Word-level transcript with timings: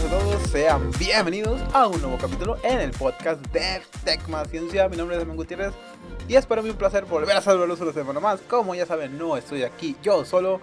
buenas 0.00 0.12
a 0.12 0.18
todos, 0.18 0.42
sean 0.50 0.90
bienvenidos 0.98 1.60
a 1.72 1.88
un 1.88 2.00
nuevo 2.00 2.18
capítulo 2.18 2.56
en 2.62 2.78
el 2.78 2.90
podcast 2.90 3.44
de 3.52 3.80
Tecma 4.04 4.44
Ciencia. 4.44 4.88
Mi 4.88 4.96
nombre 4.96 5.16
es 5.16 5.20
Damián 5.20 5.36
Gutiérrez 5.36 5.72
y 6.28 6.36
es 6.36 6.46
para 6.46 6.62
mí 6.62 6.70
un 6.70 6.76
placer 6.76 7.04
volver 7.04 7.36
a 7.36 7.40
saludarlos 7.40 7.80
una 7.80 7.92
semana 7.92 8.20
más. 8.20 8.40
Como 8.42 8.74
ya 8.74 8.86
saben, 8.86 9.18
no 9.18 9.36
estoy 9.36 9.64
aquí 9.64 9.96
yo 10.02 10.24
solo. 10.24 10.60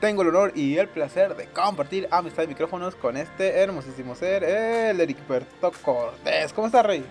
Tengo 0.00 0.22
el 0.22 0.28
honor 0.28 0.52
y 0.54 0.76
el 0.76 0.88
placer 0.88 1.34
de 1.34 1.46
compartir 1.46 2.06
amistad 2.10 2.42
de 2.42 2.48
micrófonos 2.48 2.94
con 2.94 3.16
este 3.16 3.58
hermosísimo 3.58 4.14
ser, 4.14 4.44
el 4.44 5.00
Ericberto 5.00 5.72
Cortés. 5.82 6.52
¿Cómo 6.52 6.68
estás, 6.68 6.86
Rey? 6.86 7.04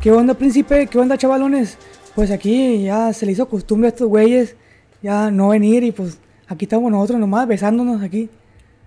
¿Qué 0.00 0.10
onda, 0.10 0.34
príncipe? 0.34 0.88
¿Qué 0.88 0.98
onda, 0.98 1.16
chavalones? 1.16 1.78
Pues 2.14 2.30
aquí 2.32 2.82
ya 2.82 3.12
se 3.12 3.26
le 3.26 3.32
hizo 3.32 3.48
costumbre 3.48 3.88
a 3.88 3.90
estos 3.90 4.08
güeyes 4.08 4.56
ya 5.02 5.30
no 5.30 5.50
venir 5.50 5.84
y 5.84 5.92
pues 5.92 6.18
aquí 6.48 6.64
estamos 6.64 6.90
nosotros 6.90 7.20
nomás 7.20 7.46
besándonos 7.46 8.02
aquí. 8.02 8.28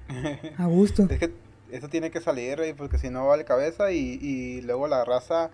A 0.57 0.65
gusto. 0.65 1.07
es 1.09 1.19
que 1.19 1.48
eso 1.71 1.87
tiene 1.89 2.11
que 2.11 2.21
salir, 2.21 2.57
Rey, 2.57 2.73
porque 2.73 2.97
si 2.97 3.09
no 3.09 3.27
vale 3.27 3.45
cabeza 3.45 3.91
y, 3.91 4.19
y 4.21 4.61
luego 4.61 4.87
la 4.87 5.05
raza 5.05 5.49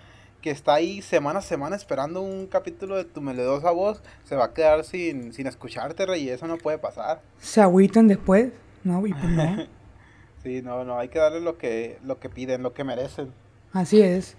que 0.45 0.51
está 0.51 0.75
ahí 0.75 1.01
semana 1.01 1.39
a 1.39 1.41
semana 1.41 1.75
esperando 1.75 2.21
un 2.21 2.45
capítulo 2.45 2.97
de 2.97 3.03
tu 3.03 3.19
meledosa 3.19 3.71
voz 3.71 4.03
se 4.25 4.35
va 4.35 4.45
a 4.45 4.53
quedar 4.53 4.83
sin, 4.83 5.33
sin 5.33 5.47
escucharte, 5.47 6.05
Rey, 6.05 6.25
y 6.25 6.29
eso 6.29 6.45
no 6.45 6.57
puede 6.57 6.77
pasar. 6.77 7.19
Se 7.39 7.61
agüitan 7.61 8.07
después, 8.07 8.51
no, 8.83 9.05
y 9.07 9.11
pues 9.11 9.25
no. 9.25 9.65
sí, 10.43 10.61
no, 10.61 10.83
no, 10.83 10.99
hay 10.99 11.07
que 11.07 11.17
darle 11.17 11.41
lo 11.41 11.57
que, 11.57 11.97
lo 12.03 12.19
que 12.19 12.29
piden, 12.29 12.61
lo 12.61 12.73
que 12.75 12.83
merecen. 12.83 13.33
Así 13.73 14.01
es. 14.03 14.37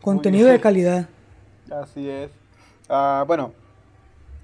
Contenido 0.00 0.48
de 0.48 0.60
calidad. 0.60 1.08
Así 1.70 2.08
es. 2.08 2.30
Ah, 2.88 3.24
bueno, 3.26 3.52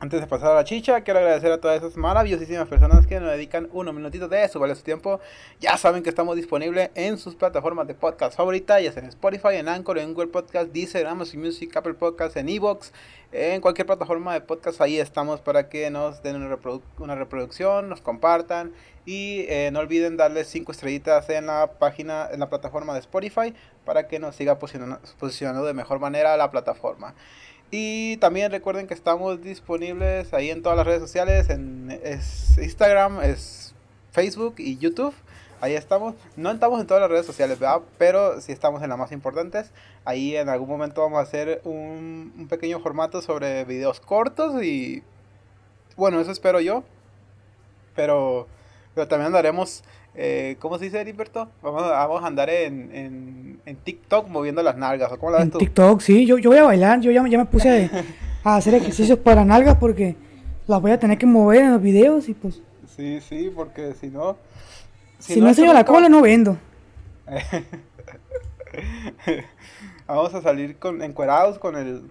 antes 0.01 0.21
de 0.21 0.27
pasar 0.29 0.53
a 0.53 0.55
la 0.55 0.65
chicha, 0.65 1.01
quiero 1.01 1.19
agradecer 1.19 1.51
a 1.51 1.59
todas 1.59 1.79
esas 1.79 1.97
maravillosísimas 1.97 2.69
personas 2.69 3.05
que 3.07 3.19
nos 3.19 3.33
dedican 3.33 3.69
unos 3.73 3.93
minutitos 3.93 4.31
de 4.31 4.49
su 4.49 4.61
valioso 4.61 4.85
tiempo. 4.85 5.19
Ya 5.59 5.77
saben 5.77 6.05
que 6.05 6.09
estamos 6.09 6.37
disponibles 6.37 6.91
en 6.95 7.19
sus 7.19 7.35
plataformas 7.35 7.89
de 7.89 7.95
podcast 7.95 8.37
favoritas, 8.37 8.81
ya 8.81 8.93
sea 8.93 9.03
en 9.03 9.09
Spotify, 9.09 9.55
en 9.55 9.69
Anchor, 9.69 9.99
en 9.99 10.15
Google 10.15 10.29
Podcast, 10.29 10.71
Deezer, 10.71 11.07
Amazon 11.07 11.41
Music, 11.41 11.77
Apple 11.77 11.95
Podcast, 11.95 12.37
en 12.37 12.49
Evox, 12.49 12.93
en 13.33 13.61
cualquier 13.61 13.87
plataforma 13.87 14.35
de 14.35 14.41
podcast. 14.41 14.81
Ahí 14.81 15.01
estamos 15.01 15.41
para 15.41 15.69
que 15.69 15.91
nos 15.91 16.23
den 16.23 16.37
una, 16.37 16.49
reprodu 16.49 16.81
una 16.99 17.17
reproducción, 17.17 17.89
nos 17.89 18.01
compartan 18.01 18.73
y 19.05 19.47
eh, 19.49 19.71
no 19.73 19.81
olviden 19.81 20.17
darle 20.17 20.45
5 20.45 20.71
estrellitas 20.71 21.29
en 21.31 21.47
la 21.47 21.73
página, 21.79 22.29
en 22.31 22.39
la 22.39 22.49
plataforma 22.49 22.95
de 22.95 23.01
Spotify 23.01 23.53
para 23.85 24.07
que 24.07 24.19
nos 24.21 24.37
siga 24.37 24.59
posicionando 24.59 25.65
de 25.65 25.75
mejor 25.75 25.99
manera 25.99 26.37
la 26.37 26.51
plataforma. 26.51 27.15
Y 27.70 28.16
también 28.16 28.50
recuerden 28.50 28.86
que 28.86 28.94
estamos 28.94 29.42
disponibles 29.42 30.33
ahí 30.33 30.50
en 30.50 30.62
todas 30.62 30.78
las 30.78 30.86
redes 30.86 31.02
sociales, 31.02 31.50
en 31.50 31.91
es 32.02 32.56
Instagram, 32.56 33.20
es 33.22 33.74
Facebook 34.12 34.55
y 34.58 34.78
YouTube. 34.78 35.14
Ahí 35.61 35.74
estamos. 35.74 36.14
No 36.36 36.50
estamos 36.50 36.80
en 36.80 36.86
todas 36.86 37.02
las 37.02 37.11
redes 37.11 37.27
sociales, 37.27 37.58
¿verdad? 37.58 37.83
Pero 37.98 38.41
sí 38.41 38.52
estamos 38.52 38.83
en 38.83 38.89
las 38.89 38.98
más 38.98 39.12
importantes. 39.12 39.70
Ahí 40.05 40.36
en 40.36 40.48
algún 40.48 40.69
momento 40.69 41.02
vamos 41.02 41.19
a 41.19 41.22
hacer 41.22 41.61
un, 41.64 42.33
un 42.39 42.48
pequeño 42.48 42.80
formato 42.80 43.20
sobre 43.22 43.64
videos 43.64 44.00
cortos 44.00 44.62
y... 44.62 45.02
Bueno, 45.96 46.20
eso 46.20 46.30
espero 46.30 46.61
yo. 46.61 46.84
Pero, 47.96 48.46
pero 48.94 49.08
también 49.08 49.27
andaremos 49.27 49.83
eh, 50.20 50.56
¿cómo 50.58 50.77
se 50.78 50.86
dice, 50.86 51.00
Heriberto? 51.00 51.48
Vamos, 51.62 51.80
vamos 51.83 52.24
a 52.24 52.27
andar 52.27 52.50
en, 52.50 52.91
en, 52.92 53.61
en, 53.64 53.77
TikTok 53.77 54.27
moviendo 54.27 54.64
las 54.64 54.77
nalgas. 54.77 55.12
¿o 55.12 55.19
¿Cómo 55.19 55.30
la 55.30 55.38
ves 55.38 55.44
en 55.47 55.52
TikTok, 55.52 56.00
sí, 56.00 56.27
yo, 56.27 56.38
yo 56.38 56.50
voy 56.50 56.58
a 56.58 56.64
bailar, 56.64 57.00
yo 57.00 57.12
ya, 57.12 57.24
ya 57.28 57.38
me 57.38 57.44
puse 57.44 57.88
a, 58.42 58.56
hacer 58.56 58.74
ejercicios 58.74 59.17
para 59.20 59.45
nalgas 59.45 59.77
porque 59.77 60.17
las 60.67 60.80
voy 60.83 60.90
a 60.90 60.98
tener 60.98 61.18
que 61.18 61.27
mover 61.27 61.62
en 61.62 61.70
los 61.70 61.80
videos 61.80 62.28
y 62.28 62.34
pues... 62.34 62.61
Sí, 62.96 63.20
sí, 63.20 63.52
porque 63.55 63.95
si 63.95 64.08
no... 64.08 64.36
Si, 65.20 65.34
si 65.34 65.40
no, 65.40 65.51
enseño 65.51 65.73
la 65.73 65.84
cola, 65.84 66.08
no 66.08 66.20
vendo. 66.20 66.58
vamos 70.08 70.34
a 70.34 70.42
salir 70.42 70.78
con 70.80 71.01
encuerados 71.01 71.61
con 71.61 71.77
el... 71.77 72.11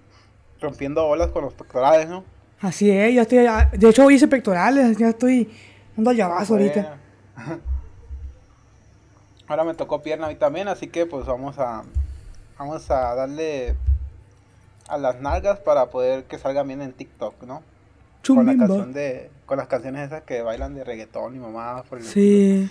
rompiendo 0.62 1.06
bolas 1.06 1.28
con 1.31 1.44
los 1.44 1.53
pectorales, 1.53 2.07
¿no? 2.07 2.23
Así 2.62 2.90
es, 2.90 3.13
ya 3.13 3.23
estoy... 3.23 3.40
De 3.78 3.90
hecho, 3.90 4.09
hice 4.09 4.29
pectorales, 4.29 4.97
ya 4.97 5.09
estoy 5.09 5.50
dando 5.97 6.13
llavazo 6.13 6.53
bueno. 6.53 6.72
ahorita. 6.72 6.97
Ahora 9.47 9.63
me 9.63 9.74
tocó 9.74 10.02
pierna 10.02 10.28
a 10.28 10.30
mí 10.30 10.35
también, 10.35 10.68
así 10.68 10.88
que 10.88 11.06
pues 11.06 11.25
vamos 11.25 11.58
a 11.58 11.84
vamos 12.58 12.90
a 12.91 13.16
darle 13.16 13.75
a 14.88 14.97
las 14.97 15.22
nalgas 15.22 15.59
para 15.59 15.90
poder 15.90 16.25
que 16.25 16.38
salga 16.38 16.63
bien 16.63 16.81
en 16.81 16.94
TikTok, 16.94 17.44
¿no? 17.44 17.62
Con 18.25 18.46
la 18.46 18.58
canción 18.58 18.91
de 18.91 19.31
con 19.46 19.58
las 19.58 19.68
canciones 19.68 20.08
esas 20.08 20.24
que 20.24 20.41
bailan 20.41 20.75
de 20.75 20.84
reggaetón 20.84 21.35
y 21.35 21.40
mamá 21.40 21.84
por 21.84 22.00
el 22.00 22.03
Sí. 22.03 22.69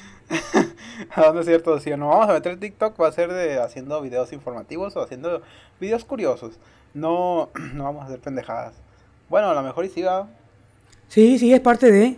¿A 1.15 1.23
dónde 1.27 1.41
es 1.41 1.47
cierto? 1.47 1.81
Si 1.81 1.91
no 1.91 2.09
vamos 2.09 2.29
a 2.29 2.35
meter 2.35 2.61
TikTok 2.61 3.01
va 3.01 3.09
a 3.09 3.13
ser 3.13 3.33
de 3.33 3.59
haciendo 3.59 4.03
videos 4.03 4.33
informativos 4.35 4.95
o 4.97 5.03
haciendo 5.03 5.41
videos 5.81 6.05
curiosos. 6.05 6.59
No 6.93 7.49
no 7.75 7.85
vamos 7.85 8.03
a 8.03 8.07
hacer 8.07 8.21
pendejadas. 8.21 8.75
Bueno, 9.31 9.49
a 9.49 9.55
lo 9.55 9.63
mejor 9.63 9.87
y 9.87 9.89
sí 9.89 10.03
va. 10.03 10.29
Sí, 11.09 11.39
sí, 11.39 11.55
es 11.55 11.61
parte 11.61 11.91
de 11.91 12.17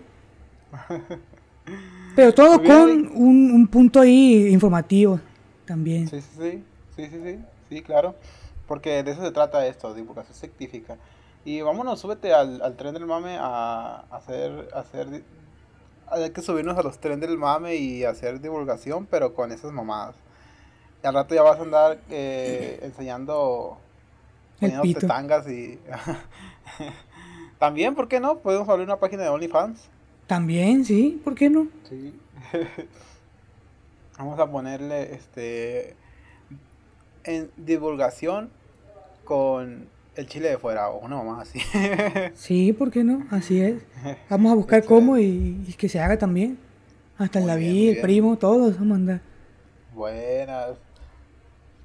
Pero 2.19 2.35
todo 2.35 2.61
con 2.61 3.13
un, 3.15 3.53
un, 3.53 3.69
punto 3.69 4.01
ahí 4.01 4.49
informativo 4.49 5.21
también. 5.65 6.09
Sí, 6.09 6.21
sí, 6.21 6.29
sí, 6.37 6.65
sí, 6.97 7.07
sí, 7.07 7.21
sí, 7.23 7.39
sí, 7.69 7.83
claro. 7.83 8.17
Porque 8.67 9.05
de 9.05 9.13
eso 9.13 9.23
se 9.23 9.31
trata 9.31 9.65
esto, 9.69 9.95
divulgación 9.95 10.35
científica. 10.37 10.97
Y 11.45 11.61
vámonos, 11.61 12.01
súbete 12.01 12.35
al, 12.35 12.61
al 12.61 12.77
tren 12.77 12.95
del 12.95 13.07
mame 13.07 13.37
a, 13.39 14.05
hacer, 14.11 14.69
hacer, 14.75 15.23
hay 16.09 16.31
que 16.31 16.43
subirnos 16.43 16.77
a 16.77 16.83
los 16.83 16.99
trenes 16.99 17.21
del 17.21 17.39
mame 17.39 17.77
y 17.77 18.03
hacer 18.03 18.41
divulgación, 18.41 19.07
pero 19.07 19.33
con 19.33 19.53
esas 19.53 19.71
mamadas. 19.71 20.17
Y 21.05 21.07
al 21.07 21.15
rato 21.15 21.37
ya 21.37 21.43
vas 21.43 21.61
a 21.61 21.63
andar 21.63 22.01
eh, 22.11 22.81
enseñando, 22.83 23.79
enseñando 24.61 25.07
tangas 25.07 25.49
y... 25.49 25.79
También, 27.61 27.95
¿por 27.95 28.09
qué 28.09 28.19
no? 28.19 28.39
Podemos 28.39 28.69
abrir 28.69 28.87
una 28.87 28.99
página 28.99 29.23
de 29.23 29.29
OnlyFans. 29.29 29.89
También, 30.29 30.85
sí, 30.85 31.21
¿por 31.25 31.35
qué 31.35 31.49
no? 31.49 31.69
Sí. 31.89 32.15
Vamos 34.19 34.39
a 34.39 34.51
ponerle 34.51 35.15
este 35.15 35.97
en 37.25 37.51
divulgación 37.57 38.51
con 39.25 39.87
el 40.17 40.27
chile 40.27 40.51
de 40.51 40.59
fuera 40.59 40.91
o 40.91 41.09
no 41.09 41.25
más 41.25 41.49
así. 41.49 41.61
sí, 42.35 42.75
¿por 42.75 42.91
qué 42.91 43.05
no? 43.05 43.27
Así 43.31 43.61
es. 43.61 43.83
Vamos 44.29 44.53
a 44.53 44.55
buscar 44.55 44.85
cómo 44.85 45.17
y, 45.17 45.63
y, 45.67 45.73
que 45.73 45.89
se 45.89 45.99
haga 45.99 46.19
también. 46.19 46.59
Hasta 47.17 47.39
el 47.39 47.47
David, 47.47 47.97
el 47.97 48.01
primo, 48.03 48.37
todos 48.37 48.79
vamos 48.79 48.93
a 48.93 48.97
andar. 48.97 49.21
Buenas. 49.95 50.77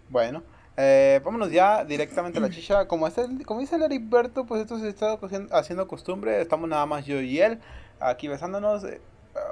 Bueno, 0.10 0.44
eh, 0.76 1.22
vámonos 1.24 1.50
ya 1.50 1.86
directamente 1.86 2.40
a 2.40 2.42
la 2.42 2.50
chicha. 2.50 2.88
Como, 2.88 3.08
es 3.08 3.18
el, 3.18 3.46
como 3.46 3.62
dice 3.62 3.78
el 3.78 3.84
Heriberto, 3.84 4.46
pues 4.46 4.62
esto 4.62 4.78
se 4.80 4.90
está 4.90 5.18
haciendo 5.52 5.88
costumbre. 5.88 6.42
Estamos 6.42 6.70
nada 6.70 6.86
más 6.86 7.06
yo 7.06 7.22
y 7.22 7.40
él 7.40 7.60
aquí 8.04 8.28
besándonos. 8.28 8.86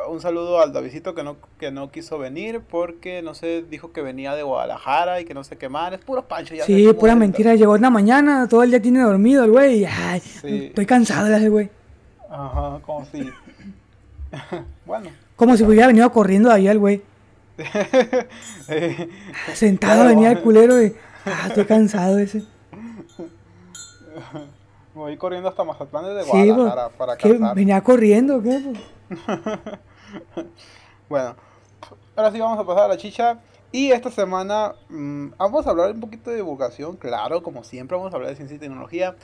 Un 0.08 0.22
saludo 0.22 0.62
al 0.62 0.74
Davidito 0.74 1.16
que 1.16 1.24
no, 1.24 1.38
que 1.58 1.72
no 1.72 1.90
quiso 1.90 2.20
venir 2.20 2.62
porque, 2.62 3.24
no 3.24 3.34
sé, 3.34 3.64
dijo 3.68 3.92
que 3.92 4.02
venía 4.02 4.36
de 4.36 4.44
Guadalajara 4.44 5.22
y 5.22 5.26
que 5.26 5.34
no 5.34 5.44
sé 5.44 5.58
qué 5.58 5.70
más. 5.70 5.94
Es 5.94 6.00
puro 6.00 6.28
pancho. 6.28 6.54
Ya 6.54 6.66
sí, 6.66 6.94
pura 6.94 7.16
mentira. 7.16 7.56
Llegó 7.56 7.76
en 7.76 7.82
la 7.82 7.90
mañana, 7.90 8.48
todo 8.48 8.64
el 8.64 8.70
día 8.70 8.82
tiene 8.82 9.02
dormido 9.02 9.44
el 9.44 9.52
güey. 9.52 9.86
Ay, 9.86 10.20
sí. 10.20 10.66
estoy 10.66 10.86
cansado 10.86 11.28
de 11.28 11.38
ese 11.38 11.50
güey. 11.50 11.70
Ajá, 12.30 12.80
como 12.86 13.06
si... 13.06 13.30
bueno. 14.86 15.10
Como 15.36 15.58
si 15.58 15.64
hubiera 15.64 15.88
venido 15.88 16.12
corriendo 16.12 16.52
ahí 16.52 16.68
el 16.68 16.78
güey. 16.78 17.02
Sentado 19.54 20.06
venía 20.06 20.32
el 20.32 20.42
culero 20.42 20.82
y... 20.82 20.96
Ah, 21.26 21.46
estoy 21.47 21.66
cansado 21.66 22.20
ese. 22.20 22.44
Me 25.02 25.08
voy 25.08 25.18
corriendo 25.18 25.50
hasta 25.50 25.64
Mazatlán 25.64 26.06
desde 26.06 26.30
Guadalajara 26.30 26.90
sí, 26.90 26.94
para 26.96 27.18
casar. 27.18 27.56
¿Venía 27.56 27.82
corriendo 27.82 28.40
qué? 28.40 28.62
bueno, 31.09 31.36
ahora 32.16 32.32
sí 32.32 32.40
vamos 32.40 32.59
a 32.59 32.64
pasar 32.64 32.84
a 32.84 32.88
la 32.90 32.98
chicha. 32.98 33.40
Y 33.72 33.92
esta 33.92 34.12
semana 34.12 34.76
mmm, 34.90 35.30
vamos 35.40 35.66
a 35.66 35.72
hablar 35.72 35.90
un 35.90 36.02
poquito 36.02 36.30
de 36.30 36.36
divulgación, 36.36 36.98
claro, 36.98 37.42
como 37.42 37.64
siempre 37.64 37.98
vamos 37.98 38.14
a 38.14 38.18
hablar 38.18 38.30
de 38.30 38.36
ciencia 38.36 38.58
y 38.58 38.59
tecnología. 38.59 39.16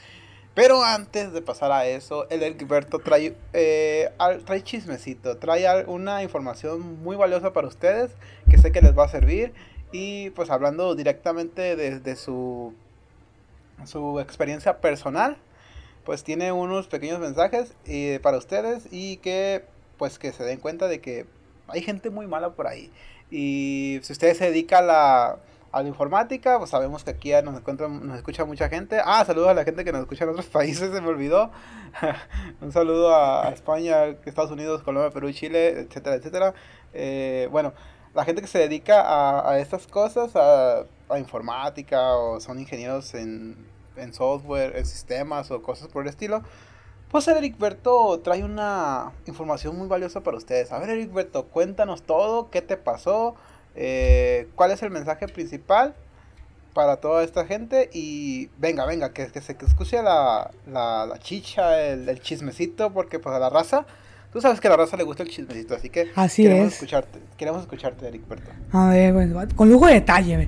Pero 0.56 0.83
antes 0.83 1.31
de 1.31 1.44
pasar 1.44 1.71
a 1.71 1.85
eso, 1.85 2.27
el 2.31 2.41
Egberto 2.41 2.97
trae, 2.97 3.38
eh, 3.53 4.09
trae 4.45 4.63
chismecito, 4.63 5.38
trae 5.38 5.85
una 5.85 6.23
información 6.23 7.03
muy 7.03 7.15
valiosa 7.15 7.53
para 7.53 7.68
ustedes 7.68 8.15
que 8.50 8.57
sé 8.57 8.71
que 8.71 8.81
les 8.81 8.97
va 8.97 9.06
a 9.06 9.09
servir. 9.09 9.53
Y 9.91 10.31
pues 10.31 10.50
hablando 10.50 10.95
directamente 10.95 11.75
desde 11.75 12.00
de 12.00 12.15
su, 12.15 12.73
su 13.85 14.19
experiencia 14.19 14.81
personal, 14.81 15.38
pues 16.07 16.24
tiene 16.24 16.54
unos 16.54 16.88
pequeños 16.88 17.19
mensajes 17.19 17.74
eh, 17.86 18.21
para 18.24 18.38
ustedes 18.38 18.88
y 18.92 19.18
que 19.18 19.65
pues 19.98 20.18
que 20.18 20.31
se 20.31 20.45
den 20.45 20.57
cuenta 20.57 20.88
de 20.88 21.01
que 21.01 21.25
hay 21.68 21.81
gente 21.81 22.09
muy 22.09 22.27
mala 22.27 22.51
por 22.51 22.65
ahí. 22.65 22.89
Y 23.30 24.00
si 24.04 24.13
usted 24.13 24.33
se 24.33 24.45
dedica 24.45 24.77
a 24.77 24.81
la, 24.81 25.39
a 25.74 25.81
la 25.81 25.89
informática, 25.89 26.59
pues 26.59 26.69
sabemos 26.69 27.04
que 27.04 27.09
aquí 27.09 27.33
nos, 27.44 27.57
encuentra, 27.57 27.89
nos 27.89 28.15
escucha 28.15 28.45
mucha 28.45 28.69
gente. 28.69 29.01
Ah, 29.04 29.25
saludos 29.25 29.50
a 29.50 29.54
la 29.54 29.65
gente 29.65 29.83
que 29.83 29.92
nos 29.92 30.00
escucha 30.00 30.24
en 30.24 30.30
otros 30.30 30.45
países, 30.59 30.94
se 30.94 31.01
me 31.01 31.09
olvidó. 31.09 31.51
Un 32.62 32.71
saludo 32.71 33.13
a, 33.13 33.50
España, 33.50 34.06
Estados 34.06 34.51
Unidos, 34.51 34.83
Colombia, 34.83 35.12
Perú, 35.12 35.30
Chile, 35.33 35.81
etcétera, 35.81 36.15
etcétera. 36.15 36.54
Eh, 36.94 37.50
bueno, 37.51 37.74
la 38.13 38.24
gente 38.24 38.42
que 38.42 38.48
se 38.48 38.59
dedica 38.59 39.01
a, 39.01 39.51
a 39.51 39.59
estas 39.59 39.88
cosas, 39.88 40.38
a, 40.38 40.86
a, 41.09 41.19
informática 41.19 42.15
o 42.15 42.39
son 42.39 42.59
ingenieros 42.59 43.13
en, 43.13 43.57
en 43.97 44.13
software, 44.13 44.75
en 44.75 44.85
sistemas 44.85 45.51
o 45.51 45.61
cosas 45.61 45.88
por 45.88 46.03
el 46.03 46.09
estilo, 46.09 46.44
pues 47.09 47.27
Eric 47.27 47.57
Berto 47.57 48.19
trae 48.19 48.44
una 48.44 49.11
información 49.27 49.77
muy 49.77 49.88
valiosa 49.88 50.21
para 50.21 50.38
ustedes. 50.38 50.71
A 50.71 50.79
ver, 50.79 50.89
Eric 50.89 51.13
Berto, 51.13 51.45
cuéntanos 51.45 52.03
todo, 52.03 52.49
qué 52.49 52.61
te 52.61 52.75
pasó, 52.75 53.35
eh, 53.75 54.49
cuál 54.55 54.71
es 54.71 54.83
el 54.83 54.89
mensaje 54.89 55.27
principal 55.27 55.95
para 56.73 56.97
toda 56.97 57.23
esta 57.23 57.45
gente 57.45 57.89
y 57.91 58.49
venga, 58.59 58.85
venga, 58.85 59.11
que, 59.11 59.27
que 59.27 59.41
se 59.41 59.57
escuche 59.59 60.03
la, 60.03 60.51
la, 60.67 61.17
chicha, 61.19 61.81
el, 61.81 62.21
chismecito, 62.21 62.94
porque 62.94 63.17
pues 63.17 63.35
a 63.35 63.39
la 63.39 63.49
raza, 63.49 63.85
tú 64.31 64.41
sabes 64.41 64.59
que 64.59 64.67
a 64.67 64.71
la 64.71 64.77
raza 64.77 64.95
le 64.95 65.03
gusta 65.03 65.23
el 65.23 65.29
chismecito, 65.29 65.73
así 65.73 65.89
que 65.89 66.11
así 66.15 66.44
queremos 66.44 66.67
es. 66.67 66.73
escucharte, 66.73 67.19
queremos 67.35 67.61
escucharte, 67.61 68.07
Eric 68.07 68.27
Berto. 68.27 68.51
A 68.73 68.89
ver, 68.89 69.55
con 69.55 69.71
lujo 69.71 69.88
de 69.88 69.94
detalle, 69.94 70.47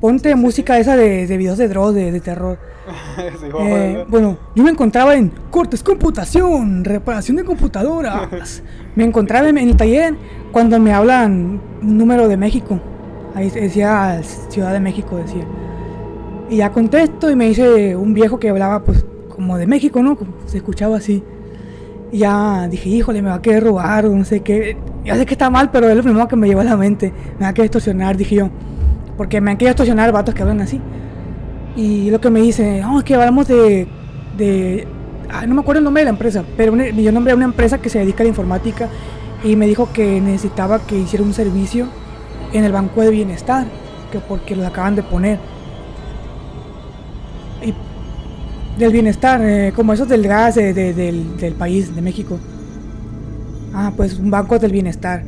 Ponte 0.00 0.34
música 0.34 0.78
esa 0.78 0.96
de, 0.96 1.26
de 1.26 1.36
videos 1.36 1.58
de 1.58 1.68
drogas, 1.68 1.94
de, 1.94 2.20
terror. 2.20 2.58
Eh, 3.62 4.04
bueno, 4.08 4.38
yo 4.54 4.64
me 4.64 4.70
encontraba 4.70 5.14
en 5.14 5.30
cortes 5.50 5.82
computación, 5.82 6.84
reparación 6.84 7.36
de 7.36 7.44
computadoras. 7.44 8.62
me 8.96 9.04
encontraba 9.04 9.48
en, 9.48 9.58
el 9.58 9.76
taller 9.76 10.14
cuando 10.52 10.80
me 10.80 10.92
hablan 10.92 11.60
número 11.82 12.28
de 12.28 12.36
México. 12.36 12.80
Ahí 13.34 13.50
decía 13.50 14.20
Ciudad 14.48 14.72
de 14.72 14.80
México, 14.80 15.16
decía. 15.16 15.44
Y 16.48 16.56
ya 16.56 16.72
contesto 16.72 17.30
y 17.30 17.36
me 17.36 17.46
dice 17.48 17.94
un 17.94 18.14
viejo 18.14 18.40
que 18.40 18.48
hablaba 18.48 18.82
pues 18.82 19.04
como 19.28 19.58
de 19.58 19.66
México, 19.66 20.02
¿no? 20.02 20.16
Se 20.46 20.56
escuchaba 20.56 20.96
así. 20.96 21.22
Y 22.10 22.18
ya 22.18 22.66
dije, 22.68 22.88
híjole, 22.88 23.22
me 23.22 23.28
va 23.28 23.36
a 23.36 23.42
querer 23.42 23.64
robar 23.64 24.06
o 24.06 24.10
no 24.10 24.24
sé 24.24 24.40
qué. 24.40 24.76
Ya 25.04 25.16
sé 25.16 25.26
que 25.26 25.34
está 25.34 25.50
mal, 25.50 25.70
pero 25.70 25.88
es 25.88 25.96
lo 25.96 26.02
primero 26.02 26.26
que 26.26 26.36
me 26.36 26.48
lleva 26.48 26.62
a 26.62 26.64
la 26.64 26.76
mente. 26.76 27.12
Me 27.38 27.44
va 27.44 27.48
a 27.48 27.54
querer 27.54 27.66
extorsionar, 27.66 28.16
dije 28.16 28.36
yo. 28.36 28.50
Porque 29.16 29.40
me 29.40 29.50
han 29.50 29.56
querido 29.56 29.72
extorsionar 29.72 30.12
vatos 30.12 30.34
que 30.34 30.42
hablan 30.42 30.60
así. 30.60 30.80
Y 31.76 32.10
lo 32.10 32.20
que 32.20 32.30
me 32.30 32.40
dice, 32.40 32.80
no, 32.80 32.98
es 32.98 33.04
que 33.04 33.14
hablamos 33.14 33.48
de. 33.48 33.86
de 34.36 34.86
no 35.46 35.54
me 35.54 35.60
acuerdo 35.60 35.78
el 35.78 35.84
nombre 35.84 36.00
de 36.00 36.04
la 36.06 36.10
empresa, 36.10 36.44
pero 36.56 36.74
yo 36.76 37.12
nombré 37.12 37.32
a 37.32 37.36
una 37.36 37.44
empresa 37.44 37.78
que 37.78 37.88
se 37.88 38.00
dedica 38.00 38.22
a 38.22 38.24
la 38.24 38.30
informática 38.30 38.88
y 39.44 39.54
me 39.54 39.66
dijo 39.66 39.92
que 39.92 40.20
necesitaba 40.20 40.80
que 40.80 40.98
hiciera 40.98 41.24
un 41.24 41.32
servicio 41.32 41.86
en 42.52 42.64
el 42.64 42.72
Banco 42.72 43.00
de 43.00 43.10
Bienestar, 43.10 43.66
que 44.10 44.18
porque 44.18 44.56
lo 44.56 44.66
acaban 44.66 44.96
de 44.96 45.02
poner. 45.02 45.38
Y 47.62 47.74
del 48.78 48.92
bienestar, 48.92 49.40
eh, 49.42 49.72
como 49.74 49.92
esos 49.92 50.08
del 50.08 50.26
gas 50.26 50.56
del, 50.56 51.36
del 51.36 51.54
país, 51.54 51.94
de 51.94 52.02
México. 52.02 52.38
Ah, 53.72 53.92
pues 53.96 54.18
un 54.18 54.30
banco 54.30 54.58
del 54.58 54.72
bienestar. 54.72 55.22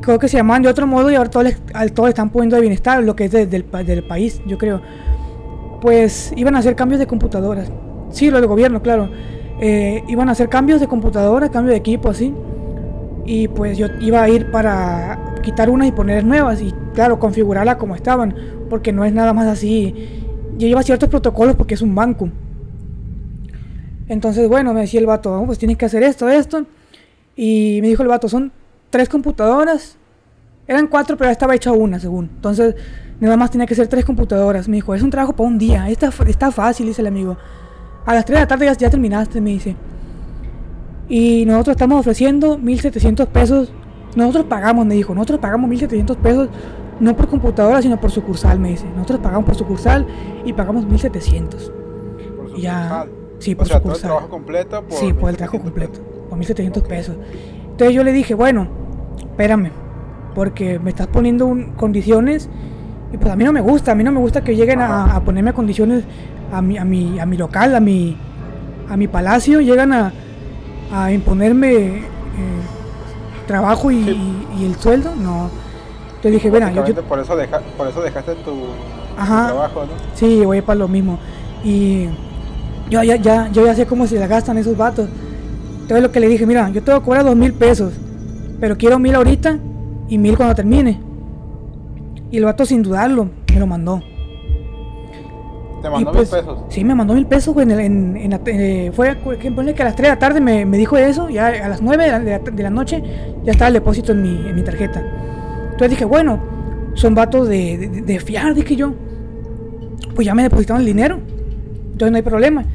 Creo 0.00 0.18
que 0.18 0.28
se 0.28 0.36
llamaban 0.36 0.62
de 0.62 0.68
otro 0.68 0.86
modo 0.86 1.10
y 1.10 1.16
ahora 1.16 1.30
todos, 1.30 1.52
todos 1.94 2.08
están 2.10 2.30
poniendo 2.30 2.56
de 2.56 2.62
bienestar, 2.62 3.02
lo 3.02 3.16
que 3.16 3.24
es 3.24 3.32
del, 3.32 3.50
del 3.50 4.04
país, 4.04 4.40
yo 4.46 4.56
creo. 4.56 4.80
Pues 5.80 6.32
iban 6.36 6.54
a 6.54 6.58
hacer 6.58 6.76
cambios 6.76 7.00
de 7.00 7.06
computadoras. 7.06 7.70
Sí, 8.10 8.30
lo 8.30 8.38
del 8.38 8.46
gobierno, 8.46 8.82
claro. 8.82 9.10
Eh, 9.60 10.04
iban 10.06 10.28
a 10.28 10.32
hacer 10.32 10.48
cambios 10.48 10.80
de 10.80 10.86
computadoras, 10.86 11.50
cambio 11.50 11.72
de 11.72 11.78
equipo, 11.78 12.08
así. 12.08 12.32
Y 13.26 13.48
pues 13.48 13.76
yo 13.76 13.88
iba 14.00 14.22
a 14.22 14.28
ir 14.28 14.50
para 14.50 15.34
quitar 15.42 15.68
unas 15.70 15.88
y 15.88 15.92
poner 15.92 16.24
nuevas 16.24 16.62
y 16.62 16.72
claro, 16.94 17.18
configurarlas 17.18 17.76
como 17.76 17.94
estaban, 17.94 18.34
porque 18.70 18.92
no 18.92 19.04
es 19.04 19.12
nada 19.12 19.32
más 19.32 19.46
así. 19.46 19.94
Yo 20.56 20.66
lleva 20.66 20.82
ciertos 20.82 21.08
protocolos 21.08 21.56
porque 21.56 21.74
es 21.74 21.82
un 21.82 21.94
banco. 21.94 22.30
Entonces, 24.08 24.48
bueno, 24.48 24.72
me 24.72 24.80
decía 24.80 25.00
el 25.00 25.06
vato, 25.06 25.42
pues 25.46 25.58
tienes 25.58 25.76
que 25.76 25.84
hacer 25.84 26.02
esto, 26.02 26.28
esto. 26.28 26.64
Y 27.36 27.78
me 27.82 27.88
dijo 27.88 28.02
el 28.02 28.08
vato, 28.08 28.28
son 28.28 28.52
tres 28.90 29.08
computadoras. 29.08 29.96
Eran 30.66 30.86
cuatro, 30.86 31.16
pero 31.16 31.30
estaba 31.30 31.54
hecha 31.54 31.72
una, 31.72 31.98
según. 31.98 32.26
Entonces, 32.26 32.74
nada 33.20 33.36
más 33.36 33.50
tenía 33.50 33.66
que 33.66 33.74
ser 33.74 33.88
tres 33.88 34.04
computadoras. 34.04 34.68
Me 34.68 34.76
dijo, 34.76 34.94
es 34.94 35.02
un 35.02 35.10
trabajo 35.10 35.34
para 35.34 35.48
un 35.48 35.58
día. 35.58 35.88
Está, 35.88 36.10
está 36.26 36.50
fácil, 36.50 36.86
dice 36.86 37.00
el 37.00 37.06
amigo. 37.06 37.36
A 38.04 38.14
las 38.14 38.24
3 38.24 38.36
de 38.36 38.40
la 38.40 38.46
tarde 38.46 38.74
ya, 38.78 38.90
terminaste, 38.90 39.40
me 39.40 39.50
dice. 39.50 39.76
Y 41.08 41.44
nosotros 41.46 41.74
estamos 41.74 42.00
ofreciendo 42.00 42.58
1.700 42.58 43.26
pesos. 43.26 43.72
Nosotros 44.14 44.46
pagamos, 44.46 44.86
me 44.86 44.94
dijo. 44.94 45.14
Nosotros 45.14 45.40
pagamos 45.40 45.70
1.700 45.70 46.16
pesos. 46.16 46.48
No 47.00 47.16
por 47.16 47.28
computadora, 47.28 47.80
sino 47.80 48.00
por 48.00 48.10
sucursal, 48.10 48.58
me 48.58 48.70
dice. 48.70 48.86
Nosotros 48.94 49.20
pagamos 49.20 49.46
por 49.46 49.54
sucursal 49.54 50.06
y 50.44 50.52
pagamos 50.52 50.84
1.700. 50.86 51.70
¿Por 52.36 52.56
ya, 52.56 53.06
sí, 53.38 53.54
por 53.54 53.68
sucursal. 53.68 53.94
el 53.94 54.00
trabajo 54.00 54.28
completo. 54.28 54.84
sí, 54.88 55.12
por 55.12 55.30
el 55.30 55.36
trabajo 55.36 55.60
completo. 55.60 56.00
Por 56.28 56.38
1.700 56.38 56.82
pesos. 56.82 57.16
Entonces 57.78 57.94
yo 57.94 58.02
le 58.02 58.12
dije, 58.12 58.34
bueno, 58.34 58.66
espérame, 59.20 59.70
porque 60.34 60.80
me 60.80 60.90
estás 60.90 61.06
poniendo 61.06 61.56
condiciones 61.76 62.48
y 63.12 63.18
pues 63.18 63.30
a 63.30 63.36
mí 63.36 63.44
no 63.44 63.52
me 63.52 63.60
gusta, 63.60 63.92
a 63.92 63.94
mí 63.94 64.02
no 64.02 64.10
me 64.10 64.18
gusta 64.18 64.42
que 64.42 64.56
lleguen 64.56 64.80
a, 64.80 65.22
ponerme 65.24 65.52
condiciones 65.52 66.02
a 66.52 66.60
mi, 66.60 66.76
a 66.76 66.84
mi, 66.84 67.20
a 67.20 67.24
mi 67.24 67.36
local, 67.36 67.76
a 67.76 67.78
mi, 67.78 68.16
a 68.90 68.96
mi 68.96 69.06
palacio, 69.06 69.60
llegan 69.60 69.92
a, 69.92 70.12
a 70.92 71.12
imponerme 71.12 71.98
eh, 71.98 72.02
trabajo 73.46 73.92
y, 73.92 74.08
el 74.60 74.74
sueldo, 74.80 75.14
no. 75.14 75.48
Entonces 76.16 76.32
dije, 76.32 76.50
bueno, 76.50 76.72
yo, 76.72 76.82
por, 77.04 77.20
eso 77.20 77.36
por 77.76 77.86
eso 77.86 78.02
dejaste 78.02 78.34
tu, 78.44 78.56
trabajo, 79.14 79.82
¿no? 79.82 79.92
Sí, 80.14 80.44
voy 80.44 80.62
para 80.62 80.80
lo 80.80 80.88
mismo. 80.88 81.20
Y 81.62 82.06
yo 82.90 83.04
ya, 83.04 83.14
ya, 83.14 83.48
yo 83.52 83.64
ya 83.64 83.76
sé 83.76 83.86
cómo 83.86 84.08
se 84.08 84.18
la 84.18 84.26
gastan 84.26 84.58
esos 84.58 84.76
vatos. 84.76 85.08
Entonces 85.88 86.02
lo 86.02 86.12
que 86.12 86.20
le 86.20 86.28
dije, 86.28 86.44
mira, 86.44 86.68
yo 86.68 86.82
te 86.82 86.90
voy 86.90 87.00
a 87.00 87.02
cobrar 87.02 87.24
dos 87.24 87.34
mil 87.34 87.54
pesos, 87.54 87.94
pero 88.60 88.76
quiero 88.76 88.98
mil 88.98 89.14
ahorita 89.14 89.58
y 90.10 90.18
mil 90.18 90.36
cuando 90.36 90.54
termine. 90.54 91.00
Y 92.30 92.36
el 92.36 92.44
vato 92.44 92.66
sin 92.66 92.82
dudarlo 92.82 93.30
me 93.50 93.58
lo 93.58 93.66
mandó. 93.66 94.02
¿Te 95.80 95.88
mandó 95.88 96.12
mil 96.12 96.18
pues, 96.18 96.28
pesos? 96.28 96.58
Sí, 96.68 96.84
me 96.84 96.94
mandó 96.94 97.14
mil 97.14 97.24
pesos, 97.24 97.54
güey. 97.54 97.72
En, 97.72 98.18
en, 98.18 98.32
eh, 98.34 98.92
fue 98.94 99.16
que 99.16 99.48
a 99.48 99.84
las 99.84 99.96
3 99.96 99.96
de 99.96 100.08
la 100.08 100.18
tarde 100.18 100.42
me, 100.42 100.66
me 100.66 100.76
dijo 100.76 100.98
eso, 100.98 101.30
ya 101.30 101.46
a 101.46 101.68
las 101.70 101.80
9 101.80 102.42
de 102.52 102.62
la, 102.62 102.68
noche 102.68 103.02
ya 103.44 103.52
estaba 103.52 103.68
el 103.68 103.74
depósito 103.74 104.12
en 104.12 104.20
mi, 104.20 104.46
en 104.46 104.54
mi 104.56 104.62
tarjeta. 104.62 105.02
Entonces 105.70 105.88
dije, 105.88 106.04
bueno, 106.04 106.38
son 106.92 107.14
vatos 107.14 107.48
de, 107.48 107.78
de, 107.78 108.02
de 108.02 108.20
fiar, 108.20 108.54
dije 108.54 108.76
yo. 108.76 108.92
Pues 110.14 110.26
ya 110.26 110.34
me 110.34 110.42
depositaron 110.42 110.82
el 110.82 110.86
dinero. 110.86 111.18
Entonces 111.92 112.10
no 112.10 112.16
hay 112.18 112.22
problema. 112.22 112.66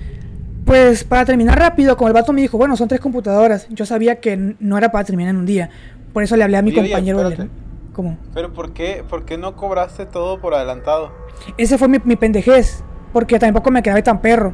Pues 0.65 1.03
para 1.03 1.25
terminar 1.25 1.60
rápido, 1.60 1.98
como 1.98 2.08
el 2.08 2.13
vato 2.13 2.32
me 2.32 2.41
dijo, 2.41 2.58
bueno, 2.58 2.77
son 2.77 2.88
tres 2.88 3.01
computadoras, 3.01 3.67
yo 3.70 3.86
sabía 3.86 4.20
que 4.22 4.55
no 4.60 4.77
era 4.77 4.91
para 4.91 5.03
terminar 5.03 5.32
en 5.32 5.38
un 5.38 5.46
día. 5.46 5.70
Por 6.13 6.24
eso 6.24 6.38
le 6.38 6.43
hablé 6.43 6.58
a 6.58 6.62
mi 6.62 6.74
compañero. 6.74 7.32
¿Cómo? 7.91 8.17
¿Pero 8.34 8.53
por 8.53 8.74
qué, 8.74 9.03
por 9.08 9.25
qué 9.25 9.38
no 9.38 9.55
cobraste 9.55 10.05
todo 10.05 10.39
por 10.39 10.53
adelantado? 10.53 11.12
Ese 11.58 11.77
fue 11.77 11.88
mi, 11.88 12.00
mi 12.03 12.15
pendejez, 12.15 12.84
porque 13.12 13.38
tampoco 13.38 13.70
me 13.72 13.84
quedaba 13.84 14.01
tan 14.01 14.22
perro. 14.22 14.53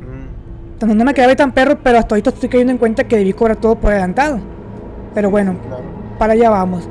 Mm. 0.00 0.96
no 0.96 1.04
me 1.04 1.12
quedaba 1.12 1.34
tan 1.34 1.52
perro, 1.52 1.78
pero 1.82 1.98
hasta 1.98 2.14
ahorita 2.14 2.30
estoy 2.30 2.48
cayendo 2.48 2.72
en 2.72 2.78
cuenta 2.78 3.04
que 3.04 3.16
debí 3.16 3.32
cobrar 3.32 3.56
todo 3.56 3.74
por 3.74 3.90
adelantado. 3.90 4.40
Pero 5.14 5.30
bueno, 5.30 5.56
para 6.18 6.34
allá 6.34 6.50
vamos. 6.50 6.88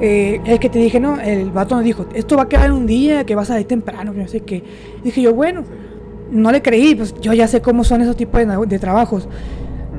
Eh, 0.00 0.40
es 0.44 0.60
que 0.60 0.68
te 0.68 0.78
dije, 0.78 1.00
no, 1.00 1.18
el 1.20 1.50
vato 1.50 1.76
me 1.76 1.82
dijo, 1.82 2.06
esto 2.14 2.36
va 2.36 2.44
a 2.44 2.48
quedar 2.48 2.66
en 2.66 2.72
un 2.72 2.86
día, 2.86 3.24
que 3.24 3.34
vas 3.34 3.50
a 3.50 3.58
ir 3.58 3.66
temprano, 3.66 4.12
no 4.12 4.28
sé 4.28 4.40
qué. 4.40 4.62
Dije 5.02 5.22
yo, 5.22 5.34
bueno 5.34 5.64
no 6.34 6.50
le 6.50 6.60
creí, 6.60 6.94
pues 6.94 7.14
yo 7.20 7.32
ya 7.32 7.46
sé 7.48 7.62
cómo 7.62 7.84
son 7.84 8.02
esos 8.02 8.16
tipos 8.16 8.40
de, 8.68 8.78
trabajos. 8.78 9.28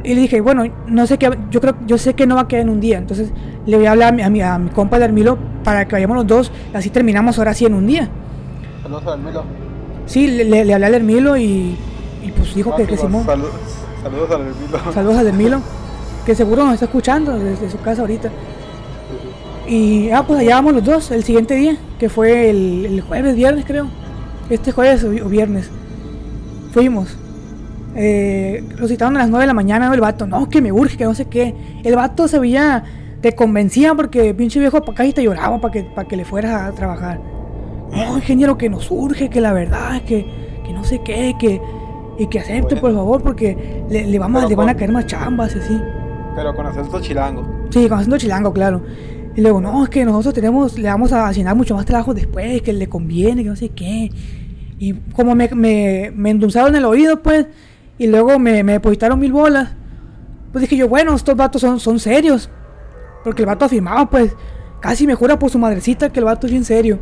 Y 0.04 0.14
le 0.14 0.22
dije, 0.22 0.42
bueno, 0.42 0.66
no 0.88 1.08
sé 1.08 1.18
qué, 1.18 1.32
yo 1.50 1.62
creo, 1.62 1.76
yo 1.88 1.98
sé 1.98 2.14
que 2.14 2.28
no 2.28 2.36
va 2.36 2.42
a 2.42 2.48
quedar 2.48 2.64
en 2.64 2.70
un 2.70 2.80
día, 2.80 2.98
entonces 2.98 3.32
le 3.66 3.78
voy 3.78 3.88
a 3.88 3.92
hablar 3.92 4.10
a 4.10 4.30
mi, 4.30 4.42
a 4.42 4.60
mi, 4.60 4.70
compa 4.70 5.00
de 5.00 5.06
Armilo 5.06 5.40
para 5.64 5.88
que 5.88 5.96
vayamos 5.96 6.18
los 6.18 6.28
dos, 6.28 6.52
así 6.74 6.90
terminamos 6.92 7.40
ahora 7.40 7.54
sí 7.54 7.66
en 7.66 7.74
un 7.74 7.88
día. 7.88 8.10
Saludos 8.84 9.08
a 9.08 9.14
Armilo. 9.14 9.44
Sí, 10.06 10.28
le, 10.28 10.66
le, 10.66 10.74
hablé 10.74 10.86
a 10.86 10.96
Armilo 10.96 11.38
y, 11.38 11.76
y 12.22 12.32
pues 12.36 12.54
dijo 12.54 12.76
que, 12.76 12.86
que 12.86 12.98
Simón. 12.98 13.26
saludos 13.26 14.30
a 14.30 14.36
Armilo. 14.36 14.80
Saludos 14.94 15.16
a 15.16 15.20
Armilo, 15.22 15.62
que 16.26 16.36
seguro 16.36 16.66
nos 16.66 16.74
está 16.76 16.86
escuchando 16.86 17.40
desde 17.40 17.72
su 17.72 17.80
casa 17.80 18.02
ahorita. 18.02 18.30
Y 19.68 20.12
ah, 20.12 20.24
pues 20.28 20.42
allá 20.42 20.56
vamos 20.56 20.74
los 20.74 20.84
dos 20.84 21.10
el 21.10 21.24
siguiente 21.24 21.56
día, 21.56 21.78
que 21.98 22.10
fue 22.10 22.52
el, 22.52 22.86
el 22.86 23.02
jueves, 23.02 23.36
viernes 23.36 23.66
creo. 23.66 23.88
Este 24.50 24.72
jueves 24.72 25.04
o 25.04 25.10
viernes. 25.10 25.72
Fuimos. 26.76 27.08
Eh, 27.96 28.62
lo 28.78 28.86
citaron 28.90 29.16
a 29.16 29.20
las 29.20 29.30
9 29.30 29.44
de 29.44 29.48
la 29.48 29.54
mañana, 29.54 29.90
el 29.94 30.02
vato, 30.02 30.28
no, 30.28 30.50
que 30.50 30.62
me 30.62 30.74
urge, 30.74 30.98
que 30.98 31.06
no 31.06 31.16
sé 31.16 31.24
qué. 31.24 31.56
El 31.86 31.96
vato 31.96 32.28
se 32.28 32.38
veía, 32.38 32.84
te 33.22 33.34
convencía 33.34 33.96
porque 33.96 34.34
pinche 34.34 34.60
viejo 34.60 34.82
para 34.82 34.92
acá 34.92 35.06
y 35.06 35.14
te 35.14 35.24
lloraba 35.24 35.62
para 35.62 35.72
que, 35.72 35.84
para 35.84 36.06
que 36.06 36.18
le 36.18 36.26
fueras 36.26 36.64
a 36.64 36.72
trabajar. 36.74 37.22
No, 37.94 38.18
ingeniero, 38.18 38.58
que 38.58 38.70
nos 38.70 38.92
urge, 38.92 39.30
que 39.30 39.40
la 39.40 39.54
verdad, 39.54 40.02
que, 40.02 40.26
que 40.66 40.74
no 40.74 40.84
sé 40.84 41.00
qué, 41.02 41.34
que, 41.40 41.62
y 42.20 42.28
que 42.28 42.40
acepte, 42.42 42.76
por 42.76 42.94
favor, 42.94 43.24
porque 43.24 43.86
le, 43.90 44.06
le, 44.06 44.20
vamos, 44.20 44.50
le 44.50 44.56
van 44.58 44.68
a 44.68 44.76
caer 44.76 44.92
más 44.92 45.06
chambas 45.06 45.56
y 45.56 45.60
así. 45.60 45.80
Pero 46.36 46.54
con 46.54 46.66
acento 46.66 47.00
chilango. 47.00 47.48
Sí, 47.70 47.88
con 47.88 48.00
acento 48.00 48.18
chilango, 48.18 48.52
claro. 48.52 48.82
Y 49.34 49.40
luego, 49.40 49.62
no, 49.62 49.82
es 49.86 49.90
que 49.90 50.04
nosotros 50.04 50.34
tenemos, 50.34 50.78
le 50.78 50.90
vamos 50.90 51.14
a 51.14 51.30
asignar 51.30 51.56
mucho 51.56 51.74
más 51.74 51.86
trabajo 51.86 52.14
después, 52.14 52.62
que 52.62 52.74
le 52.74 52.90
conviene, 52.90 53.44
que 53.44 53.50
no 53.50 53.56
sé 53.56 53.70
qué. 53.70 54.12
Y 54.78 54.94
como 55.16 55.36
me, 55.36 55.50
me, 55.50 56.12
me 56.16 56.32
endulzaron 56.32 56.76
el 56.76 56.86
oído, 56.86 57.22
pues, 57.22 57.48
y 57.98 58.08
luego 58.08 58.40
me, 58.40 58.64
me 58.64 58.74
depositaron 58.74 59.20
mil 59.20 59.32
bolas, 59.32 59.74
pues 60.52 60.64
dije 60.64 60.78
yo, 60.78 60.88
bueno, 60.88 61.14
estos 61.16 61.36
vatos 61.36 61.62
son, 61.62 61.80
son 61.80 62.00
serios. 62.00 62.50
Porque 63.24 63.42
el 63.42 63.48
vato 63.48 63.66
afirmaba, 63.66 64.10
pues, 64.10 64.34
casi 64.80 65.08
me 65.08 65.16
jura 65.16 65.40
por 65.40 65.50
su 65.50 65.60
madrecita 65.60 66.10
que 66.10 66.20
el 66.20 66.26
vato 66.26 66.48
es 66.48 66.52
bien 66.52 66.64
serio. 66.64 67.00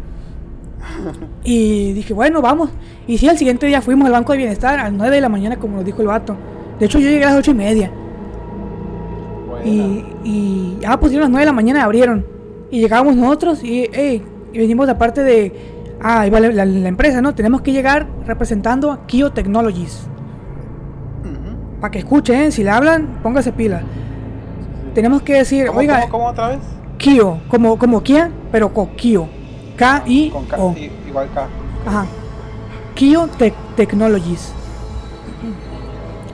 Y 1.46 1.92
dije, 1.92 2.14
bueno, 2.14 2.42
vamos. 2.42 2.70
Y 3.06 3.18
sí, 3.18 3.28
al 3.28 3.38
siguiente 3.38 3.68
día 3.68 3.82
fuimos 3.82 4.06
al 4.06 4.14
Banco 4.14 4.32
de 4.32 4.38
Bienestar 4.38 4.80
a 4.80 4.84
las 4.84 4.94
9 4.94 5.16
de 5.16 5.22
la 5.22 5.28
mañana, 5.28 5.58
como 5.58 5.76
nos 5.76 5.86
dijo 5.86 6.02
el 6.02 6.08
vato. 6.08 6.38
De 6.80 6.86
hecho, 6.86 7.00
yo 7.00 7.10
llegué 7.10 7.26
a 7.26 7.30
las 7.32 7.40
8 7.40 7.52
y 7.52 7.54
media. 7.54 7.92
Y, 9.66 10.06
y 10.24 10.80
ah, 10.88 10.98
pues 11.00 11.14
a 11.14 11.20
las 11.20 11.30
9 11.30 11.42
de 11.42 11.46
la 11.46 11.54
mañana 11.54 11.84
abrieron. 11.84 12.26
Y 12.72 12.80
llegamos 12.80 13.16
nosotros 13.16 13.64
y, 13.64 13.90
hey, 13.92 14.24
y 14.54 14.58
venimos 14.58 14.88
de 14.88 14.96
parte 14.96 15.24
de. 15.24 15.54
Ah, 16.04 16.28
igual 16.28 16.56
la, 16.56 16.66
la, 16.66 16.88
empresa, 16.90 17.22
¿no? 17.22 17.34
Tenemos 17.34 17.62
que 17.62 17.72
llegar 17.72 18.08
representando 18.28 18.92
a 18.92 19.06
Kio 19.08 19.32
Technologies. 19.32 20.08
Para 21.80 21.92
que 21.92 22.00
escuchen, 22.00 22.42
¿eh? 22.42 22.52
si 22.52 22.64
le 22.64 22.70
hablan, 22.70 23.20
póngase 23.24 23.52
pila. 23.52 23.82
Tenemos 24.94 25.22
que 25.22 25.34
decir, 25.36 25.68
¿Cómo, 25.68 25.80
oiga. 25.80 26.02
¿cómo, 26.02 26.12
cómo 26.12 26.26
otra 26.28 26.50
vez? 26.50 26.60
Kio, 26.98 27.40
como, 27.50 27.78
como 27.78 28.02
Kia, 28.04 28.32
pero 28.52 28.74
con 28.74 28.88
Kio. 28.96 29.28
K-I-O. 29.76 30.34
Con 30.34 30.46
K, 30.46 30.58
i- 30.80 30.92
igual 31.08 31.28
K. 31.34 31.48
Ajá. 31.86 32.06
Kio 32.96 33.28
Tech- 33.40 33.54
Technologies. 33.76 34.54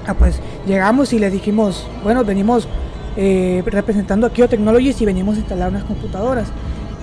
Ah, 0.05 0.13
pues 0.13 0.39
llegamos 0.67 1.13
y 1.13 1.19
le 1.19 1.29
dijimos, 1.31 1.87
bueno, 2.03 2.23
venimos 2.23 2.67
eh, 3.15 3.63
representando 3.65 4.27
a 4.27 4.31
Kio 4.31 4.47
Technologies 4.49 5.01
y 5.01 5.05
venimos 5.05 5.35
a 5.37 5.39
instalar 5.39 5.69
unas 5.69 5.83
computadoras. 5.83 6.51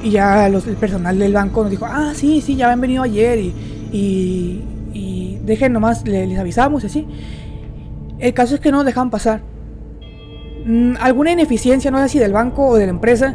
Y 0.06 0.10
ya 0.10 0.48
los- 0.48 0.68
el 0.68 0.76
personal 0.76 1.18
del 1.18 1.32
banco 1.32 1.62
nos 1.62 1.70
dijo, 1.72 1.84
ah, 1.84 2.12
sí, 2.14 2.40
sí, 2.40 2.54
ya 2.54 2.70
han 2.70 2.80
venido 2.80 3.02
ayer 3.02 3.40
y, 3.40 3.52
y, 4.94 5.38
dejen 5.44 5.72
nomás, 5.72 6.06
le- 6.06 6.28
les 6.28 6.38
avisamos 6.38 6.84
y 6.84 6.86
así. 6.86 7.06
El 8.20 8.32
caso 8.32 8.54
es 8.54 8.60
que 8.60 8.70
no 8.70 8.76
nos 8.78 8.86
dejaban 8.86 9.10
pasar. 9.10 9.40
Mm, 10.64 10.92
alguna 11.00 11.32
ineficiencia, 11.32 11.90
no 11.90 11.98
sé 11.98 12.08
si 12.08 12.18
del 12.20 12.32
banco 12.32 12.68
o 12.68 12.76
de 12.76 12.84
la 12.86 12.90
empresa, 12.90 13.34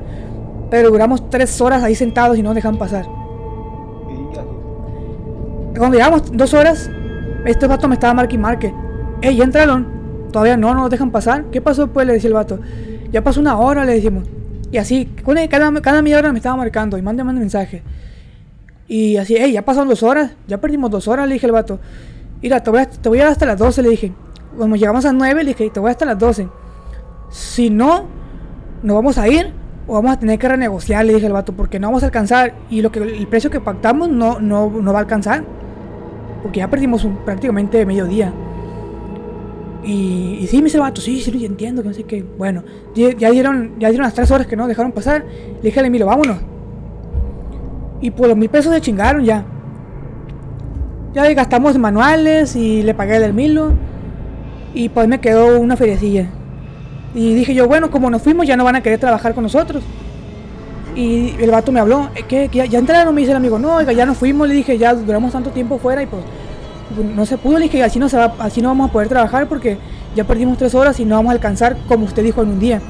pero 0.70 0.92
duramos 0.92 1.30
tres 1.30 1.60
horas 1.60 1.84
ahí 1.84 1.94
sentados 1.94 2.38
y 2.38 2.42
no 2.42 2.50
nos 2.50 2.56
dejaban 2.56 2.80
pasar. 2.80 3.06
Cuando 5.78 5.98
llegamos 5.98 6.32
dos 6.32 6.54
horas, 6.54 6.90
este 7.46 7.68
vato 7.68 7.90
me 7.90 7.96
estaba 7.96 8.13
marque 8.13 8.36
y 8.36 8.40
marque. 8.40 8.74
Ey, 9.22 9.36
¿ya 9.36 9.44
entraron? 9.44 9.88
Todavía 10.32 10.56
no, 10.56 10.74
no 10.74 10.82
nos 10.84 10.90
dejan 10.90 11.12
pasar. 11.12 11.46
¿Qué 11.51 11.60
pasó 11.60 11.88
pues? 11.88 12.08
Le 12.08 12.13
decía 12.13 12.30
el 12.30 12.34
vato. 12.34 12.60
Ya 13.12 13.22
pasó 13.22 13.42
una 13.42 13.58
hora, 13.58 13.84
le 13.84 13.94
decimos. 13.96 14.24
Y 14.72 14.78
así, 14.78 15.06
cada, 15.50 16.01
media 16.01 16.18
hora 16.18 16.32
me 16.32 16.40
estaba 16.40 16.56
marcando 16.56 16.98
y 16.98 17.01
mande, 17.01 17.24
mande 17.24 17.42
mensaje. 17.42 17.84
Y 18.88 19.18
así, 19.18 19.36
ey, 19.36 19.51
ya 19.51 19.63
pasaron 19.63 19.90
dos 19.90 20.01
horas, 20.04 20.32
ya 20.48 20.60
perdimos 20.60 20.90
dos 20.90 21.08
horas, 21.08 21.28
le 21.28 21.34
dije 21.34 21.46
al 21.46 21.51
vato. 21.51 21.80
Mira, 22.42 22.62
te 22.62 22.72
voy 22.72 22.80
a, 22.80 22.90
te 22.90 23.22
hasta 23.24 23.46
las 23.46 23.58
12, 23.58 23.82
le 23.82 23.90
dije. 23.90 24.13
Cuando 24.58 24.75
llegamos 24.75 25.06
a 25.06 25.13
9, 25.13 25.44
le 25.44 25.50
dije, 25.51 25.70
te 25.70 25.80
voy 25.80 25.92
hasta 25.92 26.06
las 26.06 26.18
12. 26.18 26.48
Si 27.30 27.70
no, 27.70 28.06
nos 28.82 28.96
vamos 28.96 29.18
a 29.18 29.28
ir 29.28 29.54
o 29.88 29.94
vamos 29.96 30.12
a 30.12 30.20
tener 30.20 30.40
que 30.40 30.48
renegociar, 30.48 31.06
le 31.06 31.13
dije 31.13 31.28
al 31.28 31.34
vato, 31.34 31.54
porque 31.54 31.80
no 31.80 31.88
vamos 31.88 32.04
a 32.04 32.08
alcanzar. 32.08 32.54
Y 32.70 32.82
lo 32.82 32.92
que 32.92 33.00
el 33.00 33.28
precio 33.28 33.50
que 33.50 33.60
pactamos 33.60 34.10
no, 34.10 34.40
no, 34.40 34.70
no 34.70 34.94
va 34.94 35.00
a 35.00 35.01
alcanzar. 35.01 35.44
Porque 36.42 36.60
ya 36.60 36.70
perdimos 36.70 37.04
un, 37.04 37.18
prácticamente 37.18 37.86
medio 37.86 38.06
día. 38.06 38.34
Y, 39.84 40.46
sí, 40.50 40.58
me 40.58 40.66
dice 40.66 40.78
el 40.78 40.82
vato, 40.82 41.02
sí, 41.02 41.22
sí, 41.22 41.32
yo 41.32 41.48
entiendo, 41.48 41.82
que 41.82 41.90
no 41.90 41.94
sé 41.94 42.04
qué. 42.04 42.24
Bueno, 42.38 42.64
ya, 42.96 43.32
dieron, 43.32 43.74
ya 43.80 43.90
dieron 43.90 44.06
las 44.06 44.14
tres 44.14 44.30
horas 44.30 44.48
que 44.48 44.56
no 44.56 44.68
dejaron 44.68 44.92
pasar. 44.92 45.26
Le 45.58 45.62
dije 45.62 45.80
al 45.80 45.88
Emilio, 45.88 46.06
vámonos. 46.06 46.38
Y 48.02 48.12
por 48.12 48.28
los 48.28 48.38
mil 48.38 48.50
pesos 48.50 48.74
se 48.74 48.82
chingaron 48.82 49.24
ya. 49.24 49.46
Ya 51.14 51.32
gastamos 51.34 51.78
manuales 51.78 52.56
y 52.56 52.84
le 52.84 52.94
pagué 52.94 53.18
al 53.18 53.24
Emilio. 53.24 53.74
Y 54.74 54.90
pues 54.90 55.08
me 55.08 55.20
quedó 55.20 55.60
una 55.60 55.76
feriecilla. 55.76 56.28
Y 57.14 57.34
dije 57.34 57.54
yo, 57.54 57.68
bueno, 57.68 57.92
como 57.92 58.10
nos 58.10 58.22
fuimos, 58.22 58.48
ya 58.48 58.56
no 58.56 58.64
van 58.64 58.76
a 58.76 58.82
querer 58.82 59.00
trabajar 59.00 59.34
con 59.34 59.44
nosotros. 59.44 59.84
Y 60.96 61.36
el 61.40 61.52
vato 61.52 61.72
me 61.72 61.80
habló, 61.80 62.10
"Eh, 62.16 62.24
¿qué? 62.28 62.50
¿Que 62.50 62.60
ya, 62.60 62.66
ya 62.66 62.80
entraron? 62.80 63.14
Me 63.16 63.22
dice 63.22 63.32
el 63.32 63.38
amigo, 63.38 63.58
no, 63.58 63.76
oiga, 63.76 63.92
ya 63.94 64.06
nos 64.06 64.18
fuimos. 64.18 64.48
Le 64.48 64.54
dije, 64.54 64.78
ya 64.78 64.94
duramos 64.94 65.32
tanto 65.32 65.50
tiempo 65.50 65.78
fuera 65.78 66.04
y 66.04 66.06
pues, 66.06 66.22
no 66.92 67.26
se 67.26 67.38
pudo. 67.38 67.58
Le 67.58 67.66
dije, 67.66 67.84
así 67.84 68.00
no, 68.00 68.10
se 68.10 68.18
va, 68.18 68.36
así 68.40 68.62
no 68.62 68.70
vamos 68.70 68.90
a 68.90 68.94
poder 68.94 69.08
trabajar 69.08 69.48
porque 69.48 69.78
ya 70.16 70.24
perdimos 70.24 70.58
tres 70.58 70.76
horas 70.76 71.00
y 71.00 71.06
no 71.06 71.16
vamos 71.16 71.32
a 71.32 71.34
alcanzar 71.34 71.78
como 71.88 72.06
usted 72.06 72.24
dijo 72.24 72.42
en 72.42 72.50
un 72.50 72.60
día. 72.60 72.82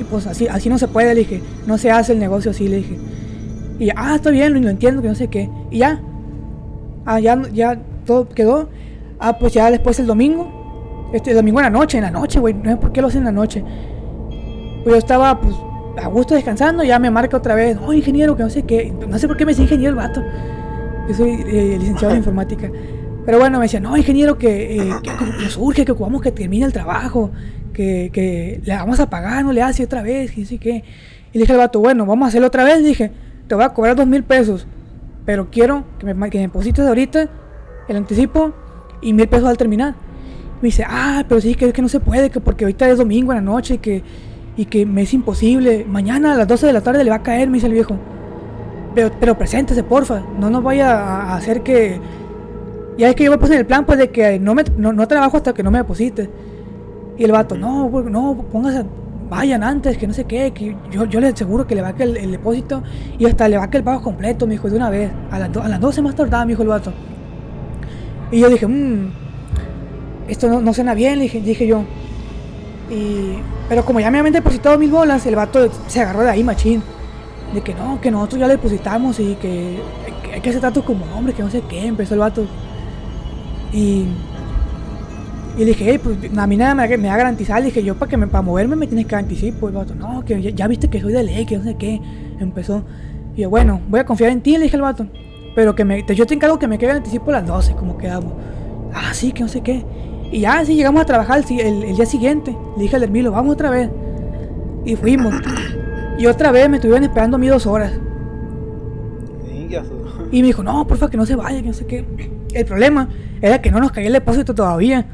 Y 0.00 0.04
pues 0.04 0.26
así, 0.26 0.46
así 0.46 0.68
no 0.68 0.78
se 0.78 0.88
puede, 0.88 1.14
le 1.14 1.20
dije, 1.20 1.42
no 1.66 1.76
se 1.78 1.90
hace 1.90 2.12
el 2.12 2.18
negocio 2.18 2.50
así, 2.50 2.68
le 2.68 2.76
dije. 2.76 2.98
Y 3.78 3.86
ya, 3.86 3.94
ah, 3.96 4.14
está 4.16 4.30
bien, 4.30 4.60
lo 4.60 4.68
entiendo, 4.68 5.02
que 5.02 5.08
no 5.08 5.14
sé 5.14 5.28
qué. 5.28 5.50
Y 5.70 5.78
ya, 5.78 6.00
ah, 7.04 7.20
ya, 7.20 7.40
ya 7.52 7.78
todo 8.04 8.28
quedó. 8.28 8.68
Ah, 9.18 9.38
pues 9.38 9.52
ya 9.52 9.70
después 9.70 9.98
el 9.98 10.06
domingo, 10.06 11.10
este, 11.12 11.30
el 11.30 11.36
domingo 11.36 11.60
en 11.60 11.64
la 11.64 11.70
noche, 11.70 11.98
en 11.98 12.04
la 12.04 12.10
noche, 12.10 12.38
güey, 12.38 12.54
no 12.54 12.70
sé 12.70 12.76
por 12.76 12.92
qué 12.92 13.00
lo 13.00 13.08
hacen 13.08 13.20
en 13.20 13.26
la 13.26 13.32
noche. 13.32 13.64
Pues 14.84 14.94
yo 14.94 14.96
estaba, 14.96 15.40
pues, 15.40 15.54
a 16.02 16.08
gusto 16.08 16.34
descansando, 16.34 16.84
ya 16.84 16.98
me 16.98 17.10
marca 17.10 17.36
otra 17.36 17.54
vez, 17.54 17.76
oh, 17.84 17.92
ingeniero, 17.92 18.36
que 18.36 18.42
no 18.42 18.50
sé 18.50 18.62
qué. 18.62 18.92
No 19.08 19.18
sé 19.18 19.26
por 19.26 19.36
qué 19.36 19.44
me 19.44 19.52
dice 19.52 19.62
ingeniero 19.62 19.90
el 19.90 19.96
vato. 19.96 20.22
Yo 21.08 21.14
soy 21.14 21.30
eh, 21.46 21.76
licenciado 21.78 22.12
en 22.14 22.18
informática. 22.18 22.70
Pero 23.28 23.40
bueno, 23.40 23.58
me 23.58 23.66
decía, 23.66 23.78
no, 23.78 23.94
ingeniero, 23.94 24.38
que, 24.38 24.78
eh, 24.78 24.94
que 25.02 25.10
nos 25.44 25.58
urge, 25.58 25.84
que 25.84 25.92
ocupamos 25.92 26.22
que 26.22 26.32
termine 26.32 26.64
el 26.64 26.72
trabajo, 26.72 27.30
que, 27.74 28.08
que 28.10 28.62
le 28.64 28.74
vamos 28.74 29.00
a 29.00 29.10
pagar, 29.10 29.44
no 29.44 29.52
le 29.52 29.60
hace 29.60 29.84
otra 29.84 30.00
vez, 30.00 30.30
que 30.30 30.40
no 30.40 30.46
sé 30.46 30.56
qué. 30.56 30.82
Y 31.34 31.36
le 31.36 31.40
dije 31.40 31.52
al 31.52 31.58
vato, 31.58 31.78
bueno, 31.78 32.06
vamos 32.06 32.24
a 32.24 32.28
hacerlo 32.28 32.46
otra 32.46 32.64
vez. 32.64 32.80
Le 32.80 32.88
dije, 32.88 33.12
te 33.46 33.54
voy 33.54 33.64
a 33.64 33.68
cobrar 33.68 33.96
dos 33.96 34.06
mil 34.06 34.24
pesos, 34.24 34.66
pero 35.26 35.50
quiero 35.50 35.84
que 35.98 36.06
me, 36.06 36.30
que 36.30 36.38
me 36.38 36.44
deposites 36.44 36.86
ahorita 36.86 37.28
el 37.86 37.96
anticipo 37.96 38.54
y 39.02 39.12
mil 39.12 39.28
pesos 39.28 39.46
al 39.46 39.58
terminar. 39.58 39.94
Me 40.62 40.68
dice, 40.68 40.86
ah, 40.88 41.22
pero 41.28 41.38
sí, 41.42 41.54
que 41.54 41.66
es 41.66 41.74
que 41.74 41.82
no 41.82 41.90
se 41.90 42.00
puede, 42.00 42.30
que 42.30 42.40
porque 42.40 42.64
ahorita 42.64 42.88
es 42.88 42.96
domingo 42.96 43.32
en 43.32 43.36
la 43.36 43.42
noche 43.42 43.74
y 43.74 43.78
que, 43.78 44.02
y 44.56 44.64
que 44.64 44.86
me 44.86 45.02
es 45.02 45.12
imposible. 45.12 45.84
Mañana 45.86 46.32
a 46.32 46.36
las 46.38 46.48
12 46.48 46.68
de 46.68 46.72
la 46.72 46.80
tarde 46.80 47.04
le 47.04 47.10
va 47.10 47.16
a 47.16 47.22
caer, 47.22 47.50
me 47.50 47.56
dice 47.56 47.66
el 47.66 47.74
viejo. 47.74 47.98
Pero, 48.94 49.10
pero 49.20 49.36
preséntese, 49.36 49.82
porfa. 49.82 50.22
No 50.40 50.48
nos 50.48 50.62
vaya 50.62 50.98
a 50.98 51.36
hacer 51.36 51.60
que. 51.60 52.00
Ya 52.98 53.08
es 53.08 53.14
que 53.14 53.24
yo 53.24 53.30
me 53.30 53.38
puse 53.38 53.54
en 53.54 53.60
el 53.60 53.66
plan, 53.66 53.86
pues, 53.86 53.98
de 53.98 54.10
que 54.10 54.40
no, 54.40 54.54
me, 54.54 54.64
no, 54.76 54.92
no 54.92 55.06
trabajo 55.06 55.36
hasta 55.36 55.54
que 55.54 55.62
no 55.62 55.70
me 55.70 55.78
deposite. 55.78 56.28
Y 57.16 57.24
el 57.24 57.32
vato, 57.32 57.56
no, 57.56 57.88
no, 57.88 58.44
póngase, 58.50 58.84
vayan 59.30 59.62
antes, 59.62 59.96
que 59.96 60.06
no 60.06 60.12
sé 60.12 60.24
qué, 60.24 60.52
que 60.52 60.76
yo, 60.90 61.04
yo 61.04 61.20
le 61.20 61.28
aseguro 61.28 61.66
que 61.66 61.74
le 61.74 61.82
va 61.82 61.88
a 61.88 61.94
el, 61.98 62.16
el 62.16 62.32
depósito 62.32 62.82
y 63.18 63.26
hasta 63.26 63.48
le 63.48 63.56
va 63.56 63.64
a 63.64 63.70
el 63.72 63.84
pago 63.84 64.02
completo, 64.02 64.46
me 64.46 64.54
dijo, 64.54 64.68
de 64.68 64.76
una 64.76 64.90
vez. 64.90 65.12
A 65.30 65.38
las, 65.38 65.56
a 65.56 65.68
las 65.68 65.80
12 65.80 66.02
más 66.02 66.14
tardaba, 66.16 66.44
me 66.44 66.52
dijo 66.52 66.62
el 66.62 66.68
vato. 66.68 66.92
Y 68.32 68.40
yo 68.40 68.50
dije, 68.50 68.66
mmm, 68.66 69.10
esto 70.28 70.48
no, 70.48 70.60
no 70.60 70.74
suena 70.74 70.94
bien, 70.94 71.20
dije, 71.20 71.40
dije 71.40 71.66
yo. 71.66 71.82
Y, 72.90 73.38
pero 73.68 73.84
como 73.84 74.00
ya 74.00 74.10
me 74.10 74.18
habían 74.18 74.32
depositado 74.32 74.78
mil 74.78 74.90
bolas, 74.90 75.24
el 75.26 75.36
vato 75.36 75.70
se 75.86 76.00
agarró 76.00 76.22
de 76.22 76.30
ahí, 76.30 76.42
machín. 76.42 76.82
De 77.54 77.60
que 77.60 77.74
no, 77.74 78.00
que 78.00 78.10
nosotros 78.10 78.40
ya 78.40 78.46
le 78.46 78.54
depositamos 78.54 79.18
y 79.20 79.34
que, 79.36 79.78
que 80.22 80.34
hay 80.34 80.40
que 80.40 80.50
hacer 80.50 80.60
tratos 80.60 80.84
como 80.84 81.04
hombre, 81.16 81.32
que 81.32 81.42
no 81.42 81.50
sé 81.50 81.62
qué, 81.68 81.86
empezó 81.86 82.14
el 82.14 82.20
vato. 82.20 82.46
Y, 83.72 84.04
y 85.56 85.60
le 85.60 85.66
dije, 85.66 85.86
hey, 85.90 86.00
pues 86.02 86.16
a 86.36 86.46
mí 86.46 86.56
nada 86.56 86.74
me, 86.74 86.96
me 86.96 87.08
va 87.08 87.14
a 87.14 87.18
garantizar. 87.18 87.60
Le 87.60 87.66
dije, 87.66 87.82
yo 87.82 87.94
para 87.96 88.08
que 88.10 88.16
me, 88.16 88.26
para 88.26 88.42
moverme 88.42 88.76
me 88.76 88.86
tienes 88.86 89.06
que 89.06 89.12
dar 89.12 89.22
anticipo. 89.24 89.68
El 89.68 89.74
vato, 89.74 89.94
no, 89.94 90.24
que 90.24 90.40
ya, 90.40 90.50
ya 90.50 90.66
viste 90.68 90.88
que 90.88 91.00
soy 91.00 91.12
de 91.12 91.22
ley, 91.24 91.44
que 91.46 91.58
no 91.58 91.64
sé 91.64 91.76
qué. 91.76 92.00
Empezó. 92.40 92.82
Y 93.36 93.42
yo, 93.42 93.50
bueno, 93.50 93.80
voy 93.88 94.00
a 94.00 94.04
confiar 94.06 94.30
en 94.30 94.40
ti, 94.40 94.52
le 94.56 94.64
dije 94.64 94.76
al 94.76 94.82
vato. 94.82 95.06
Pero 95.54 95.74
que 95.74 95.84
me, 95.84 96.02
te- 96.02 96.14
yo 96.14 96.26
te 96.26 96.34
encargo 96.34 96.58
que 96.58 96.68
me 96.68 96.78
quede 96.78 96.92
anticipo 96.92 97.30
a 97.30 97.34
las 97.34 97.46
12, 97.46 97.72
como 97.74 97.98
quedamos. 97.98 98.32
Ah, 98.94 99.12
sí, 99.12 99.32
que 99.32 99.42
no 99.42 99.48
sé 99.48 99.60
qué. 99.60 99.84
Y 100.30 100.40
ya, 100.40 100.64
sí, 100.64 100.74
llegamos 100.74 101.02
a 101.02 101.04
trabajar 101.06 101.38
el, 101.38 101.44
si- 101.44 101.60
el- 101.60 101.82
el 101.84 101.96
día 101.96 102.06
siguiente. 102.06 102.56
Le 102.76 102.82
dije 102.82 102.96
al 102.96 103.02
Hermilo, 103.02 103.32
vamos 103.32 103.54
otra 103.54 103.70
vez. 103.70 103.90
Y 104.84 104.94
fuimos. 104.96 105.34
Y 106.18 106.26
otra 106.26 106.50
vez 106.52 106.68
me 106.68 106.76
estuvieron 106.76 107.04
esperando 107.04 107.36
a 107.36 107.38
mí 107.38 107.48
dos 107.48 107.66
horas. 107.66 107.92
Y 110.32 110.40
me 110.40 110.48
dijo, 110.48 110.62
no, 110.62 110.86
porfa, 110.86 111.08
que 111.10 111.16
no 111.16 111.26
se 111.26 111.36
vaya, 111.36 111.60
que 111.60 111.68
no 111.68 111.74
sé 111.74 111.86
qué. 111.86 112.04
El 112.58 112.64
problema 112.66 113.08
era 113.40 113.60
que 113.62 113.70
no 113.70 113.78
nos 113.78 113.92
caía 113.92 114.08
el 114.08 114.12
depósito 114.14 114.52
todavía. 114.52 115.06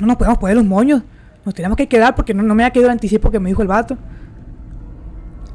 No 0.00 0.06
nos 0.06 0.16
podíamos 0.16 0.38
poner 0.38 0.56
los 0.56 0.64
moños. 0.64 1.02
Nos 1.44 1.54
teníamos 1.54 1.76
que 1.76 1.86
quedar 1.86 2.14
porque 2.14 2.32
no, 2.32 2.42
no 2.42 2.54
me 2.54 2.62
había 2.64 2.72
quedado 2.72 2.86
el 2.88 2.92
anticipo 2.92 3.30
que 3.30 3.38
me 3.38 3.50
dijo 3.50 3.60
el 3.60 3.68
vato. 3.68 3.98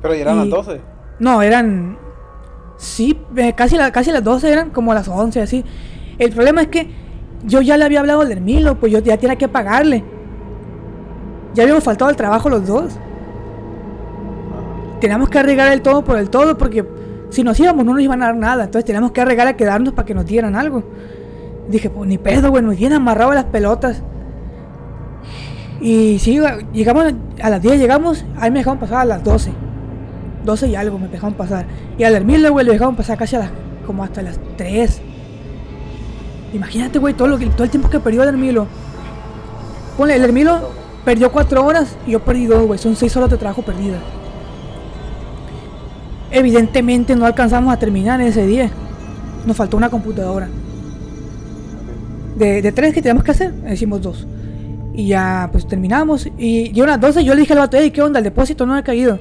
Pero 0.01 0.13
ya 0.13 0.21
eran 0.21 0.35
Y- 0.35 0.39
las 0.41 0.49
12. 0.49 0.81
No, 1.19 1.41
eran. 1.41 1.97
Sí, 2.77 3.19
eh, 3.35 3.53
casi, 3.53 3.77
la- 3.77 3.91
casi 3.91 4.11
las 4.11 4.23
12 4.23 4.51
eran 4.51 4.69
como 4.69 4.93
las 4.93 5.07
11, 5.07 5.41
así. 5.41 5.65
El 6.19 6.31
problema 6.31 6.61
es 6.61 6.67
que 6.67 6.91
yo 7.45 7.61
ya 7.61 7.77
le 7.77 7.85
había 7.85 7.99
hablado 8.01 8.21
al 8.21 8.31
Hermilo, 8.31 8.75
pues 8.79 8.91
yo 8.91 8.99
ya 8.99 9.17
tenía 9.17 9.35
que 9.37 9.47
pagarle. 9.47 10.03
Ya 11.55 11.63
habíamos 11.63 11.83
faltado 11.83 12.09
al 12.09 12.15
trabajo 12.15 12.47
los 12.47 12.67
dos. 12.67 12.93
Teníamos 14.99 15.29
que 15.29 15.39
arreglar 15.39 15.73
el 15.73 15.81
todo 15.81 16.03
por 16.03 16.17
el 16.17 16.29
todo 16.29 16.55
porque 16.57 16.85
si 17.31 17.43
nos 17.43 17.59
íbamos 17.59 17.85
no 17.85 17.93
nos 17.93 18.01
iban 18.03 18.21
a 18.21 18.27
dar 18.27 18.35
nada. 18.35 18.65
Entonces 18.65 18.85
teníamos 18.85 19.11
que 19.11 19.21
arreglar 19.21 19.47
a 19.47 19.57
quedarnos 19.57 19.93
para 19.93 20.05
que 20.05 20.13
nos 20.13 20.25
dieran 20.25 20.55
algo. 20.55 20.83
Dije, 21.69 21.89
pues 21.89 22.07
ni 22.07 22.17
pedo, 22.17 22.51
güey, 22.51 22.63
nos 22.63 22.75
tienen 22.75 22.97
amarrado 22.97 23.33
las 23.33 23.45
pelotas. 23.45 24.03
Y 25.79 26.19
sí, 26.19 26.39
llegamos 26.73 27.13
a 27.41 27.49
las 27.49 27.61
10, 27.61 27.79
llegamos, 27.79 28.23
ahí 28.37 28.51
me 28.51 28.59
dejaron 28.59 28.79
pasar 28.79 28.99
a 28.99 29.05
las 29.05 29.23
12. 29.23 29.51
12 30.45 30.67
y 30.67 30.75
algo 30.75 30.99
me 30.99 31.07
dejaron 31.07 31.33
pasar. 31.33 31.65
Y 31.97 32.03
al 32.03 32.13
Hermilo, 32.13 32.51
güey, 32.51 32.65
le 32.65 32.73
dejaron 32.73 32.95
pasar 32.95 33.17
casi 33.17 33.37
a 33.37 33.39
las, 33.39 33.49
como 33.87 34.03
hasta 34.03 34.21
las 34.21 34.39
3. 34.57 35.01
Imagínate, 36.53 36.99
güey, 36.99 37.13
todo, 37.13 37.35
todo 37.37 37.63
el 37.63 37.69
tiempo 37.69 37.89
que 37.89 37.99
perdió 37.99 38.23
el 38.23 38.29
Hermilo. 38.29 38.67
Ponle, 39.97 40.15
el 40.15 40.23
Hermilo 40.23 40.59
perdió 41.05 41.31
4 41.31 41.65
horas 41.65 41.97
y 42.05 42.11
yo 42.11 42.19
perdí 42.19 42.45
2, 42.45 42.67
güey. 42.67 42.77
Son 42.77 42.95
6 42.95 43.17
horas 43.17 43.29
de 43.29 43.37
trabajo 43.37 43.61
perdidas. 43.61 44.01
Evidentemente 46.31 47.15
no 47.15 47.25
alcanzamos 47.25 47.73
a 47.73 47.77
terminar 47.77 48.21
ese 48.21 48.45
día. 48.45 48.69
Nos 49.45 49.57
faltó 49.57 49.77
una 49.77 49.89
computadora. 49.89 50.47
De, 52.37 52.61
de 52.61 52.71
tres 52.71 52.93
que 52.93 53.01
tenemos 53.01 53.23
que 53.23 53.31
hacer, 53.31 53.53
hicimos 53.71 54.01
dos. 54.01 54.25
Y 54.93 55.07
ya, 55.07 55.49
pues 55.51 55.67
terminamos. 55.67 56.27
Y 56.37 56.71
yo 56.71 56.83
a 56.85 56.87
las 56.87 57.01
12 57.01 57.23
yo 57.23 57.33
le 57.33 57.41
dije 57.41 57.53
al 57.53 57.59
vato, 57.59 57.77
hey, 57.79 57.91
¿qué 57.91 58.01
onda? 58.01 58.19
El 58.19 58.25
depósito 58.25 58.65
no 58.65 58.75
ha 58.75 58.83
caído. 58.83 59.19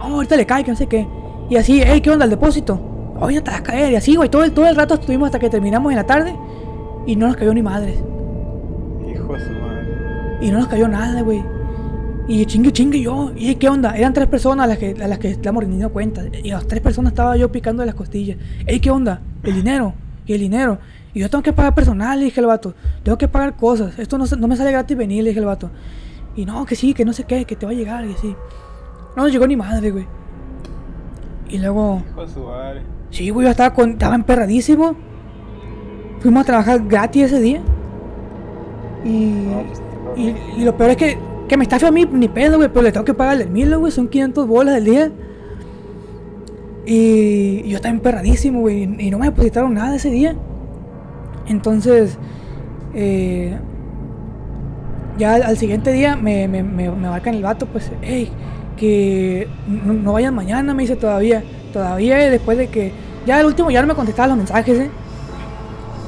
Oh, 0.00 0.14
ahorita 0.14 0.36
le 0.36 0.46
cae, 0.46 0.64
que 0.64 0.70
no 0.70 0.76
sé 0.76 0.86
qué. 0.86 1.06
Y 1.50 1.56
así, 1.56 1.82
hey, 1.84 2.00
¿qué 2.00 2.10
onda? 2.10 2.24
El 2.24 2.30
depósito. 2.30 2.80
Oh, 3.20 3.30
ya 3.30 3.42
te 3.42 3.50
va 3.50 3.58
a 3.58 3.62
caer. 3.62 3.92
Y 3.92 3.96
así, 3.96 4.16
güey, 4.16 4.28
todo 4.28 4.44
el, 4.44 4.52
todo 4.52 4.66
el 4.66 4.76
rato 4.76 4.94
estuvimos 4.94 5.26
hasta 5.26 5.38
que 5.38 5.50
terminamos 5.50 5.90
en 5.92 5.96
la 5.96 6.04
tarde. 6.04 6.34
Y 7.06 7.16
no 7.16 7.28
nos 7.28 7.36
cayó 7.36 7.54
ni 7.54 7.62
madre. 7.62 7.94
Hijo 9.08 9.32
de 9.34 9.40
su 9.40 9.50
madre. 9.52 10.38
Y 10.40 10.50
no 10.50 10.58
nos 10.58 10.68
cayó 10.68 10.88
nada, 10.88 11.22
güey. 11.22 11.44
Y 12.26 12.46
chingue, 12.46 12.72
chingue 12.72 13.00
yo. 13.00 13.32
¿Y 13.36 13.54
qué 13.56 13.68
onda? 13.68 13.96
Eran 13.96 14.12
tres 14.12 14.28
personas 14.28 14.64
a 14.64 14.66
las 14.68 14.78
que, 14.78 14.96
a 15.02 15.08
las 15.08 15.18
que 15.18 15.30
estamos 15.30 15.62
rindiendo 15.62 15.92
cuenta. 15.92 16.24
Y 16.42 16.50
a 16.50 16.54
las 16.54 16.66
tres 16.66 16.80
personas 16.80 17.12
estaba 17.12 17.36
yo 17.36 17.52
picando 17.52 17.82
de 17.82 17.86
las 17.86 17.94
costillas. 17.94 18.38
Ey, 18.66 18.80
¿qué 18.80 18.90
onda? 18.90 19.20
El 19.42 19.54
dinero. 19.54 19.94
Y 20.26 20.32
el 20.32 20.40
dinero. 20.40 20.78
Y 21.12 21.20
yo 21.20 21.30
tengo 21.30 21.42
que 21.42 21.52
pagar 21.52 21.74
personal, 21.74 22.18
le 22.18 22.26
dije 22.26 22.40
el 22.40 22.46
vato. 22.46 22.74
Tengo 23.02 23.18
que 23.18 23.28
pagar 23.28 23.56
cosas. 23.56 23.98
Esto 23.98 24.16
no, 24.16 24.24
no 24.38 24.48
me 24.48 24.56
sale 24.56 24.72
gratis 24.72 24.96
venir, 24.96 25.22
le 25.22 25.30
dije 25.30 25.40
el 25.40 25.46
vato. 25.46 25.70
Y 26.34 26.46
no, 26.46 26.64
que 26.64 26.74
sí, 26.74 26.94
que 26.94 27.04
no 27.04 27.12
sé 27.12 27.24
qué, 27.24 27.44
que 27.44 27.56
te 27.56 27.66
va 27.66 27.72
a 27.72 27.74
llegar 27.74 28.04
y 28.04 28.12
así. 28.12 28.34
No 29.16 29.22
nos 29.22 29.32
llegó 29.32 29.46
ni 29.46 29.56
madre, 29.56 29.90
güey. 29.90 30.06
Y 31.48 31.58
luego. 31.58 32.02
Sí, 33.10 33.30
güey, 33.30 33.44
yo 33.44 33.50
estaba, 33.50 33.74
con, 33.74 33.90
estaba 33.90 34.14
emperradísimo. 34.14 34.96
Fuimos 36.20 36.42
a 36.42 36.46
trabajar 36.46 36.84
gratis 36.84 37.24
ese 37.26 37.40
día. 37.40 37.60
Y, 39.04 39.44
pues, 39.44 39.82
y, 40.16 40.60
y, 40.60 40.64
lo 40.64 40.76
peor 40.76 40.90
es 40.90 40.96
que, 40.96 41.18
que 41.54 41.58
me 41.58 41.62
está 41.62 41.86
a 41.86 41.90
mí 41.92 42.04
ni 42.10 42.26
pedo, 42.26 42.56
güey, 42.56 42.68
pero 42.68 42.82
le 42.82 42.90
tengo 42.90 43.04
que 43.04 43.14
pagar 43.14 43.40
el 43.40 43.48
mil, 43.48 43.76
güey. 43.76 43.92
Son 43.92 44.08
500 44.08 44.48
bolas 44.48 44.74
al 44.74 44.84
día. 44.84 45.12
Y, 46.84 47.62
yo 47.68 47.76
estaba 47.76 47.94
emperradísimo, 47.94 48.58
güey. 48.58 48.82
Y 48.98 49.08
no 49.12 49.20
me 49.20 49.26
depositaron 49.26 49.72
nada 49.72 49.94
ese 49.94 50.10
día. 50.10 50.34
Entonces, 51.46 52.18
eh, 52.92 53.56
ya 55.16 55.34
al, 55.34 55.56
siguiente 55.56 55.92
día 55.92 56.16
me, 56.16 56.48
me, 56.48 56.64
me, 56.64 56.90
marcan 56.90 57.36
el 57.36 57.42
vato, 57.44 57.66
pues, 57.66 57.92
hey, 58.02 58.32
que 58.76 59.46
no, 59.68 60.12
vayan 60.12 60.34
mañana, 60.34 60.74
me 60.74 60.82
dice 60.82 60.96
todavía. 60.96 61.44
Todavía 61.72 62.16
después 62.16 62.58
de 62.58 62.66
que. 62.66 62.92
Ya 63.26 63.38
el 63.38 63.46
último 63.46 63.70
ya 63.70 63.80
no 63.80 63.86
me 63.86 63.94
contestaba 63.94 64.26
los 64.26 64.38
mensajes, 64.38 64.76
¿eh? 64.76 64.90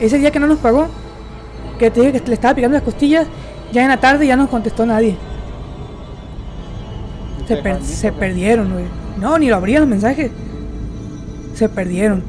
Ese 0.00 0.18
día 0.18 0.32
que 0.32 0.40
no 0.40 0.48
nos 0.48 0.58
pagó, 0.58 0.88
que 1.78 1.88
te 1.92 2.00
dije 2.00 2.20
que 2.20 2.26
le 2.26 2.34
estaba 2.34 2.52
picando 2.52 2.74
las 2.74 2.82
costillas, 2.82 3.28
ya 3.70 3.82
en 3.84 3.90
la 3.90 4.00
tarde 4.00 4.26
ya 4.26 4.34
no 4.34 4.42
nos 4.42 4.50
contestó 4.50 4.84
nadie. 4.84 5.16
Se, 7.46 7.80
se 7.82 8.12
perdieron, 8.12 8.72
güey. 8.72 8.84
No, 9.20 9.38
ni 9.38 9.48
lo 9.48 9.56
abrían 9.56 9.80
los 9.80 9.88
mensajes. 9.88 10.30
Se 11.54 11.68
perdieron. 11.68 12.22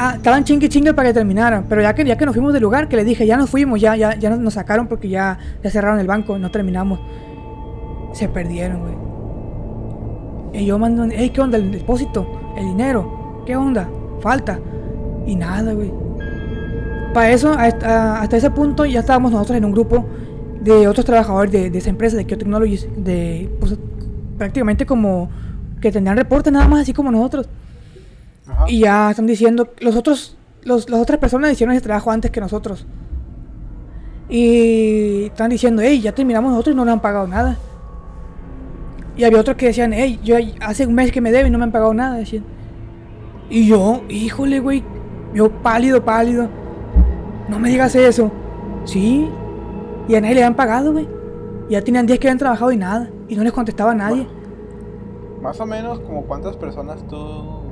Ah, 0.00 0.12
estaban 0.14 0.44
chingue 0.44 0.68
chingue 0.68 0.94
para 0.94 1.08
que 1.08 1.14
terminaran. 1.14 1.64
Pero 1.68 1.82
ya 1.82 1.92
que, 1.92 2.04
ya 2.04 2.16
que 2.16 2.24
nos 2.24 2.34
fuimos 2.34 2.52
del 2.52 2.62
lugar, 2.62 2.88
que 2.88 2.94
le 2.94 3.04
dije, 3.04 3.26
ya 3.26 3.36
nos 3.36 3.50
fuimos, 3.50 3.80
ya, 3.80 3.96
ya, 3.96 4.14
ya 4.14 4.30
nos, 4.30 4.54
sacaron 4.54 4.86
porque 4.86 5.08
ya, 5.08 5.38
ya 5.62 5.70
cerraron 5.70 5.98
el 5.98 6.06
banco, 6.06 6.38
no 6.38 6.52
terminamos. 6.52 7.00
Se 8.12 8.28
perdieron, 8.28 8.80
güey. 8.80 10.62
Y 10.62 10.66
yo 10.66 10.78
mando, 10.78 11.08
hey, 11.10 11.30
¿qué 11.30 11.40
onda? 11.40 11.58
El 11.58 11.72
depósito, 11.72 12.54
el 12.56 12.66
dinero, 12.66 13.42
¿qué 13.44 13.56
onda? 13.56 13.88
Falta. 14.20 14.60
Y 15.26 15.34
nada, 15.34 15.72
güey. 15.72 15.92
Para 17.12 17.32
eso, 17.32 17.52
hasta, 17.52 18.36
ese 18.36 18.50
punto, 18.52 18.84
ya 18.86 19.00
estábamos 19.00 19.32
nosotros 19.32 19.58
en 19.58 19.64
un 19.64 19.72
grupo 19.72 20.06
de 20.60 20.86
otros 20.86 21.04
trabajadores 21.04 21.50
de, 21.50 21.76
esa 21.76 21.90
empresa, 21.90 22.16
de 22.16 22.24
Kyo 22.24 22.38
Technologies, 22.38 22.88
de 22.96 23.50
pues, 23.58 23.76
prácticamente 24.38 24.86
como 24.86 25.28
que 25.80 25.92
tenían 25.92 26.16
reportes 26.16 26.52
nada 26.52 26.66
más 26.68 26.82
así 26.82 26.92
como 26.92 27.10
nosotros. 27.10 27.48
Y 28.66 28.80
ya 28.80 29.10
están 29.10 29.26
diciendo, 29.26 29.72
los 29.80 29.94
otros, 29.94 30.36
los, 30.62 30.88
las 30.88 31.00
otras 31.00 31.18
personas 31.18 31.52
hicieron 31.52 31.74
ese 31.74 31.82
trabajo 31.82 32.10
antes 32.10 32.30
que 32.30 32.40
nosotros. 32.40 32.86
Y 34.28 35.24
están 35.26 35.50
diciendo, 35.50 35.82
hey, 35.84 36.00
ya 36.00 36.12
terminamos 36.12 36.50
nosotros 36.50 36.74
y 36.74 36.76
no 36.76 36.84
nos 36.84 36.94
han 36.94 37.00
pagado 37.00 37.26
nada. 37.26 37.56
Y 39.16 39.24
había 39.24 39.40
otros 39.40 39.56
que 39.56 39.66
decían, 39.66 39.92
hey, 39.92 40.20
yo 40.22 40.36
hace 40.60 40.86
un 40.86 40.94
mes 40.94 41.10
que 41.10 41.20
me 41.20 41.32
debe 41.32 41.48
y 41.48 41.50
no 41.50 41.58
me 41.58 41.64
han 41.64 41.72
pagado 41.72 41.92
nada, 41.92 42.16
decían. 42.16 42.44
Y 43.50 43.66
yo, 43.66 44.02
híjole, 44.08 44.60
güey, 44.60 44.84
yo 45.34 45.50
pálido, 45.50 46.04
pálido. 46.04 46.48
No 47.48 47.58
me 47.58 47.70
digas 47.70 47.94
eso. 47.94 48.30
Sí. 48.84 49.28
Y 50.06 50.14
a 50.14 50.20
nadie 50.20 50.36
le 50.36 50.44
han 50.44 50.54
pagado, 50.54 50.92
güey. 50.92 51.08
Ya 51.68 51.82
tenían 51.82 52.06
días 52.06 52.18
que 52.18 52.28
habían 52.28 52.38
trabajado 52.38 52.72
y 52.72 52.76
nada. 52.76 53.10
Y 53.28 53.36
no 53.36 53.44
les 53.44 53.52
contestaba 53.52 53.92
a 53.92 53.94
nadie. 53.94 54.26
más 55.42 55.60
o 55.60 55.66
menos, 55.66 56.00
como 56.00 56.22
cuántas 56.22 56.56
personas 56.56 57.06
tú 57.08 57.62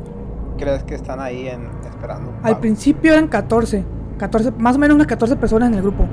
crees 0.59 0.83
que 0.85 0.95
están 0.95 1.21
ahí 1.21 1.49
en, 1.49 1.69
esperando? 1.87 2.33
Al 2.43 2.59
principio 2.59 3.13
eran 3.13 3.29
14, 3.29 3.85
14, 4.19 4.53
más 4.59 4.77
o 4.77 4.79
menos 4.79 4.95
unas 4.95 5.07
14 5.07 5.37
personas 5.37 5.71
en 5.71 5.77
el 5.77 5.83
grupo. 5.83 6.07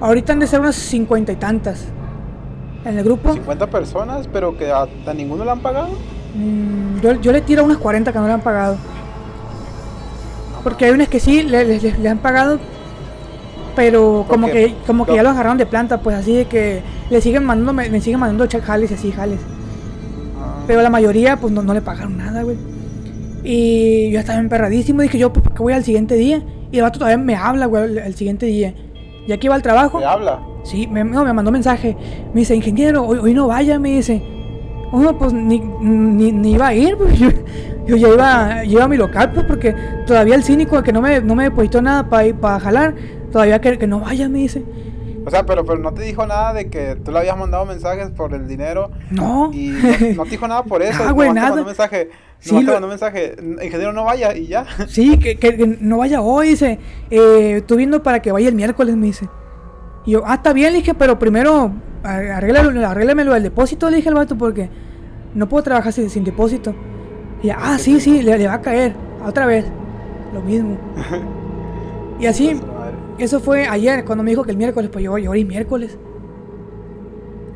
Ahorita 0.00 0.32
han 0.32 0.40
de 0.40 0.46
ser 0.46 0.60
unas 0.60 0.76
50 0.76 1.32
y 1.32 1.36
tantas. 1.36 1.86
En 2.84 2.98
el 2.98 3.04
grupo. 3.04 3.32
50 3.32 3.68
personas, 3.68 4.28
pero 4.30 4.56
que 4.56 4.70
a, 4.70 4.86
ninguno 5.14 5.44
le 5.44 5.50
han 5.50 5.60
pagado. 5.60 5.88
Mm, 6.34 7.00
yo, 7.00 7.12
yo, 7.20 7.32
le 7.32 7.40
tiro 7.40 7.62
a 7.62 7.64
unas 7.64 7.78
40 7.78 8.12
que 8.12 8.18
no 8.18 8.26
le 8.26 8.32
han 8.32 8.42
pagado. 8.42 8.76
Porque 10.62 10.86
hay 10.86 10.90
unas 10.90 11.08
que 11.08 11.20
sí 11.20 11.42
le, 11.42 11.78
le, 11.78 12.08
han 12.08 12.18
pagado, 12.18 12.58
pero 13.76 14.24
como 14.28 14.48
que 14.48 14.74
como 14.86 15.04
que 15.04 15.14
ya 15.14 15.22
lo 15.22 15.28
agarraron 15.28 15.58
de 15.58 15.66
planta, 15.66 16.00
pues 16.00 16.16
así 16.16 16.34
de 16.34 16.46
que 16.46 16.82
le 17.10 17.20
siguen 17.20 17.44
mandando, 17.44 17.72
me, 17.72 18.00
siguen 18.00 18.20
mandando 18.20 18.46
check 18.46 18.62
jales 18.62 18.90
y 18.90 18.94
así 18.94 19.12
jales. 19.12 19.40
Ah. 20.38 20.64
Pero 20.66 20.82
la 20.82 20.90
mayoría 20.90 21.36
pues 21.36 21.52
no, 21.52 21.62
no 21.62 21.74
le 21.74 21.82
pagaron 21.82 22.16
nada, 22.16 22.42
güey. 22.42 22.56
Y 23.44 24.10
yo 24.10 24.18
estaba 24.18 24.38
emperradísimo. 24.38 25.02
Dije 25.02 25.18
yo, 25.18 25.32
pues, 25.32 25.44
¿por 25.44 25.54
qué 25.54 25.62
voy 25.62 25.72
al 25.74 25.84
siguiente 25.84 26.14
día? 26.14 26.42
Y 26.72 26.78
el 26.78 26.82
vato 26.82 26.98
todavía 26.98 27.22
me 27.22 27.36
habla, 27.36 27.66
güey, 27.66 27.98
el, 27.98 28.14
siguiente 28.14 28.46
día. 28.46 28.74
Ya 29.28 29.38
que 29.38 29.46
iba 29.46 29.54
al 29.54 29.62
trabajo. 29.62 29.98
¿Me 29.98 30.06
habla? 30.06 30.40
Sí, 30.64 30.86
me, 30.86 31.04
no, 31.04 31.24
me 31.24 31.32
mandó 31.32 31.52
mensaje. 31.52 31.96
Me 32.32 32.40
dice, 32.40 32.56
ingeniero, 32.56 33.04
hoy, 33.04 33.18
hoy 33.18 33.34
no 33.34 33.46
vaya, 33.46 33.78
me 33.78 33.90
dice. 33.90 34.22
Oh, 34.90 35.12
pues 35.18 35.32
ni, 35.32 35.60
ni, 35.60 36.52
iba 36.52 36.68
a 36.68 36.74
ir, 36.74 36.96
pues 36.96 37.18
yo, 37.18 37.28
yo 37.86 37.96
ya 37.96 38.08
iba, 38.08 38.64
iba, 38.64 38.84
a 38.84 38.88
mi 38.88 38.96
local, 38.96 39.32
pues 39.32 39.44
porque 39.44 39.74
todavía 40.06 40.36
el 40.36 40.44
cínico 40.44 40.82
que 40.82 40.92
no 40.92 41.02
me, 41.02 41.20
no 41.20 41.34
me 41.34 41.44
depositó 41.44 41.82
nada 41.82 42.08
para 42.08 42.26
ir 42.26 42.36
para 42.36 42.60
jalar, 42.60 42.94
todavía 43.32 43.60
que, 43.60 43.76
que 43.76 43.86
no 43.86 44.00
vaya, 44.00 44.28
me 44.28 44.38
dice. 44.38 44.62
O 45.26 45.30
sea, 45.30 45.46
pero, 45.46 45.64
pero 45.64 45.78
no 45.78 45.92
te 45.92 46.02
dijo 46.02 46.26
nada 46.26 46.52
de 46.52 46.68
que 46.68 46.96
tú 46.96 47.10
le 47.10 47.20
habías 47.20 47.36
mandado 47.36 47.64
mensajes 47.64 48.10
por 48.10 48.34
el 48.34 48.46
dinero. 48.46 48.90
No. 49.10 49.50
Y 49.52 49.68
no, 50.16 50.24
te 50.24 50.30
dijo 50.30 50.46
nada 50.46 50.64
por 50.64 50.82
eso. 50.82 51.02
Ah, 51.06 51.12
güey, 51.12 51.32
nada. 51.32 51.48
Te 51.48 51.50
mandó 51.52 51.66
mensaje. 51.66 52.10
Sí, 52.38 52.64
te 52.64 52.72
mandó 52.72 52.88
mensaje. 52.88 53.36
Ingeniero, 53.40 53.92
no 53.92 54.04
vaya 54.04 54.36
y 54.36 54.46
ya. 54.46 54.66
Sí, 54.88 55.18
que, 55.18 55.36
que, 55.36 55.78
no 55.80 55.98
vaya 55.98 56.20
hoy, 56.20 56.50
dice. 56.50 56.78
Eh, 57.10 57.62
viendo 57.70 58.02
para 58.02 58.20
que 58.20 58.32
vaya 58.32 58.48
el 58.48 58.54
miércoles, 58.54 58.96
me 58.96 59.06
dice. 59.06 59.28
Y 60.04 60.12
yo, 60.12 60.22
ah, 60.26 60.34
está 60.34 60.52
bien, 60.52 60.72
le 60.72 60.80
dije, 60.80 60.94
pero 60.94 61.18
primero 61.18 61.72
arréglalo, 62.02 62.86
arréglamelo 62.86 63.32
del 63.32 63.44
depósito, 63.44 63.88
le 63.88 63.96
dije 63.96 64.10
al 64.10 64.14
vato, 64.14 64.36
porque 64.36 64.68
no 65.34 65.48
puedo 65.48 65.62
trabajar 65.62 65.92
sin, 65.92 66.10
sin 66.10 66.24
depósito. 66.24 66.74
Y 67.42 67.48
ya, 67.48 67.58
ah, 67.58 67.78
sí, 67.78 68.00
sí, 68.00 68.22
le, 68.22 68.36
le 68.36 68.46
va 68.46 68.54
a 68.54 68.60
caer. 68.60 68.94
Otra 69.24 69.46
vez. 69.46 69.64
Lo 70.32 70.42
mismo. 70.42 70.76
y 72.20 72.26
así. 72.26 72.60
Eso 73.18 73.40
fue 73.40 73.66
ayer, 73.66 74.04
cuando 74.04 74.24
me 74.24 74.30
dijo 74.30 74.42
que 74.42 74.50
el 74.50 74.56
miércoles, 74.56 74.90
pues 74.92 75.04
yo, 75.04 75.12
hoy 75.12 75.40
es 75.40 75.46
miércoles. 75.46 75.96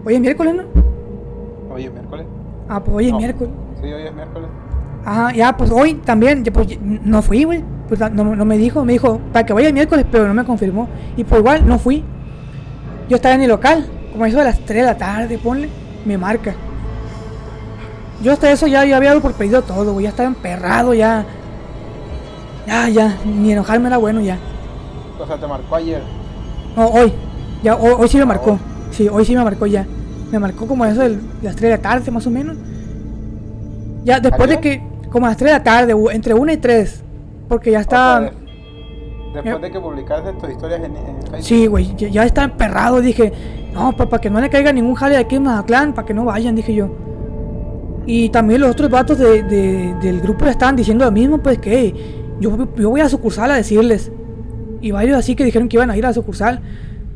Hoy 0.05 0.15
es 0.15 0.21
miércoles, 0.21 0.55
¿no? 0.55 0.63
Hoy 1.75 1.85
es 1.85 1.93
miércoles. 1.93 2.27
Ah, 2.69 2.83
pues 2.83 2.97
hoy 2.97 3.09
es 3.09 3.15
miércoles. 3.15 3.53
Sí, 3.83 3.93
hoy 3.93 4.03
es 4.03 4.15
miércoles. 4.15 4.49
Ajá, 5.05 5.33
ya, 5.33 5.57
pues 5.57 5.71
hoy 5.71 5.95
también, 5.95 6.45
pues 6.53 6.79
no 6.81 7.23
fui, 7.23 7.45
güey. 7.45 7.65
Pues 7.89 7.99
no, 8.13 8.37
no, 8.37 8.45
me 8.45 8.59
dijo, 8.59 8.85
me 8.85 8.93
dijo, 8.93 9.19
para 9.33 9.47
que 9.47 9.53
vaya 9.53 9.69
el 9.69 9.75
miércoles, 9.75 10.05
pero 10.11 10.29
no 10.29 10.35
me 10.35 10.45
confirmó. 10.45 10.89
Y 11.17 11.25
pues 11.25 11.41
igual, 11.41 11.67
no 11.67 11.79
fui. 11.79 12.05
Yo 13.09 13.17
estaba 13.17 13.35
en 13.35 13.43
el 13.43 13.49
local, 13.49 13.87
como 14.13 14.27
eso 14.27 14.39
de 14.39 14.45
las 14.45 14.61
3 14.61 14.81
de 14.83 14.87
la 14.87 14.99
tarde, 14.99 15.39
ponle, 15.39 15.71
me 16.05 16.19
marca. 16.19 16.55
Yo 18.23 18.33
hasta 18.33 18.51
eso 18.51 18.67
ya, 18.67 18.85
ya 18.85 18.97
había 18.97 19.11
dado 19.11 19.23
por 19.23 19.33
pedido 19.33 19.63
todo, 19.63 19.93
güey. 19.95 20.05
Ya 20.05 20.11
estaba 20.11 20.29
emperrado, 20.29 20.93
ya. 20.93 21.25
Ya, 22.67 22.89
ya, 22.89 23.17
ni 23.25 23.53
enojarme 23.53 23.89
era 23.89 23.97
bueno 23.97 24.21
ya. 24.21 24.39
O 25.21 25.27
sea, 25.27 25.37
te 25.37 25.47
marcó 25.47 25.77
ayer. 25.77 26.03
No, 26.77 26.87
hoy. 26.89 27.13
Ya, 27.63 27.77
hoy, 27.77 28.09
sí 28.09 28.19
me 28.19 28.25
marcó. 28.25 28.59
Sí, 28.91 29.09
hoy 29.09 29.25
sí 29.25 29.35
me 29.35 29.43
marcó 29.43 29.67
ya. 29.67 29.87
Me 30.31 30.39
marcó 30.39 30.67
como 30.67 30.85
eso 30.85 31.01
de 31.01 31.19
las 31.43 31.57
3 31.57 31.61
de 31.61 31.71
la 31.71 31.79
tarde, 31.79 32.11
más 32.11 32.27
o 32.27 32.31
menos. 32.31 32.57
Ya, 34.05 34.21
después 34.21 34.49
de 34.49 34.61
que. 34.61 34.83
Como 35.11 35.27
a 35.27 35.31
las 35.31 35.39
3 35.39 35.53
de 35.53 35.59
la 35.59 35.65
tarde, 35.65 35.95
entre 36.13 36.35
1 36.35 36.53
y 36.53 36.57
3. 36.57 37.03
Porque 37.49 37.73
ya 37.73 37.81
está. 37.81 38.31
después 39.35 39.61
de 39.61 39.71
que 39.71 39.81
publicaste 39.81 40.33
tus 40.35 40.51
historias 40.51 40.83
en, 40.83 40.95
Facebook. 40.95 41.43
Sí, 41.43 41.67
güey, 41.67 41.97
ya, 41.97 42.25
está 42.25 42.45
emperrado. 42.45 43.01
Dije, 43.01 43.33
no, 43.73 43.97
para 43.97 44.21
que 44.21 44.31
no 44.31 44.41
le 44.41 44.51
caiga 44.51 44.73
ningún 44.73 44.95
jale 44.95 45.15
de 45.15 45.21
aquí 45.21 45.37
en 45.37 45.45
Mazatlán, 45.45 45.95
para 45.95 46.07
que 46.07 46.15
no 46.15 46.25
vayan, 46.27 46.55
dije 46.55 46.75
yo. 46.75 46.89
Y 48.07 48.29
también 48.31 48.61
los 48.61 48.71
otros 48.71 48.91
vatos 48.91 49.19
de, 49.19 49.43
del 50.01 50.21
grupo 50.21 50.45
le 50.45 50.53
estaban 50.53 50.77
diciendo 50.77 51.05
lo 51.05 51.11
mismo, 51.11 51.39
pues 51.39 51.59
que 51.59 51.95
yo, 52.41 52.57
yo 52.77 52.91
voy 52.91 53.01
a 53.01 53.09
sucursal 53.09 53.51
a 53.51 53.57
decirles. 53.57 54.13
Y 54.81 54.91
varios 54.91 55.19
así 55.19 55.35
que 55.35 55.45
dijeron 55.45 55.69
que 55.69 55.77
iban 55.77 55.91
a 55.91 55.97
ir 55.97 56.05
a 56.05 56.09
la 56.09 56.15
sucursal. 56.15 56.61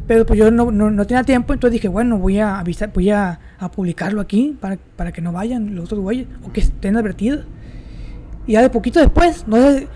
Pero 0.07 0.27
pues 0.27 0.39
yo 0.39 0.51
no, 0.51 0.71
no, 0.71 1.07
tenía 1.07 1.23
tiempo, 1.23 1.53
entonces 1.53 1.75
dije, 1.75 1.89
bueno, 1.89 2.19
voy 2.19 2.39
a 2.39 2.59
avisar, 2.59 2.93
voy 2.93 3.11
a, 3.11 3.39
a 3.59 3.71
publicarlo 3.71 4.21
aquí 4.21 4.57
para, 4.61 4.77
para, 4.97 5.13
que 5.13 5.23
no 5.23 5.33
vayan 5.33 5.77
los 5.77 5.85
otros 5.85 6.01
güeyes, 6.01 6.27
o 6.47 6.53
que 6.53 6.61
estén 6.61 6.97
advertidos. 6.97 7.47
Y 8.47 8.53
ya 8.53 8.63
de 8.63 8.69
poquito 8.69 8.99
después, 8.99 9.47
no 9.47 9.57
sé, 9.57 9.87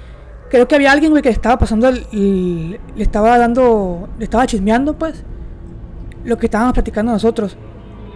creo 0.49 0.69
que 0.69 0.77
había 0.77 0.93
alguien, 0.93 1.11
güey, 1.11 1.23
que 1.23 1.29
estaba 1.29 1.59
pasando, 1.59 1.91
le 1.91 2.79
estaba 2.97 3.37
dando, 3.37 4.09
le 4.19 4.25
estaba 4.25 4.47
chismeando, 4.47 4.97
pues, 4.97 5.25
lo 6.25 6.39
que 6.39 6.47
estábamos 6.47 6.75
platicando 6.75 7.13
nosotros. 7.13 7.57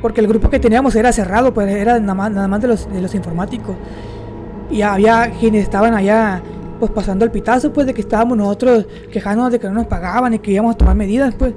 Porque 0.00 0.20
el 0.20 0.28
grupo 0.28 0.48
que 0.48 0.58
teníamos 0.58 0.94
era 0.94 1.12
cerrado, 1.12 1.52
pues 1.52 1.68
era 1.68 1.98
nada 1.98 2.14
más, 2.14 2.30
nada 2.30 2.48
más 2.48 2.60
de, 2.62 2.68
los, 2.68 2.90
de 2.90 3.02
los 3.02 3.14
informáticos. 3.14 3.76
Y 4.70 4.82
había 4.82 5.32
quienes 5.38 5.64
estaban 5.64 5.94
allá 5.94 6.40
pues 6.80 6.90
pasando 6.90 7.24
el 7.24 7.30
pitazo 7.30 7.72
pues 7.72 7.86
de 7.86 7.94
que 7.94 8.00
estábamos 8.00 8.36
nosotros 8.36 8.86
quejándonos 9.12 9.52
de 9.52 9.60
que 9.60 9.68
no 9.68 9.74
nos 9.74 9.86
pagaban 9.86 10.34
y 10.34 10.40
que 10.40 10.50
íbamos 10.50 10.74
a 10.74 10.78
tomar 10.78 10.96
medidas 10.96 11.34
pues. 11.38 11.54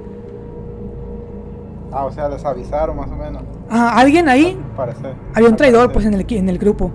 Ah, 1.92 2.04
o 2.04 2.12
sea, 2.12 2.28
les 2.28 2.44
avisaron 2.44 2.96
más 2.96 3.08
o 3.10 3.16
menos. 3.16 3.42
Ah, 3.70 3.94
alguien 3.98 4.28
ahí. 4.28 4.56
Parece, 4.76 5.14
había 5.34 5.48
un 5.48 5.56
traidor 5.56 5.92
pues 5.92 6.04
en 6.06 6.14
el, 6.14 6.26
en 6.28 6.48
el 6.48 6.58
grupo. 6.58 6.92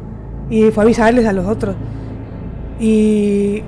Y 0.50 0.72
fue 0.72 0.84
a 0.84 0.86
avisarles 0.86 1.26
a 1.26 1.34
los 1.34 1.46
otros. 1.46 1.76
Y 2.80 3.64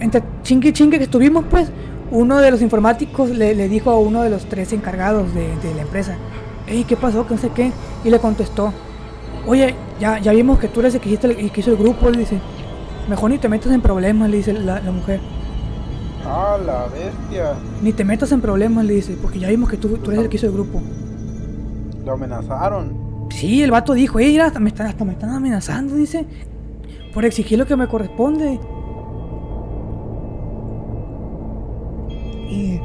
entre 0.00 0.22
chingue 0.42 0.72
chingue 0.72 0.98
que 0.98 1.04
estuvimos 1.04 1.44
pues, 1.50 1.70
uno 2.10 2.38
de 2.38 2.50
los 2.50 2.62
informáticos 2.62 3.30
le, 3.30 3.54
le 3.54 3.68
dijo 3.68 3.90
a 3.90 3.98
uno 3.98 4.22
de 4.22 4.30
los 4.30 4.46
tres 4.46 4.72
encargados 4.72 5.34
de, 5.34 5.56
de 5.58 5.74
la 5.74 5.82
empresa 5.82 6.16
hey, 6.66 6.84
¿qué 6.86 6.96
pasó? 6.96 7.26
Que 7.26 7.34
no 7.34 7.40
sé 7.40 7.50
qué. 7.50 7.72
Y 8.04 8.10
le 8.10 8.18
contestó, 8.18 8.72
oye, 9.46 9.74
ya, 10.00 10.18
ya 10.18 10.32
vimos 10.32 10.58
que 10.58 10.68
tú 10.68 10.80
eres 10.80 10.94
el 10.94 11.00
que, 11.00 11.14
el 11.14 11.50
que 11.50 11.60
hizo 11.60 11.70
el 11.70 11.76
grupo. 11.76 12.10
Le 12.10 12.18
dice, 12.18 12.40
mejor 13.08 13.30
ni 13.30 13.38
te 13.38 13.48
metas 13.48 13.72
en 13.72 13.80
problemas, 13.80 14.30
le 14.30 14.38
dice 14.38 14.52
la, 14.52 14.80
mujer. 14.92 15.20
Ah, 16.24 16.58
la 16.64 16.86
bestia. 16.86 17.54
Ni 17.82 17.92
te 17.92 18.04
metas 18.04 18.32
en 18.32 18.40
problemas, 18.40 18.84
le 18.84 18.94
dice, 18.94 19.16
porque 19.20 19.38
ya 19.38 19.48
vimos 19.48 19.70
que 19.70 19.76
tú, 19.76 19.88
tú 19.98 20.10
eres 20.10 20.24
el 20.24 20.28
que 20.28 20.36
hizo 20.36 20.46
el 20.46 20.52
grupo. 20.52 20.80
Lo 22.04 22.12
amenazaron. 22.12 23.28
Sí, 23.30 23.62
el 23.62 23.70
vato 23.70 23.92
dijo, 23.94 24.18
hey, 24.18 24.38
hasta 24.38 24.60
me 24.60 24.70
están, 24.70 24.86
hasta 24.86 25.04
me 25.04 25.12
están 25.12 25.30
amenazando, 25.30 25.94
dice, 25.94 26.26
por 27.12 27.24
exigir 27.24 27.58
lo 27.58 27.66
que 27.66 27.76
me 27.76 27.86
corresponde. 27.88 28.60
Y 32.48 32.80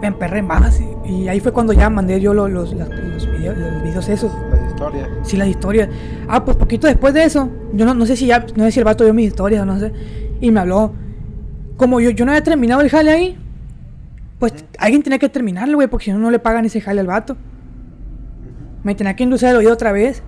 me 0.00 0.06
emperré 0.06 0.42
más. 0.42 0.80
Y, 1.04 1.28
ahí 1.28 1.40
fue 1.40 1.52
cuando 1.52 1.72
ya 1.72 1.90
mandé 1.90 2.20
yo 2.20 2.32
los, 2.34 2.50
los, 2.50 2.70
videos, 2.74 3.56
los 3.56 3.82
videos 3.82 4.08
esos. 4.08 4.32
Historias. 4.80 5.08
Sí, 5.22 5.36
las 5.36 5.48
historias. 5.48 5.88
Ah, 6.28 6.44
pues 6.44 6.56
poquito 6.56 6.86
después 6.86 7.12
de 7.12 7.24
eso, 7.24 7.50
yo 7.72 7.84
no, 7.84 7.94
no 7.94 8.06
sé 8.06 8.16
si 8.16 8.26
ya, 8.26 8.46
no 8.56 8.64
sé 8.64 8.72
si 8.72 8.78
el 8.78 8.84
vato 8.84 9.04
vio 9.04 9.12
mis 9.12 9.28
historias 9.28 9.62
o 9.62 9.66
no 9.66 9.78
sé. 9.78 9.92
Y 10.40 10.50
me 10.50 10.60
habló. 10.60 10.94
Como 11.76 12.00
yo, 12.00 12.10
yo 12.10 12.24
no 12.24 12.32
había 12.32 12.42
terminado 12.42 12.80
el 12.80 12.90
jale 12.90 13.10
ahí, 13.10 13.38
pues 14.38 14.52
alguien 14.78 15.02
tenía 15.02 15.18
que 15.18 15.28
terminarlo, 15.28 15.76
güey, 15.76 15.88
porque 15.88 16.06
si 16.06 16.12
no, 16.12 16.18
no 16.18 16.30
le 16.30 16.38
pagan 16.38 16.64
ese 16.64 16.80
jale 16.80 17.00
al 17.00 17.06
vato. 17.06 17.36
Me 18.82 18.94
tenía 18.94 19.14
que 19.14 19.24
inducir 19.24 19.48
el 19.48 19.56
oído 19.56 19.72
otra 19.72 19.92
vez. 19.92 20.22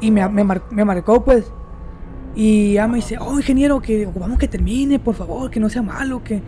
Y 0.00 0.10
me, 0.10 0.28
me, 0.28 0.44
me 0.44 0.84
marcó, 0.84 1.24
pues. 1.24 1.50
Y 2.34 2.74
ya 2.74 2.86
me 2.86 2.96
dice, 2.96 3.16
oh, 3.18 3.36
ingeniero, 3.36 3.80
que 3.80 4.06
vamos 4.14 4.38
que 4.38 4.48
termine, 4.48 4.98
por 4.98 5.14
favor, 5.14 5.50
que 5.50 5.60
no 5.60 5.68
sea 5.68 5.82
malo, 5.82 6.22
que 6.22 6.42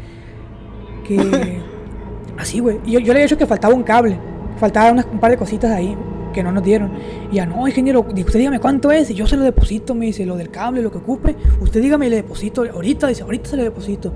que... 1.02 1.60
Así, 2.38 2.60
güey. 2.60 2.80
Y 2.84 2.92
yo, 2.92 3.00
le 3.00 3.10
había 3.10 3.22
dicho 3.24 3.36
que 3.36 3.46
faltaba 3.46 3.74
un 3.74 3.82
cable. 3.82 4.18
Faltaba 4.58 4.92
un 4.92 5.18
par 5.18 5.30
de 5.30 5.36
cositas 5.36 5.70
ahí 5.70 5.96
que 6.32 6.42
no 6.42 6.52
nos 6.52 6.62
dieron. 6.62 6.90
Y 7.30 7.36
ya, 7.36 7.46
no, 7.46 7.66
ingeniero, 7.66 8.00
usted 8.00 8.38
dígame 8.38 8.58
cuánto 8.58 8.90
es 8.90 9.10
y 9.10 9.14
yo 9.14 9.26
se 9.26 9.36
lo 9.36 9.44
deposito, 9.44 9.94
me 9.94 10.06
dice, 10.06 10.24
lo 10.24 10.36
del 10.36 10.50
cable, 10.50 10.82
lo 10.82 10.90
que 10.90 10.98
ocupe. 10.98 11.36
Usted 11.60 11.80
dígame 11.80 12.06
y 12.06 12.10
le 12.10 12.16
deposito 12.16 12.64
ahorita, 12.64 13.06
dice, 13.08 13.22
ahorita 13.22 13.50
se 13.50 13.56
le 13.56 13.64
deposito. 13.64 14.12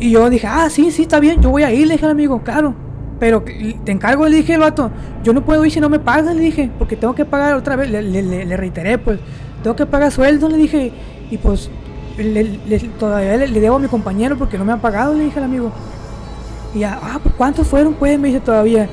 Y 0.00 0.10
yo 0.12 0.30
dije, 0.30 0.46
ah, 0.46 0.68
sí, 0.70 0.90
sí, 0.90 1.02
está 1.02 1.20
bien, 1.20 1.40
yo 1.42 1.50
voy 1.50 1.64
a 1.64 1.72
ir, 1.72 1.86
le 1.86 1.94
dije 1.94 2.04
al 2.04 2.12
amigo, 2.12 2.42
claro. 2.42 2.74
Pero 3.18 3.42
te 3.42 3.90
encargo, 3.90 4.28
le 4.28 4.36
dije 4.36 4.54
al 4.54 4.60
vato, 4.60 4.90
yo 5.24 5.32
no 5.32 5.44
puedo 5.44 5.64
ir 5.64 5.72
si 5.72 5.80
no 5.80 5.88
me 5.88 5.98
pagas, 5.98 6.36
le 6.36 6.40
dije, 6.40 6.70
porque 6.78 6.96
tengo 6.96 7.14
que 7.14 7.24
pagar 7.24 7.54
otra 7.54 7.74
vez, 7.74 7.90
le, 7.90 8.02
le 8.02 8.56
reiteré, 8.56 8.96
pues, 8.96 9.18
tengo 9.62 9.74
que 9.74 9.86
pagar 9.86 10.12
sueldo, 10.12 10.48
le 10.48 10.56
dije, 10.56 10.92
y 11.30 11.38
pues 11.38 11.70
le, 12.24 12.78
todavía 12.98 13.36
le, 13.36 13.60
debo 13.60 13.76
a 13.76 13.78
mi 13.78 13.88
compañero 13.88 14.36
porque 14.36 14.58
no 14.58 14.64
me 14.64 14.72
ha 14.72 14.78
pagado, 14.78 15.14
le 15.14 15.24
dije 15.24 15.38
al 15.38 15.44
amigo. 15.44 15.72
Y 16.78 16.82
ya, 16.82 16.96
ah, 17.02 17.18
pues 17.20 17.34
¿cuántos 17.34 17.66
fueron? 17.66 17.94
Pues 17.94 18.16
me 18.20 18.28
dice 18.28 18.38
todavía. 18.38 18.88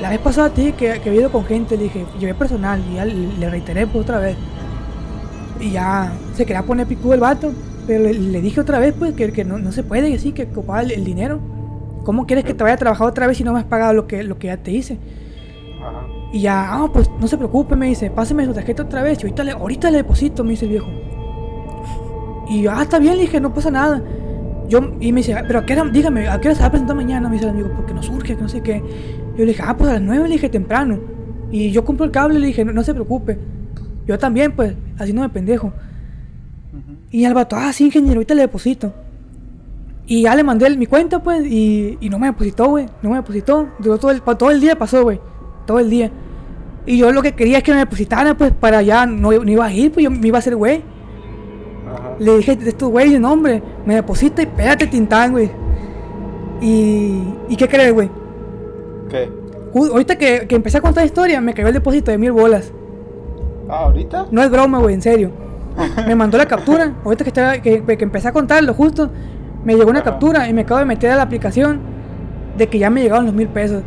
La 0.00 0.10
vez 0.10 0.20
pasada 0.20 0.50
te 0.50 0.60
dije 0.60 0.74
que, 0.74 1.00
que 1.00 1.10
he 1.10 1.14
ido 1.16 1.32
con 1.32 1.44
gente, 1.44 1.76
le 1.76 1.84
dije, 1.84 2.06
llevé 2.20 2.34
personal 2.34 2.80
y 2.88 2.94
ya 2.94 3.04
le, 3.04 3.50
reiteré 3.50 3.84
pues 3.88 4.04
otra 4.04 4.20
vez. 4.20 4.36
Y 5.58 5.72
ya 5.72 6.12
se 6.36 6.46
quería 6.46 6.62
poner 6.62 6.86
picudo 6.86 7.14
el 7.14 7.20
vato, 7.20 7.50
pero 7.88 8.04
le, 8.04 8.40
dije 8.40 8.60
otra 8.60 8.78
vez 8.78 8.94
pues 8.96 9.12
que, 9.14 9.32
que 9.32 9.44
no, 9.44 9.58
no, 9.58 9.72
se 9.72 9.82
puede, 9.82 10.14
así 10.14 10.30
que 10.30 10.44
ocupaba 10.44 10.82
el, 10.82 11.04
dinero. 11.04 11.40
¿Cómo 12.04 12.26
quieres 12.26 12.44
que 12.44 12.54
te 12.54 12.62
vaya 12.62 12.74
a 12.74 12.78
trabajar 12.78 13.08
otra 13.08 13.26
vez 13.26 13.38
si 13.38 13.42
no 13.42 13.52
me 13.52 13.58
has 13.58 13.64
pagado 13.64 13.92
lo 13.92 14.06
que, 14.06 14.22
lo 14.22 14.38
que 14.38 14.46
ya 14.46 14.56
te 14.56 14.70
hice? 14.70 14.96
Y 16.32 16.42
ya, 16.42 16.74
ah, 16.74 16.88
pues 16.92 17.10
no 17.20 17.26
se 17.26 17.36
preocupe, 17.36 17.74
me 17.74 17.86
dice, 17.86 18.08
páseme 18.08 18.44
su 18.44 18.54
tarjeta 18.54 18.84
otra 18.84 19.02
vez, 19.02 19.18
y 19.18 19.22
ahorita 19.22 19.42
le, 19.42 19.50
ahorita 19.50 19.90
le 19.90 19.96
deposito, 19.96 20.44
me 20.44 20.50
dice 20.50 20.66
el 20.66 20.70
viejo. 20.70 20.90
Y 22.48 22.62
yo, 22.62 22.70
ah, 22.72 22.82
está 22.82 23.00
bien, 23.00 23.16
le 23.16 23.22
dije, 23.22 23.40
no 23.40 23.52
pasa 23.52 23.72
nada. 23.72 24.00
Yo, 24.68 24.80
y 25.00 25.12
me 25.12 25.20
dice, 25.20 25.36
pero 25.46 25.58
¿a 25.60 25.66
qué 25.66 25.74
hora, 25.74 25.90
dígame, 25.90 26.28
¿a 26.28 26.40
qué 26.40 26.48
hora 26.48 26.54
se 26.54 26.62
va 26.62 26.68
a 26.68 26.70
presentar 26.70 26.96
mañana? 26.96 27.28
Me 27.28 27.34
dice 27.34 27.44
el 27.44 27.50
amigo, 27.50 27.70
porque 27.76 27.92
nos 27.92 28.06
surge, 28.06 28.34
que 28.34 28.42
no 28.42 28.48
sé 28.48 28.62
qué. 28.62 28.82
Yo 29.36 29.44
le 29.44 29.46
dije, 29.46 29.62
ah, 29.64 29.76
pues 29.76 29.90
a 29.90 29.94
las 29.94 30.02
nueve, 30.02 30.28
le 30.28 30.34
dije, 30.34 30.48
temprano. 30.48 30.98
Y 31.50 31.70
yo 31.70 31.84
compro 31.84 32.06
el 32.06 32.10
cable, 32.10 32.38
le 32.38 32.46
dije, 32.46 32.64
no, 32.64 32.82
se 32.82 32.94
preocupe. 32.94 33.38
Yo 34.06 34.18
también, 34.18 34.52
pues, 34.52 34.74
así 34.98 35.12
no 35.12 35.20
me 35.20 35.28
pendejo. 35.28 35.72
Y 37.10 37.24
al 37.24 37.34
vato, 37.34 37.56
ah, 37.56 37.72
sí, 37.72 37.86
ingeniero, 37.86 38.16
ahorita 38.16 38.34
le 38.34 38.42
deposito. 38.42 38.92
Y 40.06 40.22
ya 40.22 40.34
le 40.34 40.42
mandé 40.42 40.68
mi 40.76 40.86
cuenta, 40.86 41.22
pues, 41.22 41.46
y, 41.46 41.96
y 42.00 42.08
no 42.08 42.18
me 42.18 42.26
depositó, 42.28 42.70
güey. 42.70 42.86
No 43.02 43.10
me 43.10 43.16
depositó. 43.16 43.68
todo 43.82 44.10
el, 44.10 44.22
todo 44.22 44.50
el 44.50 44.60
día 44.60 44.76
pasó, 44.76 45.02
güey. 45.02 45.20
Todo 45.66 45.78
el 45.78 45.90
día. 45.90 46.10
Y 46.86 46.98
yo 46.98 47.12
lo 47.12 47.22
que 47.22 47.32
quería 47.32 47.58
es 47.58 47.64
que 47.64 47.72
me 47.72 47.78
depositara, 47.78 48.36
pues, 48.36 48.52
para 48.52 48.78
allá, 48.78 49.06
no, 49.06 49.32
no 49.32 49.50
iba 49.50 49.64
a 49.64 49.72
ir, 49.72 49.92
pues 49.92 50.04
yo 50.04 50.10
me 50.10 50.26
iba 50.26 50.38
a 50.38 50.40
hacer, 50.40 50.56
güey. 50.56 50.82
Le 52.18 52.36
dije 52.36 52.52
a 52.52 52.68
estos 52.68 52.90
güeyes, 52.90 53.20
no, 53.20 53.32
hombre, 53.32 53.62
me 53.84 53.94
deposita 53.94 54.42
y 54.42 54.46
pégate 54.46 54.86
tintán, 54.86 55.32
güey. 55.32 55.50
Y, 56.60 57.22
¿Y 57.48 57.56
qué 57.56 57.68
crees, 57.68 57.92
güey? 57.92 58.10
¿Qué? 59.08 59.30
ahorita 59.74 60.16
que, 60.16 60.46
que, 60.46 60.54
empecé 60.54 60.78
a 60.78 60.80
contar 60.80 61.02
la 61.02 61.06
historia, 61.06 61.40
me 61.40 61.52
cayó 61.52 61.68
el 61.68 61.74
depósito 61.74 62.10
de 62.10 62.18
mil 62.18 62.32
bolas. 62.32 62.72
¿Ah, 63.68 63.84
ahorita? 63.84 64.26
No 64.30 64.42
es 64.42 64.50
broma, 64.50 64.78
güey, 64.78 64.94
en 64.94 65.02
serio. 65.02 65.32
me 66.06 66.14
mandó 66.14 66.38
la 66.38 66.46
captura. 66.46 66.94
Ahorita 67.04 67.24
que, 67.24 67.60
que, 67.60 67.96
que, 67.96 68.04
empecé 68.04 68.28
a 68.28 68.32
contarlo, 68.32 68.72
justo, 68.74 69.10
me 69.64 69.74
llegó 69.74 69.90
una 69.90 70.02
captura 70.02 70.48
y 70.48 70.52
me 70.52 70.62
acabo 70.62 70.78
de 70.78 70.86
meter 70.86 71.10
a 71.10 71.16
la 71.16 71.22
aplicación 71.22 71.80
de 72.56 72.68
que 72.68 72.78
ya 72.78 72.90
me 72.90 73.02
llegaron 73.02 73.26
los 73.26 73.34
mil 73.34 73.48
pesos. 73.48 73.82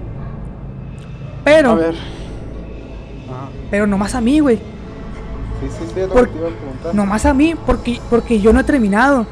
Pero. 1.43 1.71
A 1.71 1.75
ver. 1.75 1.95
Pero 3.71 3.87
nomás 3.87 4.15
a 4.15 4.21
mí, 4.21 4.39
güey. 4.39 4.57
Sí, 4.57 5.67
sí, 5.69 5.85
sí, 5.93 6.01
Nomás 6.93 7.25
a 7.25 7.33
mí, 7.33 7.55
porque, 7.65 7.99
porque 8.09 8.39
yo 8.39 8.53
no 8.53 8.59
he 8.59 8.63
terminado. 8.63 9.25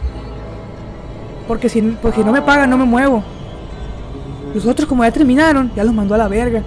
Porque 1.47 1.69
si, 1.69 1.81
porque 1.81 2.23
no 2.23 2.31
me 2.31 2.41
pagan, 2.41 2.69
no 2.69 2.77
me 2.77 2.85
muevo. 2.85 3.23
Los 4.53 4.65
otros, 4.65 4.87
como 4.87 5.03
ya 5.03 5.11
terminaron, 5.11 5.71
ya 5.75 5.83
los 5.83 5.93
mandó 5.93 6.15
a 6.15 6.17
la 6.17 6.27
verga. 6.27 6.63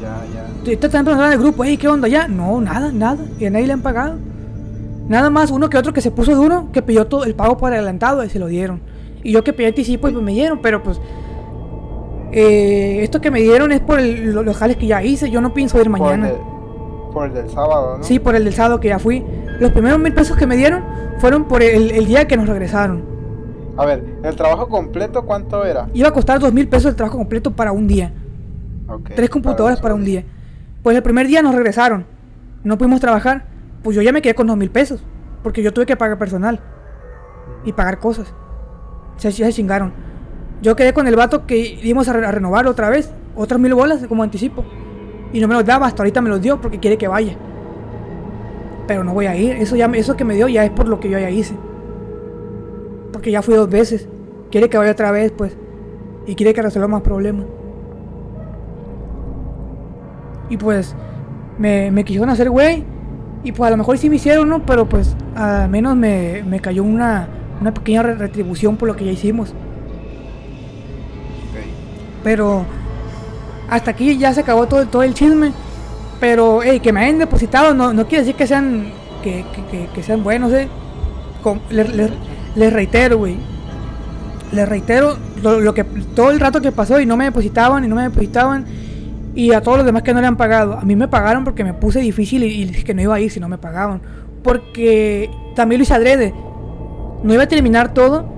Ya, 0.00 0.22
ya. 0.32 0.46
Ahorita 0.60 0.86
están 0.86 1.04
preguntando 1.04 1.34
el 1.34 1.40
grupo, 1.40 1.64
¿qué 1.78 1.88
onda 1.88 2.08
ya? 2.08 2.28
No, 2.28 2.60
nada, 2.60 2.92
nada. 2.92 3.24
Y 3.38 3.46
a 3.46 3.50
nadie 3.50 3.66
le 3.66 3.72
han 3.72 3.82
pagado. 3.82 4.16
Nada 5.08 5.28
más 5.28 5.50
uno 5.50 5.68
que 5.68 5.76
otro 5.76 5.92
que 5.92 6.00
se 6.00 6.10
puso 6.10 6.34
duro, 6.34 6.68
que 6.72 6.82
pidió 6.82 7.06
todo 7.06 7.24
el 7.24 7.34
pago 7.34 7.58
por 7.58 7.72
adelantado 7.72 8.24
y 8.24 8.30
se 8.30 8.38
lo 8.38 8.46
dieron. 8.46 8.80
Y 9.22 9.32
yo 9.32 9.44
que 9.44 9.52
pedí 9.52 9.66
anticipo 9.66 10.08
y 10.08 10.12
pues 10.12 10.24
me 10.24 10.32
dieron, 10.32 10.60
pero 10.62 10.82
pues. 10.82 11.00
Eh, 12.32 13.00
esto 13.02 13.20
que 13.20 13.30
me 13.30 13.40
dieron 13.40 13.70
es 13.70 13.80
por 13.80 14.00
los 14.00 14.56
jales 14.56 14.76
que 14.76 14.86
ya 14.86 15.02
hice. 15.02 15.30
Yo 15.30 15.40
no 15.40 15.52
pienso 15.52 15.80
ir 15.80 15.88
mañana. 15.88 16.30
Por 16.30 16.53
el 17.22 17.34
del 17.34 17.48
sábado, 17.48 17.98
¿no? 17.98 18.04
Sí, 18.04 18.18
por 18.18 18.34
el 18.34 18.44
del 18.44 18.54
sábado 18.54 18.80
que 18.80 18.88
ya 18.88 18.98
fui. 18.98 19.24
Los 19.60 19.70
primeros 19.70 20.00
mil 20.00 20.12
pesos 20.12 20.36
que 20.36 20.46
me 20.46 20.56
dieron 20.56 20.82
fueron 21.18 21.44
por 21.44 21.62
el, 21.62 22.06
día 22.06 22.26
que 22.26 22.36
nos 22.36 22.48
regresaron. 22.48 23.04
A 23.76 23.86
ver, 23.86 24.04
¿el 24.22 24.36
trabajo 24.36 24.68
completo 24.68 25.24
cuánto 25.24 25.64
era? 25.64 25.88
Iba 25.94 26.08
a 26.08 26.12
costar 26.12 26.40
dos 26.40 26.52
mil 26.52 26.68
pesos 26.68 26.90
el 26.90 26.96
trabajo 26.96 27.18
completo 27.18 27.52
para 27.52 27.72
un 27.72 27.86
día. 27.86 28.12
Tres 29.14 29.30
computadoras 29.30 29.80
para, 29.80 29.94
un 29.94 30.04
día. 30.04 30.24
Pues 30.82 30.96
el 30.96 31.02
primer 31.02 31.26
día 31.26 31.42
nos 31.42 31.54
regresaron. 31.54 32.04
No 32.62 32.76
pudimos 32.76 33.00
trabajar. 33.00 33.46
Pues 33.82 33.96
yo 33.96 34.02
ya 34.02 34.12
me 34.12 34.22
quedé 34.22 34.34
con 34.34 34.46
dos 34.46 34.56
mil 34.56 34.70
pesos. 34.70 35.02
Porque 35.42 35.62
yo 35.62 35.72
tuve 35.72 35.86
que 35.86 35.96
pagar 35.96 36.18
personal. 36.18 36.60
Y 37.64 37.72
pagar 37.72 37.98
cosas. 37.98 38.34
Se, 39.16 39.32
se 39.32 39.52
chingaron. 39.52 39.92
Yo 40.62 40.76
quedé 40.76 40.92
con 40.92 41.06
el 41.06 41.16
vato 41.16 41.46
que 41.46 41.56
íbamos 41.82 42.08
a, 42.08 42.12
a 42.12 42.30
renovar 42.30 42.66
otra 42.66 42.90
vez. 42.90 43.10
Otras 43.36 43.60
mil 43.60 43.74
bolas 43.74 44.06
como 44.06 44.22
anticipo. 44.22 44.64
Y 45.34 45.40
no 45.40 45.48
me 45.48 45.54
los 45.54 45.64
daba, 45.64 45.88
hasta 45.88 46.04
ahorita 46.04 46.20
me 46.20 46.30
los 46.30 46.40
dio 46.40 46.60
porque 46.60 46.78
quiere 46.78 46.96
que 46.96 47.08
vaya. 47.08 47.36
Pero 48.86 49.02
no 49.02 49.12
voy 49.12 49.26
a 49.26 49.34
ir. 49.34 49.56
Eso, 49.56 49.74
ya, 49.74 49.86
eso 49.86 50.16
que 50.16 50.24
me 50.24 50.36
dio 50.36 50.46
ya 50.46 50.64
es 50.64 50.70
por 50.70 50.86
lo 50.86 51.00
que 51.00 51.10
yo 51.10 51.18
ya 51.18 51.28
hice. 51.28 51.56
Porque 53.12 53.32
ya 53.32 53.42
fui 53.42 53.56
dos 53.56 53.68
veces. 53.68 54.08
Quiere 54.52 54.70
que 54.70 54.78
vaya 54.78 54.92
otra 54.92 55.10
vez, 55.10 55.32
pues. 55.32 55.56
Y 56.28 56.36
quiere 56.36 56.54
que 56.54 56.62
resuelva 56.62 56.86
más 56.86 57.02
problemas. 57.02 57.46
Y 60.50 60.56
pues 60.56 60.94
me, 61.58 61.90
me 61.90 62.04
quisieron 62.04 62.30
hacer 62.30 62.48
güey. 62.48 62.84
Y 63.42 63.50
pues 63.50 63.66
a 63.66 63.70
lo 63.72 63.76
mejor 63.76 63.98
sí 63.98 64.08
me 64.08 64.16
hicieron, 64.16 64.48
¿no? 64.48 64.64
Pero 64.64 64.88
pues 64.88 65.16
al 65.34 65.68
menos 65.68 65.96
me, 65.96 66.44
me 66.46 66.60
cayó 66.60 66.84
una, 66.84 67.26
una 67.60 67.74
pequeña 67.74 68.04
retribución 68.04 68.76
por 68.76 68.86
lo 68.86 68.94
que 68.94 69.04
ya 69.04 69.10
hicimos. 69.10 69.52
Pero 72.22 72.64
hasta 73.68 73.90
aquí 73.90 74.16
ya 74.18 74.32
se 74.32 74.40
acabó 74.40 74.66
todo, 74.66 74.86
todo 74.86 75.02
el 75.02 75.14
chisme. 75.14 75.52
Pero 76.20 76.60
hey, 76.62 76.80
que 76.80 76.92
me 76.92 77.00
hayan 77.00 77.18
depositado 77.18 77.74
no, 77.74 77.92
no 77.92 78.06
quiere 78.06 78.24
decir 78.24 78.36
que 78.36 78.46
sean 78.46 78.92
que, 79.22 79.44
que, 79.94 80.02
sean 80.02 80.22
buenos, 80.22 80.52
¿eh? 80.52 80.68
les, 81.70 82.72
reitero, 82.72 83.18
güey. 83.18 83.36
Les 84.52 84.68
reitero 84.68 85.16
lo, 85.42 85.74
que 85.74 85.84
todo 85.84 86.30
el 86.30 86.40
rato 86.40 86.60
que 86.60 86.72
pasó 86.72 87.00
y 87.00 87.06
no 87.06 87.16
me 87.16 87.24
depositaban 87.24 87.84
y 87.84 87.88
no 87.88 87.96
me 87.96 88.02
depositaban. 88.02 88.66
Y 89.34 89.52
a 89.52 89.62
todos 89.62 89.78
los 89.78 89.86
demás 89.86 90.02
que 90.02 90.14
no 90.14 90.20
le 90.20 90.26
han 90.26 90.36
pagado. 90.36 90.74
A 90.74 90.82
mí 90.82 90.94
me 90.94 91.08
pagaron 91.08 91.42
porque 91.42 91.64
me 91.64 91.74
puse 91.74 92.00
difícil 92.00 92.44
y, 92.44 92.64
dije 92.66 92.84
que 92.84 92.94
no 92.94 93.02
iba 93.02 93.14
a 93.14 93.20
ir 93.20 93.30
si 93.30 93.40
no 93.40 93.48
me 93.48 93.58
pagaban. 93.58 94.00
Porque 94.42 95.30
también 95.56 95.80
lo 95.80 95.82
hice 95.84 95.94
adrede. 95.94 96.34
No 97.22 97.32
iba 97.34 97.42
a 97.42 97.48
terminar 97.48 97.94
todo 97.94 98.28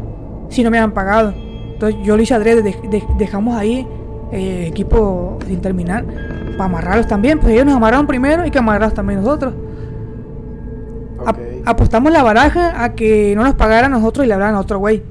si 0.49 0.63
no 0.63 0.71
me 0.71 0.79
habían 0.79 0.93
pagado. 0.93 1.35
Entonces 1.73 2.01
yo 2.05 2.17
lo 2.17 2.23
hice 2.23 2.35
adrede. 2.35 2.75
dejamos 3.19 3.57
ahí 3.57 3.87
eh, 4.33 4.67
equipo 4.67 5.39
sin 5.47 5.61
terminar 5.61 6.05
para 6.05 6.65
amarrarlos 6.65 7.07
también. 7.07 7.39
Pues 7.39 7.53
ellos 7.53 7.67
nos 7.67 7.77
amarraron 7.77 8.07
primero 8.07 8.47
y 8.47 8.51
que 8.51 8.59
amarrarlos 8.59 8.95
también 8.95 9.21
nosotros. 9.21 9.55
apostamos 11.65 12.13
la 12.13 12.23
baraja 12.23 12.83
a 12.83 12.95
que 12.95 13.35
no 13.37 13.45
nos 13.45 13.55
pagaran 13.55 13.91
nosotros 13.91 14.25
y 14.25 14.29
le 14.29 14.35
hablaran 14.35 14.55
a 14.55 14.61
otro 14.61 14.79
güey. 14.79 15.03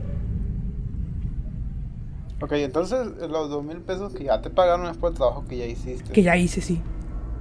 Ok, 2.42 2.52
entonces 2.54 3.08
los 3.30 3.50
dos 3.50 3.64
mil 3.64 3.78
pesos 3.78 4.14
que 4.14 4.26
ya 4.26 4.42
te 4.42 4.50
pagaron 4.50 4.88
es 4.88 4.98
por 4.98 5.12
el 5.12 5.18
trabajo 5.18 5.46
que 5.48 5.58
ya 5.58 5.66
hiciste. 5.66 6.12
Que 6.12 6.22
ya 6.22 6.38
hice, 6.38 6.62
sí. 6.62 6.82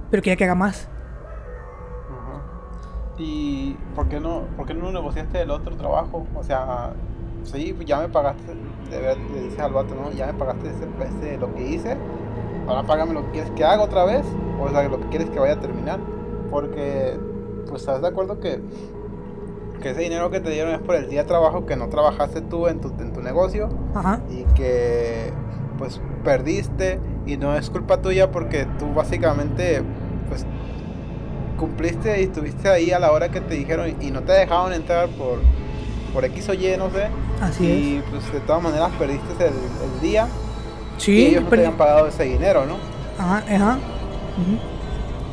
Pero 0.09 0.23
que 0.23 0.31
ya 0.31 0.35
que 0.35 0.45
haga 0.45 0.55
más. 0.55 0.87
¿Y 3.17 3.75
por 3.95 4.09
qué, 4.09 4.19
no, 4.19 4.43
por 4.57 4.65
qué 4.65 4.73
no 4.73 4.91
negociaste 4.91 5.41
el 5.41 5.51
otro 5.51 5.75
trabajo? 5.77 6.25
O 6.35 6.43
sea, 6.43 6.91
sí, 7.45 7.73
pues 7.73 7.87
ya 7.87 7.99
me 7.99 8.09
pagaste, 8.09 8.53
le 8.89 9.43
dices 9.43 9.59
al 9.59 9.73
vato, 9.73 9.95
¿no? 9.95 10.11
Ya 10.11 10.27
me 10.27 10.33
pagaste 10.33 10.69
ese, 10.69 11.37
lo 11.37 11.53
que 11.53 11.67
hice, 11.67 11.97
ahora 12.67 12.83
págame 12.83 13.13
lo 13.13 13.25
que 13.25 13.31
quieres 13.31 13.51
que 13.51 13.63
haga 13.63 13.83
otra 13.83 14.05
vez, 14.05 14.25
o 14.59 14.69
sea, 14.69 14.87
lo 14.87 14.99
que 14.99 15.07
quieres 15.07 15.29
que 15.29 15.39
vaya 15.39 15.53
a 15.53 15.59
terminar. 15.59 15.99
Porque, 16.49 17.17
pues, 17.67 17.81
¿estás 17.81 18.01
de 18.01 18.07
acuerdo 18.07 18.39
que, 18.39 18.61
que 19.81 19.89
ese 19.91 20.01
dinero 20.01 20.29
que 20.29 20.39
te 20.39 20.49
dieron 20.51 20.73
es 20.73 20.81
por 20.81 20.95
el 20.95 21.09
día 21.09 21.23
de 21.23 21.27
trabajo 21.27 21.65
que 21.65 21.75
no 21.75 21.89
trabajaste 21.89 22.41
tú 22.41 22.67
en 22.67 22.79
tu, 22.79 22.89
en 22.99 23.13
tu 23.13 23.21
negocio? 23.21 23.69
Ajá. 23.93 24.21
Y 24.29 24.43
que, 24.53 25.33
pues, 25.77 26.01
perdiste 26.23 26.99
y 27.25 27.37
no 27.37 27.55
es 27.55 27.69
culpa 27.69 28.01
tuya 28.01 28.31
porque 28.31 28.67
tú 28.79 28.93
básicamente, 28.93 29.81
pues, 30.29 30.45
cumpliste 31.57 32.21
y 32.21 32.25
estuviste 32.25 32.69
ahí 32.69 32.91
a 32.91 32.99
la 32.99 33.11
hora 33.11 33.29
que 33.29 33.41
te 33.41 33.55
dijeron 33.55 33.95
y 33.99 34.11
no 34.11 34.21
te 34.21 34.33
dejaron 34.33 34.73
entrar 34.73 35.07
por 35.09 35.39
por 36.15 36.23
X 36.23 36.47
o 36.49 36.53
Y, 36.53 36.77
no 36.77 36.89
sé. 36.89 37.07
Así 37.41 37.65
y 37.65 38.03
pues 38.09 38.31
de 38.31 38.39
todas 38.39 38.63
maneras 38.63 38.89
perdiste 38.97 39.33
el, 39.45 40.01
día. 40.01 40.27
Sí, 40.97 41.11
y 41.11 41.25
ellos 41.25 41.43
no 41.43 41.49
te 41.49 41.57
habían 41.57 41.73
pagado 41.73 42.07
ese 42.07 42.23
dinero, 42.23 42.65
¿no? 42.65 42.77
Ajá, 43.21 43.43
ajá. 43.53 43.77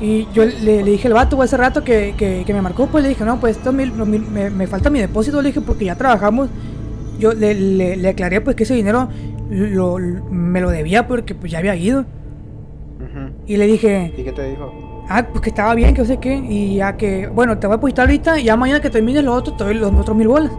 Y 0.01 0.27
yo 0.33 0.45
le, 0.45 0.83
dije 0.83 1.07
al 1.07 1.15
vato 1.15 1.41
hace 1.41 1.57
rato 1.57 1.85
que, 1.85 2.15
que, 2.19 2.53
me 2.53 2.61
marcó, 2.61 2.89
pues 2.89 3.05
le 3.05 3.11
dije, 3.11 3.25
no, 3.25 3.39
pues 3.39 3.57
esto 3.57 3.73
mil, 3.73 3.93
me, 3.93 4.67
falta 4.67 4.91
mi 4.91 4.99
depósito, 4.99 5.41
le 5.41 5.51
dije, 5.51 5.61
porque 5.61 5.85
ya 5.85 5.95
trabajamos. 5.95 6.51
Yo 7.21 7.33
le, 7.33 7.55
le, 7.55 8.09
aclaré 8.09 8.41
pues 8.41 8.57
que 8.57 8.65
ese 8.65 8.75
dinero 8.75 9.09
lo, 9.49 9.99
me 9.99 10.61
lo 10.61 10.71
debía 10.71 11.07
porque 11.07 11.37
pues 11.37 11.53
ya 11.53 11.59
había 11.59 11.77
ido. 11.77 12.05
Y 13.47 13.57
le 13.57 13.67
dije... 13.67 14.13
¿Y 14.17 14.25
qué 14.25 14.33
te 14.33 14.51
dijo? 14.51 15.05
Ah, 15.09 15.27
pues 15.29 15.43
que 15.43 15.51
estaba 15.51 15.75
bien, 15.75 15.95
que 15.95 16.01
no 16.01 16.07
sé 16.07 16.17
qué. 16.17 16.35
Y 16.35 16.77
ya 16.77 16.97
que, 16.97 17.29
bueno, 17.29 17.59
te 17.59 17.67
voy 17.69 17.75
a 17.75 17.77
depositar 17.77 18.07
ahorita 18.07 18.41
y 18.41 18.45
ya 18.45 18.57
mañana 18.57 18.81
que 18.81 18.91
termines 18.91 19.23
lo 19.23 19.35
otro, 19.35 19.55
te 19.55 19.63
doy 19.63 19.75
los 19.75 19.93
otros 19.93 20.17
mil 20.17 20.27
bolas 20.27 20.51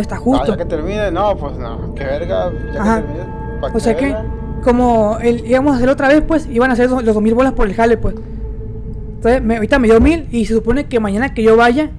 está 0.00 0.16
justo. 0.16 0.44
Ah, 0.44 0.48
ya 0.48 0.56
que 0.56 0.64
termine, 0.64 1.10
no, 1.10 1.36
pues 1.36 1.56
no, 1.56 1.94
qué 1.94 2.04
verga, 2.04 2.52
ya 2.72 2.82
que 2.82 3.02
termine. 3.02 3.44
O 3.74 3.80
sea 3.80 3.96
que, 3.96 4.14
como 4.62 5.18
el, 5.20 5.46
íbamos 5.46 5.74
a 5.74 5.76
hacer 5.76 5.88
otra 5.88 6.08
vez, 6.08 6.22
pues, 6.26 6.46
iban 6.46 6.70
a 6.70 6.74
hacer 6.74 6.90
los, 6.90 7.04
dos 7.04 7.22
mil 7.22 7.34
bolas 7.34 7.52
por 7.52 7.66
el 7.66 7.74
jale, 7.74 7.96
pues. 7.96 8.14
Entonces, 8.14 9.42
me, 9.42 9.56
ahorita 9.56 9.78
me 9.78 9.88
dio 9.88 10.00
mil 10.00 10.28
y 10.30 10.46
se 10.46 10.54
supone 10.54 10.86
que 10.86 11.00
mañana 11.00 11.32
que 11.32 11.42
yo 11.42 11.56
vaya 11.56 11.90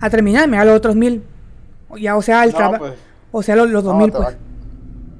a 0.00 0.10
terminar 0.10 0.48
me 0.48 0.56
da 0.56 0.64
los 0.64 0.76
otros 0.76 0.96
mil. 0.96 1.24
Ya, 2.00 2.16
o 2.16 2.22
sea, 2.22 2.44
el 2.44 2.54
trabajo. 2.54 2.84
Pues. 2.84 2.94
o 3.30 3.42
sea, 3.42 3.56
los, 3.56 3.84
dos 3.84 3.94
mil, 3.94 4.10
pues. 4.10 4.36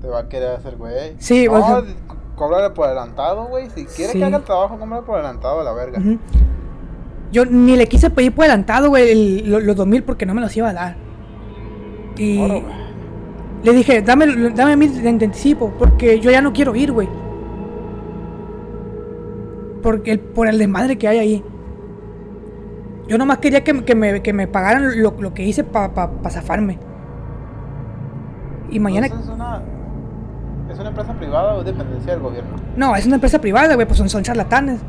te 0.00 0.08
va 0.08 0.20
a 0.20 0.28
querer 0.28 0.56
hacer, 0.56 0.76
güey. 0.76 1.14
Sí, 1.18 1.46
no, 1.46 1.54
o 1.54 1.84
cóbrale 2.34 2.70
por 2.70 2.86
adelantado, 2.86 3.44
güey. 3.46 3.70
Si 3.70 3.84
quiere 3.84 4.12
que 4.14 4.24
haga 4.24 4.38
el 4.38 4.44
trabajo, 4.44 4.78
cóbrale 4.78 5.02
por 5.02 5.16
adelantado 5.16 5.60
a 5.60 5.64
la 5.64 5.72
verga. 5.72 6.00
Yo 7.30 7.46
ni 7.46 7.76
le 7.76 7.86
quise 7.86 8.10
pedir 8.10 8.34
por 8.34 8.44
adelantado, 8.44 8.88
güey, 8.88 9.42
los 9.42 9.76
dos 9.76 9.86
mil 9.86 10.02
porque 10.02 10.26
no 10.26 10.34
me 10.34 10.40
los 10.40 10.56
iba 10.56 10.68
a 10.68 10.72
dar. 10.72 10.96
Y 12.16 12.62
le 13.62 13.72
dije, 13.72 14.02
dame, 14.02 14.50
dame 14.50 14.76
mil 14.76 15.02
de 15.02 15.08
anticipo, 15.08 15.72
porque 15.78 16.20
yo 16.20 16.30
ya 16.30 16.40
no 16.40 16.52
quiero 16.52 16.74
ir, 16.74 16.92
güey. 16.92 17.08
Porque 19.82 20.12
el, 20.12 20.20
por 20.20 20.48
el 20.48 20.58
desmadre 20.58 20.98
que 20.98 21.08
hay 21.08 21.18
ahí. 21.18 21.44
Yo 23.08 23.18
nomás 23.18 23.38
quería 23.38 23.64
que, 23.64 23.84
que, 23.84 23.94
me, 23.94 24.22
que 24.22 24.32
me, 24.32 24.46
pagaran 24.46 25.02
lo, 25.02 25.14
lo 25.18 25.34
que 25.34 25.42
hice 25.42 25.64
para 25.64 25.92
pa, 25.92 26.10
pa 26.10 26.30
zafarme. 26.30 26.78
Y 28.70 28.78
mañana... 28.78 29.06
¿Es 29.06 29.28
una, 29.28 29.62
¿Es 30.70 30.78
una 30.78 30.88
empresa 30.88 31.12
privada 31.14 31.54
o 31.54 31.64
dependencia 31.64 32.12
del 32.12 32.22
gobierno? 32.22 32.56
No, 32.76 32.96
es 32.96 33.06
una 33.06 33.16
empresa 33.16 33.40
privada, 33.40 33.74
güey, 33.74 33.86
pues 33.86 33.98
son, 33.98 34.08
son 34.08 34.22
charlatanes. 34.22 34.80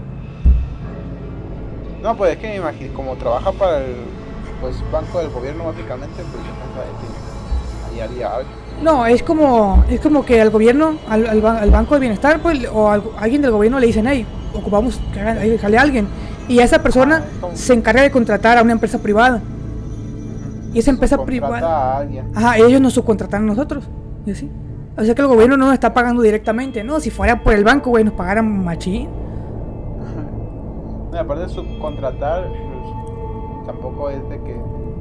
No, 2.01 2.15
pues 2.15 2.33
es 2.33 2.37
que 2.37 2.47
me 2.47 2.55
imagino, 2.57 2.93
como 2.93 3.15
trabaja 3.15 3.51
para 3.51 3.79
el 3.79 3.95
pues 4.63 4.81
banco 4.93 5.19
del 5.19 5.29
gobierno 5.29 5.65
básicamente, 5.65 6.23
pues 6.23 7.91
ahí 7.91 7.99
haría 7.99 8.33
algo. 8.33 8.49
No, 8.81 9.05
es 9.05 9.21
como, 9.21 9.83
es 9.89 9.99
como 9.99 10.25
que 10.25 10.39
al 10.39 10.51
gobierno, 10.51 10.95
al, 11.09 11.45
al, 11.45 11.69
Banco 11.69 11.95
de 11.95 11.99
Bienestar, 11.99 12.39
pues, 12.41 12.65
o 12.71 12.89
a 12.89 13.01
alguien 13.17 13.41
del 13.41 13.51
gobierno 13.51 13.77
le 13.77 13.87
dicen, 13.87 14.07
hey, 14.07 14.25
ocupamos 14.53 15.01
que 15.13 15.57
jale 15.57 15.77
a 15.77 15.81
alguien. 15.81 16.07
Y 16.47 16.59
esa 16.59 16.81
persona 16.81 17.25
ah, 17.41 17.47
se 17.53 17.73
encarga 17.73 18.03
de 18.03 18.11
contratar 18.11 18.57
a 18.57 18.61
una 18.61 18.71
empresa 18.71 18.99
privada. 18.99 19.41
Y 20.73 20.79
esa 20.79 20.91
empresa 20.91 21.17
privada. 21.25 22.07
Ajá, 22.33 22.57
ellos 22.57 22.79
nos 22.79 22.93
subcontratan 22.93 23.43
a 23.43 23.45
nosotros. 23.45 23.83
Y 24.25 24.31
así. 24.31 24.49
O 24.97 25.03
sea 25.03 25.13
que 25.13 25.21
el 25.21 25.27
gobierno 25.27 25.57
no 25.57 25.65
nos 25.65 25.73
está 25.73 25.93
pagando 25.93 26.21
directamente. 26.21 26.85
No, 26.85 27.01
si 27.01 27.09
fuera 27.09 27.43
por 27.43 27.53
el 27.53 27.65
banco, 27.65 27.89
güey, 27.89 28.05
nos 28.05 28.13
pagaran 28.13 28.63
machín. 28.63 29.09
aparte 31.19 31.43
de 31.43 31.49
subcontratar, 31.49 32.47
tampoco 33.65 34.09
es 34.09 34.27
de 34.29 34.41
que 34.41 34.55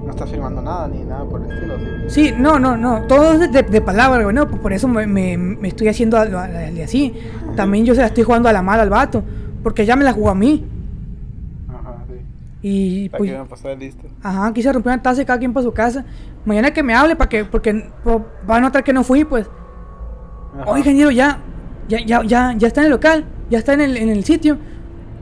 no 0.04 0.10
estás 0.10 0.30
firmando 0.30 0.60
nada 0.62 0.88
ni 0.88 1.04
nada 1.04 1.24
por 1.24 1.42
el 1.42 1.50
estilo, 1.50 1.78
¿sí? 2.08 2.28
Sí, 2.28 2.34
no, 2.36 2.58
no, 2.58 2.76
no, 2.76 3.02
todo 3.06 3.34
es 3.34 3.52
de, 3.52 3.62
de 3.62 3.80
palabra, 3.80 4.22
güey, 4.22 4.34
no, 4.34 4.48
pues 4.48 4.60
por 4.60 4.72
eso 4.72 4.88
me, 4.88 5.06
me, 5.06 5.68
estoy 5.68 5.88
haciendo 5.88 6.18
así. 6.18 7.14
También 7.56 7.84
yo 7.84 7.94
se 7.94 8.00
la 8.00 8.08
estoy 8.08 8.24
jugando 8.24 8.48
a 8.48 8.52
la 8.52 8.62
mala 8.62 8.82
al 8.82 8.90
vato, 8.90 9.22
porque 9.62 9.86
ya 9.86 9.94
me 9.96 10.04
la 10.04 10.12
jugó 10.12 10.30
a 10.30 10.34
mí. 10.34 10.64
Ajá, 11.68 12.04
sí. 12.08 12.14
Y 12.62 13.08
pues, 13.10 13.30
que 13.30 13.38
pasar 13.48 13.78
listo. 13.78 14.08
Ajá, 14.22 14.52
quise 14.52 14.72
romper 14.72 14.92
una 14.92 15.02
taza 15.02 15.22
y 15.22 15.24
cada 15.24 15.38
quien 15.38 15.52
para 15.52 15.64
su 15.64 15.72
casa. 15.72 16.04
Mañana 16.44 16.72
que 16.72 16.82
me 16.82 16.94
hable 16.94 17.14
para 17.14 17.28
que, 17.28 17.44
porque 17.44 17.88
va 18.04 18.56
a 18.56 18.60
notar 18.60 18.82
que 18.82 18.92
no 18.92 19.04
fui, 19.04 19.24
pues. 19.24 19.46
Oye, 20.66 20.80
ingeniero, 20.80 21.10
ya, 21.10 21.38
ya, 21.88 22.04
ya, 22.04 22.22
ya, 22.24 22.54
ya 22.56 22.66
está 22.66 22.80
en 22.80 22.86
el 22.86 22.92
local, 22.92 23.24
ya 23.48 23.58
está 23.58 23.72
en 23.74 23.80
el, 23.82 23.96
en 23.96 24.08
el 24.08 24.24
sitio. 24.24 24.58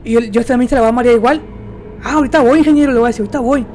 Y 0.03 0.13
yo, 0.13 0.19
yo 0.19 0.43
también 0.43 0.67
se 0.67 0.75
la 0.75 0.81
voy 0.81 0.89
a 0.89 0.93
marear 0.93 1.15
igual. 1.15 1.41
Ah, 2.03 2.13
ahorita 2.13 2.41
voy, 2.41 2.59
ingeniero, 2.59 2.91
le 2.91 2.99
voy 2.99 3.05
a 3.05 3.09
decir, 3.09 3.21
ahorita 3.21 3.39
voy. 3.39 3.65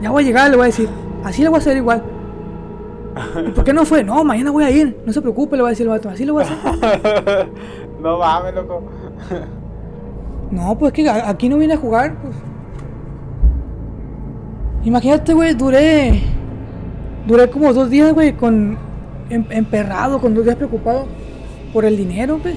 Ya 0.00 0.10
voy 0.10 0.22
a 0.22 0.26
llegar, 0.26 0.50
le 0.50 0.56
voy 0.56 0.64
a 0.64 0.66
decir. 0.66 0.88
Así 1.24 1.42
le 1.42 1.48
voy 1.48 1.56
a 1.56 1.58
hacer 1.58 1.76
igual. 1.76 2.02
¿Y 3.46 3.50
por 3.50 3.64
qué 3.64 3.72
no 3.72 3.84
fue? 3.84 4.04
No, 4.04 4.22
mañana 4.24 4.50
voy 4.50 4.64
a 4.64 4.70
ir. 4.70 4.96
No 5.04 5.12
se 5.12 5.20
preocupe, 5.20 5.56
le 5.56 5.62
voy 5.62 5.68
a 5.68 5.70
decir 5.70 5.86
el 5.86 5.90
vato. 5.90 6.08
Así 6.08 6.24
le 6.24 6.32
voy 6.32 6.44
a 6.44 6.46
hacer. 6.46 7.48
no 8.00 8.18
mames, 8.18 8.54
loco. 8.54 8.82
no, 10.50 10.78
pues 10.78 10.92
que 10.92 11.08
aquí 11.08 11.48
no 11.48 11.58
viene 11.58 11.74
a 11.74 11.78
jugar. 11.78 12.16
Pues. 12.22 12.36
Imagínate, 14.84 15.34
güey, 15.34 15.54
duré. 15.54 16.22
Duré 17.26 17.50
como 17.50 17.72
dos 17.72 17.90
días, 17.90 18.14
güey, 18.14 18.32
con. 18.34 18.78
Em, 19.30 19.44
emperrado, 19.50 20.20
con 20.20 20.34
dos 20.34 20.44
días 20.44 20.56
preocupado 20.56 21.06
por 21.72 21.84
el 21.84 21.96
dinero, 21.96 22.38
güey. 22.40 22.54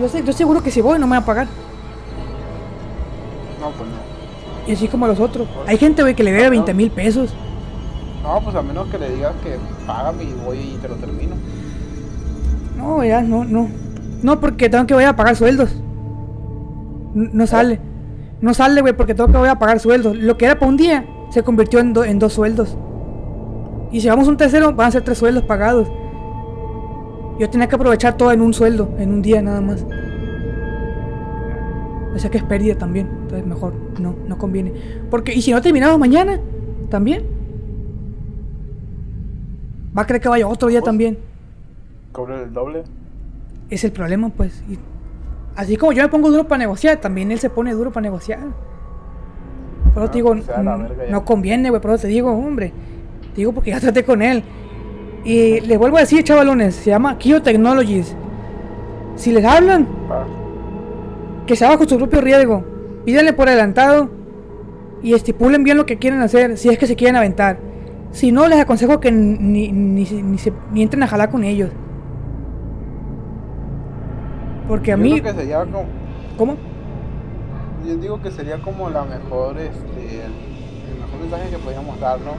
Yo, 0.00 0.08
sé, 0.08 0.24
yo 0.24 0.32
seguro 0.32 0.62
que 0.62 0.70
si 0.70 0.80
voy 0.80 0.98
no 0.98 1.06
me 1.06 1.12
va 1.12 1.22
a 1.22 1.24
pagar. 1.24 1.46
No, 3.60 3.70
pues 3.70 3.88
no. 3.88 3.96
Y 4.66 4.72
así 4.72 4.88
como 4.88 5.06
a 5.06 5.08
los 5.08 5.20
otros. 5.20 5.48
Hay 5.66 5.78
gente, 5.78 6.02
güey, 6.02 6.14
que 6.14 6.22
le 6.22 6.32
debe 6.32 6.50
20 6.50 6.74
mil 6.74 6.90
pesos. 6.90 7.32
No, 8.22 8.40
pues 8.42 8.54
a 8.56 8.62
menos 8.62 8.88
que 8.88 8.98
le 8.98 9.10
digas 9.10 9.32
que 9.42 9.56
págame 9.86 10.24
y 10.24 10.34
voy 10.44 10.58
y 10.58 10.78
te 10.82 10.88
lo 10.88 10.96
termino. 10.96 11.36
No, 12.76 13.02
ya, 13.04 13.22
no, 13.22 13.44
no. 13.44 13.68
No, 14.22 14.40
porque 14.40 14.68
tengo 14.68 14.86
que 14.86 14.94
voy 14.94 15.04
a 15.04 15.16
pagar 15.16 15.36
sueldos. 15.36 15.70
No, 17.14 17.46
sale. 17.46 17.80
No 18.40 18.54
sale, 18.54 18.80
güey, 18.80 18.96
porque 18.96 19.14
tengo 19.14 19.30
que 19.30 19.38
voy 19.38 19.48
a 19.48 19.58
pagar 19.58 19.80
sueldos. 19.80 20.16
Lo 20.16 20.36
que 20.36 20.44
era 20.44 20.58
para 20.58 20.68
un 20.68 20.76
día 20.76 21.06
se 21.30 21.42
convirtió 21.42 21.80
en, 21.80 21.94
en 22.04 22.18
dos 22.18 22.34
sueldos. 22.34 22.76
Y 23.90 24.00
si 24.00 24.08
vamos 24.08 24.28
un 24.28 24.36
tercero, 24.36 24.74
van 24.74 24.88
a 24.88 24.90
ser 24.90 25.02
tres 25.02 25.18
sueldos 25.18 25.44
pagados. 25.44 25.88
Yo 27.38 27.48
tenía 27.48 27.68
que 27.68 27.76
aprovechar 27.76 28.16
todo 28.16 28.32
en 28.32 28.40
un 28.40 28.52
sueldo, 28.52 28.94
en 28.98 29.12
un 29.12 29.22
día 29.22 29.40
nada 29.40 29.60
más. 29.60 29.84
O 32.14 32.18
sea 32.18 32.30
que 32.30 32.38
es 32.38 32.44
pérdida 32.44 32.74
también. 32.74 33.08
Entonces 33.22 33.46
mejor 33.46 33.74
no, 34.00 34.16
no 34.26 34.38
conviene. 34.38 34.72
Porque, 35.10 35.32
y 35.34 35.42
si 35.42 35.52
no 35.52 35.62
terminamos 35.62 35.98
mañana, 35.98 36.40
también. 36.88 37.24
Va 39.96 40.02
a 40.02 40.06
creer 40.06 40.20
que 40.20 40.28
vaya 40.28 40.48
otro 40.48 40.68
día 40.68 40.82
también. 40.82 41.18
¿Cobre 42.12 42.42
el 42.42 42.52
doble? 42.52 42.84
Es 43.70 43.84
el 43.84 43.92
problema, 43.92 44.30
pues. 44.30 44.62
así 45.54 45.76
como 45.76 45.92
yo 45.92 46.02
me 46.02 46.08
pongo 46.08 46.30
duro 46.30 46.48
para 46.48 46.58
negociar, 46.58 47.00
también 47.00 47.30
él 47.30 47.38
se 47.38 47.50
pone 47.50 47.72
duro 47.72 47.92
para 47.92 48.02
negociar. 48.02 48.40
Por 49.94 50.02
eso 50.02 50.10
te 50.10 50.18
digo, 50.18 50.34
no, 50.34 51.24
conviene, 51.24 51.70
güey. 51.70 51.80
Por 51.80 51.92
eso 51.92 52.02
te 52.02 52.08
digo, 52.08 52.32
hombre. 52.32 52.72
Te 53.34 53.36
digo 53.36 53.52
porque 53.52 53.70
ya 53.70 53.80
traté 53.80 54.04
con 54.04 54.22
él. 54.22 54.42
Y 55.28 55.60
les 55.60 55.78
vuelvo 55.78 55.98
a 55.98 56.00
decir, 56.00 56.24
chavalones, 56.24 56.74
se 56.74 56.88
llama 56.88 57.18
Kio 57.18 57.42
Technologies. 57.42 58.16
Si 59.14 59.30
les 59.30 59.44
hablan, 59.44 59.86
que 61.46 61.54
se 61.54 61.66
haga 61.66 61.76
con 61.76 61.86
su 61.86 61.98
propio 61.98 62.22
riesgo. 62.22 62.64
Pídanle 63.04 63.34
por 63.34 63.46
adelantado 63.46 64.08
y 65.02 65.12
estipulen 65.12 65.64
bien 65.64 65.76
lo 65.76 65.84
que 65.84 65.98
quieren 65.98 66.22
hacer, 66.22 66.56
si 66.56 66.70
es 66.70 66.78
que 66.78 66.86
se 66.86 66.96
quieren 66.96 67.14
aventar. 67.14 67.58
Si 68.10 68.32
no, 68.32 68.48
les 68.48 68.58
aconsejo 68.58 69.00
que 69.00 69.12
ni, 69.12 69.70
ni, 69.70 70.04
ni, 70.06 70.38
se, 70.38 70.50
ni 70.72 70.82
entren 70.82 71.02
a 71.02 71.06
jalar 71.06 71.30
con 71.30 71.44
ellos. 71.44 71.72
Porque 74.66 74.92
a 74.92 74.96
mí... 74.96 75.20
¿Cómo? 76.38 76.56
Yo 77.86 77.96
digo 77.96 78.22
que 78.22 78.30
sería 78.30 78.62
como 78.62 78.88
la 78.88 79.04
mejor, 79.04 79.58
este, 79.58 80.22
el 80.24 81.00
mejor 81.02 81.20
mensaje 81.20 81.50
que 81.50 81.58
podríamos 81.58 82.00
dar, 82.00 82.18
¿no? 82.20 82.32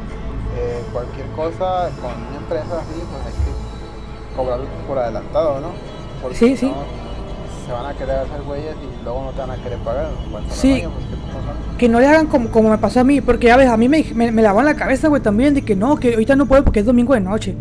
Eh, 0.57 0.81
cualquier 0.91 1.27
cosa 1.27 1.89
con 2.01 2.11
una 2.11 2.37
empresa 2.37 2.79
así, 2.79 2.99
pues 2.99 3.25
hay 3.25 3.33
que 3.43 4.35
cobrarlo 4.35 4.65
por 4.87 4.97
adelantado, 4.97 5.59
¿no? 5.61 5.67
Porque 6.21 6.37
sí, 6.37 6.57
sí. 6.57 6.71
se 7.65 7.71
van 7.71 7.85
a 7.85 7.93
querer 7.93 8.17
hacer 8.17 8.41
güeyes 8.41 8.75
y 8.75 9.03
luego 9.03 9.25
no 9.25 9.31
te 9.31 9.39
van 9.39 9.51
a 9.51 9.55
querer 9.57 9.79
pagar. 9.79 10.07
Sí. 10.49 10.83
Pues, 10.83 11.19
que 11.77 11.87
no 11.87 11.99
le 11.99 12.07
hagan 12.07 12.27
como, 12.27 12.49
como 12.49 12.69
me 12.69 12.77
pasó 12.77 12.99
a 12.99 13.03
mí, 13.03 13.21
porque 13.21 13.47
ya 13.47 13.57
ves, 13.57 13.69
a 13.69 13.77
mí 13.77 13.87
me, 13.87 14.03
me, 14.13 14.31
me 14.31 14.41
la 14.41 14.75
cabeza, 14.75 15.07
güey, 15.07 15.21
también, 15.21 15.53
de 15.53 15.61
que 15.61 15.75
no, 15.75 15.95
que 15.95 16.13
ahorita 16.13 16.35
no 16.35 16.45
puedo 16.45 16.63
porque 16.63 16.81
es 16.81 16.85
domingo 16.85 17.13
de 17.13 17.21
noche. 17.21 17.55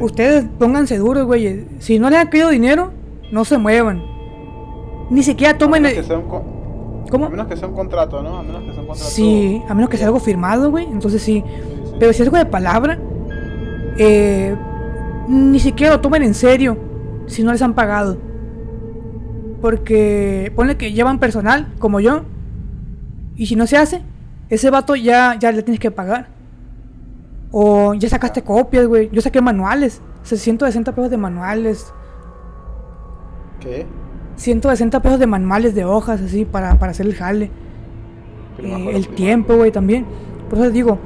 Ustedes 0.00 0.44
pónganse 0.58 0.98
duros, 0.98 1.24
güey. 1.24 1.66
Si 1.80 1.98
no 1.98 2.10
les 2.10 2.20
han 2.20 2.30
querido 2.30 2.50
dinero, 2.50 2.92
no 3.32 3.44
se 3.44 3.58
muevan. 3.58 4.02
Ni 5.10 5.22
siquiera 5.22 5.58
tomen... 5.58 5.86
el... 5.86 6.04
¿Cómo? 7.10 7.26
A 7.26 7.30
menos 7.30 7.46
que 7.46 7.56
sea 7.56 7.68
un 7.68 7.74
contrato, 7.74 8.22
¿no? 8.22 8.38
A 8.38 8.42
menos 8.42 8.62
que 8.62 8.72
sea 8.72 8.80
un 8.80 8.86
contrato. 8.86 9.10
Sí, 9.10 9.62
a 9.68 9.74
menos 9.74 9.90
que 9.90 9.96
sea 9.96 10.06
algo 10.06 10.20
firmado, 10.20 10.70
güey. 10.70 10.86
Entonces 10.86 11.22
sí. 11.22 11.44
Pero 11.98 12.12
si 12.12 12.22
es 12.22 12.28
algo 12.28 12.38
de 12.38 12.46
palabra, 12.46 12.98
eh, 13.98 14.56
ni 15.28 15.58
siquiera 15.58 15.94
lo 15.94 16.00
tomen 16.00 16.22
en 16.22 16.34
serio 16.34 16.76
si 17.26 17.42
no 17.42 17.52
les 17.52 17.62
han 17.62 17.74
pagado. 17.74 18.18
Porque 19.60 20.52
ponle 20.54 20.76
que 20.76 20.92
llevan 20.92 21.18
personal, 21.18 21.72
como 21.78 22.00
yo, 22.00 22.24
y 23.36 23.46
si 23.46 23.56
no 23.56 23.66
se 23.66 23.76
hace, 23.76 24.02
ese 24.48 24.70
vato 24.70 24.94
ya, 24.94 25.38
ya 25.38 25.50
le 25.52 25.62
tienes 25.62 25.80
que 25.80 25.90
pagar. 25.90 26.28
O 27.50 27.94
ya 27.94 28.08
sacaste 28.08 28.42
copias, 28.42 28.86
güey. 28.86 29.10
Yo 29.12 29.20
saqué 29.20 29.40
manuales. 29.40 30.00
160 30.24 30.92
pesos 30.92 31.10
de 31.10 31.16
manuales. 31.16 31.92
¿Qué? 33.60 33.86
160 34.36 35.00
pesos 35.00 35.18
de 35.18 35.26
manuales 35.26 35.74
de 35.74 35.84
hojas, 35.84 36.20
así, 36.20 36.44
para, 36.44 36.72
hacer 36.72 37.06
el 37.06 37.14
jale. 37.14 37.50
Eh, 38.58 38.90
el 38.92 39.08
tiempo, 39.08 39.56
güey, 39.56 39.70
también. 39.70 40.06
Por 40.48 40.58
eso 40.58 40.70
digo, 40.70 40.98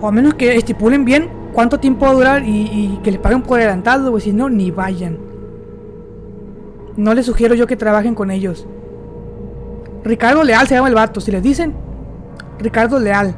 o 0.00 0.08
a 0.08 0.12
menos 0.12 0.34
que 0.34 0.56
estipulen 0.56 1.04
bien 1.04 1.28
cuánto 1.52 1.78
tiempo 1.78 2.04
va 2.06 2.12
a 2.12 2.14
durar 2.14 2.42
y, 2.44 2.98
que 3.02 3.10
les 3.10 3.20
paguen 3.20 3.42
por 3.42 3.58
adelantado, 3.58 4.10
güey, 4.10 4.22
si 4.22 4.32
no, 4.32 4.48
ni 4.48 4.70
vayan. 4.70 5.18
No 6.96 7.14
les 7.14 7.26
sugiero 7.26 7.54
yo 7.54 7.66
que 7.66 7.76
trabajen 7.76 8.14
con 8.14 8.30
ellos. 8.30 8.66
Ricardo 10.04 10.44
Leal 10.44 10.66
se 10.66 10.74
llama 10.74 10.88
el 10.88 10.94
vato, 10.94 11.20
si 11.20 11.30
les 11.30 11.42
dicen, 11.42 11.74
Ricardo 12.58 12.98
Leal. 12.98 13.34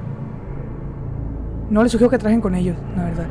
No 1.71 1.83
les 1.83 1.93
sugiero 1.93 2.11
que 2.11 2.19
trabajen 2.19 2.41
con 2.41 2.55
ellos, 2.55 2.77
la 2.97 3.05
verdad. 3.05 3.27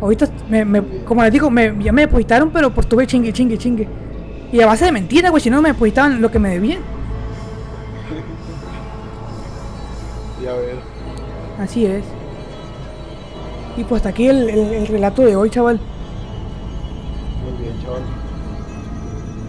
Ahorita, 0.00 0.26
me, 0.48 1.04
como 1.04 1.22
les 1.22 1.32
digo, 1.32 1.50
me, 1.50 1.76
ya 1.82 1.92
me 1.92 2.02
depositaron, 2.02 2.50
pero 2.50 2.74
por 2.74 2.84
tuve 2.84 3.06
chingue, 3.06 3.32
chingue, 3.32 3.56
chingue. 3.56 3.88
Y 4.52 4.60
a 4.60 4.66
base 4.66 4.84
de 4.84 4.92
mentiras, 4.92 5.30
güey, 5.30 5.42
si 5.42 5.48
no 5.48 5.62
me 5.62 5.70
depositaban 5.70 6.20
lo 6.20 6.30
que 6.30 6.38
me 6.38 6.50
debían. 6.50 6.82
Ya 10.44 10.52
ver. 10.52 10.76
Así 11.58 11.86
es. 11.86 12.04
Y 13.78 13.84
pues 13.84 14.00
hasta 14.00 14.10
aquí 14.10 14.28
el, 14.28 14.86
relato 14.88 15.22
de 15.22 15.36
hoy, 15.36 15.48
chaval. 15.48 15.80
Muy 17.42 17.62
bien, 17.62 17.82
chaval. 17.82 18.02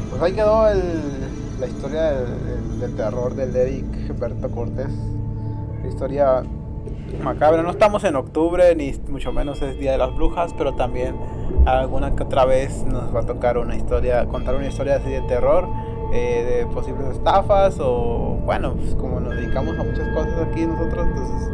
Pues 0.10 0.22
ahí 0.22 0.34
quedó 0.34 0.64
la 1.60 1.68
historia 1.68 2.12
del, 2.12 2.96
terror 2.96 3.36
del 3.36 3.54
Eric 3.54 4.18
Berto 4.18 4.50
Cortés. 4.52 4.88
La 5.82 5.90
historia 5.90 6.44
macabra. 7.22 7.62
No 7.62 7.72
estamos 7.72 8.04
en 8.04 8.16
octubre, 8.16 8.76
ni 8.76 8.94
mucho 9.10 9.32
menos 9.32 9.62
es 9.62 9.78
Día 9.80 9.92
de 9.92 9.98
las 9.98 10.16
Brujas, 10.16 10.54
pero 10.58 10.74
también 10.74 11.16
alguna 11.66 12.16
que 12.16 12.24
otra 12.24 12.46
vez 12.46 12.84
nos 12.86 13.14
va 13.16 13.22
a 13.22 13.26
tocar 13.26 13.58
una 13.58 13.76
historia, 13.76 14.26
contar 14.26 14.56
una 14.56 14.68
historia 14.68 14.96
así 14.96 15.10
de 15.10 15.22
terror, 15.22 15.68
eh, 16.14 16.44
de 16.44 16.66
posibles 16.68 17.08
estafas 17.08 17.78
o 17.80 18.40
bueno, 18.46 18.76
pues 18.76 18.96
como 18.96 19.20
nos 19.20 19.36
dedicamos 19.36 19.78
a 19.80 19.84
muchas 19.84 20.08
cosas 20.10 20.48
aquí 20.48 20.66
nosotros, 20.66 21.08
entonces 21.08 21.50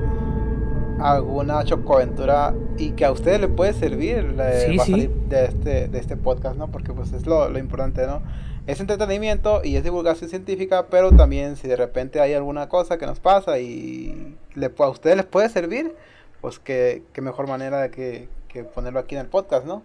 alguna 0.99 1.63
chocoaventura 1.63 2.53
y 2.77 2.91
que 2.91 3.05
a 3.05 3.11
ustedes 3.11 3.39
le 3.39 3.47
puede 3.47 3.73
servir 3.73 4.35
de 4.35 5.45
este 5.45 5.87
de 5.87 5.97
este 5.97 6.17
podcast, 6.17 6.57
¿no? 6.57 6.67
Porque 6.67 6.91
pues 6.91 7.13
es 7.13 7.25
lo, 7.25 7.49
lo 7.49 7.57
importante, 7.57 8.05
¿no? 8.05 8.21
Es 8.67 8.79
entretenimiento 8.79 9.61
y 9.63 9.77
es 9.77 9.83
divulgación 9.83 10.29
científica, 10.29 10.87
pero 10.91 11.11
también 11.11 11.55
si 11.55 11.67
de 11.67 11.75
repente 11.75 12.19
hay 12.19 12.33
alguna 12.33 12.69
cosa 12.69 12.97
que 12.97 13.05
nos 13.05 13.19
pasa 13.19 13.59
y 13.59 14.35
le, 14.59 14.71
a 14.77 14.89
ustedes 14.89 15.17
les 15.17 15.25
puede 15.25 15.49
servir, 15.49 15.95
pues 16.41 16.59
qué, 16.59 17.03
qué 17.13 17.21
mejor 17.21 17.47
manera 17.47 17.81
de 17.81 17.91
que, 17.91 18.29
que 18.47 18.63
ponerlo 18.63 18.99
aquí 18.99 19.15
en 19.15 19.21
el 19.21 19.27
podcast, 19.27 19.65
¿no? 19.65 19.83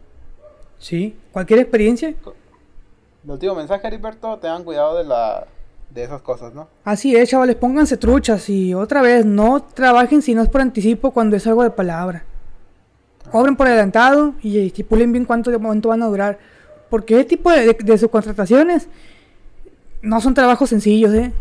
Sí, 0.79 1.17
cualquier 1.33 1.61
experiencia. 1.61 2.09
El 2.09 3.31
último 3.31 3.55
mensaje, 3.55 3.87
Heriberto, 3.87 4.39
tengan 4.39 4.65
cuidado 4.65 4.99
de 4.99 5.05
la 5.05 5.47
de 5.95 6.03
esas 6.03 6.23
cosas, 6.23 6.53
¿no? 6.53 6.69
Así 6.85 7.15
es, 7.15 7.31
chavales, 7.31 7.57
pónganse 7.57 7.97
truchas 7.97 8.49
y 8.51 8.75
otra 8.75 9.01
vez, 9.01 9.25
no 9.25 9.63
trabajen 9.63 10.23
si 10.23 10.35
no 10.35 10.43
es 10.43 10.49
por 10.49 10.61
anticipo 10.61 11.13
cuando 11.13 11.37
es 11.37 11.47
algo 11.47 11.63
de 11.63 11.71
palabra. 11.71 12.25
Cobren 13.31 13.57
por 13.57 13.67
adelantado 13.69 14.35
y 14.43 14.67
estipulen 14.67 15.13
bien 15.13 15.25
cuánto 15.25 15.51
de 15.51 15.59
momento 15.59 15.89
van 15.89 16.03
a 16.03 16.07
durar. 16.07 16.39
Porque 16.91 17.15
ese 17.15 17.25
tipo 17.25 17.51
de, 17.51 17.73
de, 17.73 17.99
subcontrataciones 17.99 18.89
no 20.03 20.21
son 20.21 20.35
trabajos 20.35 20.69
sencillos, 20.69 21.15
¿eh? 21.15 21.33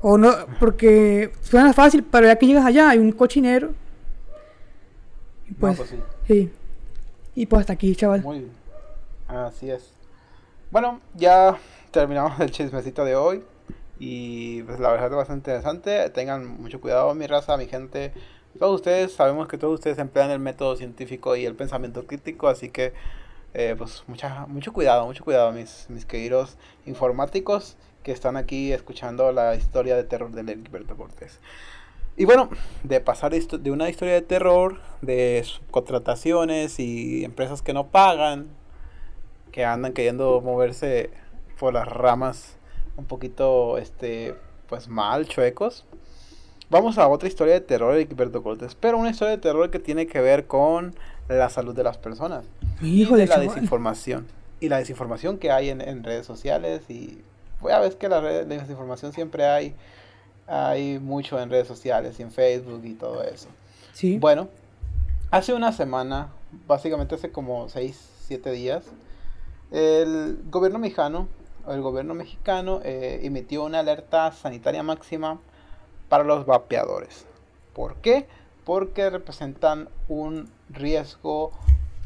O 0.00 0.16
no, 0.16 0.32
porque 0.60 1.32
suena 1.42 1.72
fácil, 1.72 2.04
pero 2.04 2.26
ya 2.26 2.36
que 2.36 2.46
llegas 2.46 2.64
allá 2.64 2.90
hay 2.90 2.98
un 2.98 3.12
cochinero. 3.12 3.72
Y 5.48 5.54
pues, 5.54 5.76
pues 5.76 5.94
sí. 6.26 6.50
Y 7.34 7.46
pues 7.46 7.60
hasta 7.60 7.72
aquí, 7.72 7.94
chaval. 7.96 8.22
Muy 8.22 8.40
bien. 8.40 8.52
Así 9.26 9.70
es. 9.70 9.92
Bueno, 10.70 11.00
ya 11.14 11.58
terminamos 11.90 12.38
el 12.40 12.50
chismecito 12.50 13.04
de 13.04 13.16
hoy. 13.16 13.42
Y 13.98 14.62
pues 14.62 14.78
la 14.78 14.90
verdad 14.90 15.10
es 15.10 15.16
bastante 15.16 15.50
interesante. 15.50 16.08
Tengan 16.10 16.46
mucho 16.46 16.80
cuidado, 16.80 17.12
mi 17.14 17.26
raza, 17.26 17.56
mi 17.56 17.66
gente. 17.66 18.12
Todos 18.58 18.76
ustedes, 18.76 19.12
sabemos 19.12 19.48
que 19.48 19.58
todos 19.58 19.74
ustedes 19.74 19.98
emplean 19.98 20.30
el 20.30 20.38
método 20.38 20.76
científico 20.76 21.36
y 21.36 21.44
el 21.44 21.54
pensamiento 21.54 22.06
crítico, 22.06 22.48
así 22.48 22.70
que 22.70 22.92
eh, 23.54 23.74
pues 23.76 24.04
mucha, 24.06 24.46
mucho 24.46 24.72
cuidado, 24.72 25.06
mucho 25.06 25.24
cuidado, 25.24 25.52
mis, 25.52 25.86
mis 25.88 26.04
queridos 26.04 26.56
informáticos 26.86 27.76
que 28.02 28.12
están 28.12 28.36
aquí 28.36 28.72
escuchando 28.72 29.32
la 29.32 29.54
historia 29.54 29.96
de 29.96 30.04
terror 30.04 30.30
de 30.30 30.40
Heriberto 30.40 30.96
Cortés. 30.96 31.40
Y 32.16 32.24
bueno, 32.24 32.50
de 32.82 33.00
pasar 33.00 33.32
de 33.32 33.70
una 33.70 33.88
historia 33.88 34.14
de 34.14 34.22
terror, 34.22 34.80
de 35.02 35.44
contrataciones 35.70 36.80
y 36.80 37.24
empresas 37.24 37.62
que 37.62 37.72
no 37.72 37.88
pagan, 37.88 38.48
que 39.52 39.64
andan 39.64 39.92
queriendo 39.92 40.40
moverse 40.40 41.10
por 41.58 41.74
las 41.74 41.86
ramas 41.86 42.56
un 42.96 43.04
poquito, 43.04 43.78
este, 43.78 44.34
pues 44.68 44.88
mal, 44.88 45.26
chuecos. 45.28 45.84
Vamos 46.70 46.98
a 46.98 47.08
otra 47.08 47.28
historia 47.28 47.54
de 47.54 47.60
terror 47.60 47.94
de 47.94 48.02
Heriberto 48.02 48.42
Cortés, 48.42 48.74
pero 48.74 48.98
una 48.98 49.10
historia 49.10 49.36
de 49.36 49.40
terror 49.40 49.70
que 49.70 49.78
tiene 49.78 50.06
que 50.06 50.20
ver 50.20 50.46
con 50.46 50.94
la 51.28 51.48
salud 51.48 51.74
de 51.74 51.84
las 51.84 51.96
personas. 51.96 52.44
Y 52.82 53.04
la 53.04 53.38
desinformación. 53.38 54.26
Y 54.60 54.68
la 54.68 54.78
desinformación 54.78 55.38
que 55.38 55.50
hay 55.50 55.70
en, 55.70 56.04
redes 56.04 56.26
sociales 56.26 56.82
y 56.90 57.22
pues 57.60 57.74
ya 57.74 57.80
ves 57.80 57.96
que 57.96 58.08
la, 58.08 58.20
red, 58.20 58.46
la 58.46 58.56
desinformación 58.56 59.12
siempre 59.12 59.46
hay 59.46 59.74
hay 60.48 60.98
mucho 60.98 61.38
en 61.40 61.50
redes 61.50 61.68
sociales 61.68 62.18
y 62.18 62.22
en 62.22 62.32
Facebook 62.32 62.82
y 62.84 62.94
todo 62.94 63.22
eso. 63.22 63.48
Sí. 63.92 64.18
Bueno, 64.18 64.48
hace 65.30 65.52
una 65.52 65.72
semana, 65.72 66.32
básicamente 66.66 67.14
hace 67.14 67.30
como 67.30 67.68
6, 67.68 68.08
7 68.26 68.50
días, 68.52 68.84
el 69.70 70.38
gobierno 70.50 70.78
mexicano, 70.78 71.28
el 71.68 71.82
gobierno 71.82 72.14
mexicano 72.14 72.80
eh, 72.82 73.20
emitió 73.22 73.64
una 73.64 73.80
alerta 73.80 74.32
sanitaria 74.32 74.82
máxima 74.82 75.38
para 76.08 76.24
los 76.24 76.46
vapeadores. 76.46 77.26
¿Por 77.74 77.96
qué? 77.96 78.26
Porque 78.64 79.10
representan 79.10 79.90
un 80.08 80.50
riesgo 80.70 81.52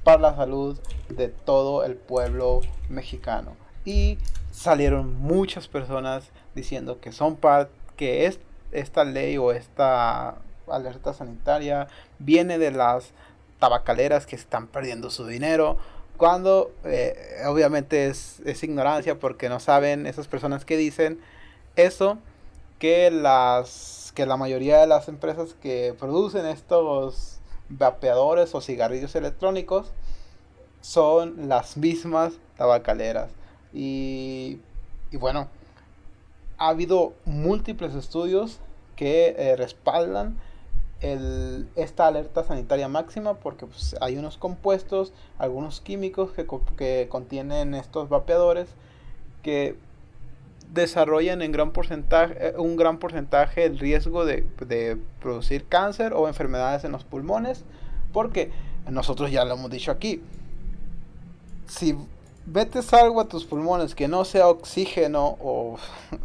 para 0.03 0.21
la 0.21 0.35
salud 0.35 0.79
de 1.09 1.29
todo 1.29 1.85
el 1.85 1.95
pueblo 1.95 2.61
mexicano. 2.89 3.55
Y 3.85 4.19
salieron 4.53 5.19
muchas 5.19 5.67
personas 5.67 6.31
diciendo 6.55 7.01
que 7.01 7.11
son 7.11 7.35
parte, 7.37 7.73
que 7.97 8.27
es, 8.27 8.39
esta 8.71 9.05
ley 9.05 9.37
o 9.39 9.51
esta 9.51 10.37
alerta 10.69 11.13
sanitaria 11.13 11.89
viene 12.19 12.59
de 12.59 12.71
las 12.71 13.11
tabacaleras 13.59 14.27
que 14.27 14.37
están 14.37 14.69
perdiendo 14.69 15.11
su 15.11 15.27
dinero. 15.27 15.79
Cuando 16.17 16.71
eh, 16.85 17.17
obviamente 17.47 18.07
es, 18.07 18.41
es 18.45 18.63
ignorancia 18.63 19.19
porque 19.19 19.49
no 19.49 19.59
saben 19.59 20.07
esas 20.07 20.29
personas 20.29 20.65
que 20.65 20.77
dicen 20.77 21.21
eso 21.75 22.19
que 22.79 23.11
las 23.11 24.13
que 24.15 24.27
la 24.27 24.37
mayoría 24.37 24.79
de 24.79 24.87
las 24.87 25.09
empresas 25.09 25.55
que 25.63 25.95
producen 25.99 26.45
estos 26.45 27.39
vapeadores 27.71 28.55
o 28.55 28.61
cigarrillos 28.61 29.15
electrónicos 29.15 29.91
son 30.83 31.49
las 31.49 31.79
mismas 31.79 32.35
tabacaleras. 32.59 33.31
Y, 33.73 34.59
y 35.11 35.17
bueno, 35.17 35.49
ha 36.59 36.69
habido 36.69 37.15
múltiples 37.25 37.95
estudios 37.95 38.61
que 38.97 39.35
eh, 39.37 39.57
respaldan 39.57 40.37
esta 41.75 42.07
alerta 42.07 42.45
sanitaria 42.45 42.87
máxima 42.87 43.35
porque 43.35 43.67
pues, 43.67 43.97
hay 44.01 44.17
unos 44.17 44.37
compuestos, 44.37 45.13
algunos 45.37 45.81
químicos 45.81 46.31
que, 46.31 46.47
que 46.77 47.09
contienen 47.11 47.75
estos 47.75 48.09
vapeadores 48.09 48.69
que 49.43 49.77
desarrollan 50.73 51.43
en 51.43 51.51
gran 51.51 51.73
porcentaje, 51.73 52.35
eh, 52.39 52.55
un 52.57 52.77
gran 52.77 52.99
porcentaje 52.99 53.65
el 53.65 53.79
riesgo 53.79 54.25
de, 54.25 54.47
de, 54.65 54.97
producir 55.21 55.67
cáncer 55.67 56.13
o 56.15 56.29
enfermedades 56.29 56.85
en 56.85 56.93
los 56.93 57.03
pulmones, 57.03 57.65
porque 58.13 58.53
nosotros 58.89 59.31
ya 59.31 59.45
lo 59.45 59.55
hemos 59.55 59.71
dicho 59.71 59.91
aquí, 59.91 60.23
si 61.67 61.97
metes 62.47 62.93
algo 62.93 63.21
a 63.21 63.29
tus 63.29 63.45
pulmones 63.45 63.95
que 63.95 64.09
no 64.09 64.25
sea 64.25 64.49
oxígeno 64.49 65.37
o... 65.41 65.79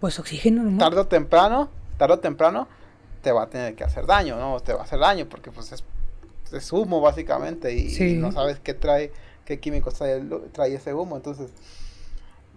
Pues 0.00 0.18
oxígeno, 0.18 0.62
¿no? 0.62 0.76
Tarde 0.76 1.00
o 1.00 1.06
temprano, 1.06 1.70
tarde 1.96 2.14
o 2.14 2.18
temprano, 2.18 2.68
te 3.22 3.32
va 3.32 3.44
a 3.44 3.46
tener 3.48 3.74
que 3.74 3.84
hacer 3.84 4.04
daño, 4.04 4.36
¿no? 4.36 4.60
Te 4.60 4.74
va 4.74 4.80
a 4.80 4.82
hacer 4.84 4.98
daño 4.98 5.26
porque 5.30 5.50
pues 5.50 5.72
es, 5.72 5.82
es 6.52 6.72
humo 6.72 7.00
básicamente 7.00 7.74
y, 7.74 8.16
no 8.16 8.30
sabes 8.30 8.60
qué 8.60 8.74
trae, 8.74 9.12
qué 9.46 9.60
químicos 9.60 9.94
trae, 9.94 10.22
trae 10.52 10.74
ese 10.74 10.92
humo, 10.92 11.16
entonces 11.16 11.50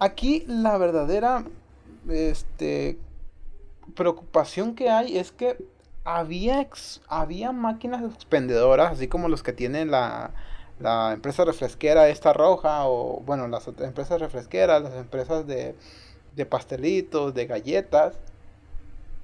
Aquí 0.00 0.44
la 0.46 0.78
verdadera 0.78 1.44
este, 2.08 2.98
preocupación 3.96 4.76
que 4.76 4.90
hay 4.90 5.18
es 5.18 5.32
que 5.32 5.56
había, 6.04 6.68
había 7.08 7.50
máquinas 7.50 8.04
expendedoras, 8.04 8.92
así 8.92 9.08
como 9.08 9.28
los 9.28 9.42
que 9.42 9.52
tiene 9.52 9.84
la, 9.86 10.30
la 10.80 11.12
empresa 11.12 11.44
refresquera 11.44 12.08
esta 12.08 12.32
roja, 12.32 12.86
o 12.86 13.20
bueno, 13.26 13.48
las 13.48 13.66
empresas 13.68 14.20
refresqueras, 14.20 14.82
las 14.82 14.94
empresas 14.94 15.46
de, 15.46 15.74
de 16.36 16.46
pastelitos, 16.46 17.34
de 17.34 17.46
galletas. 17.46 18.16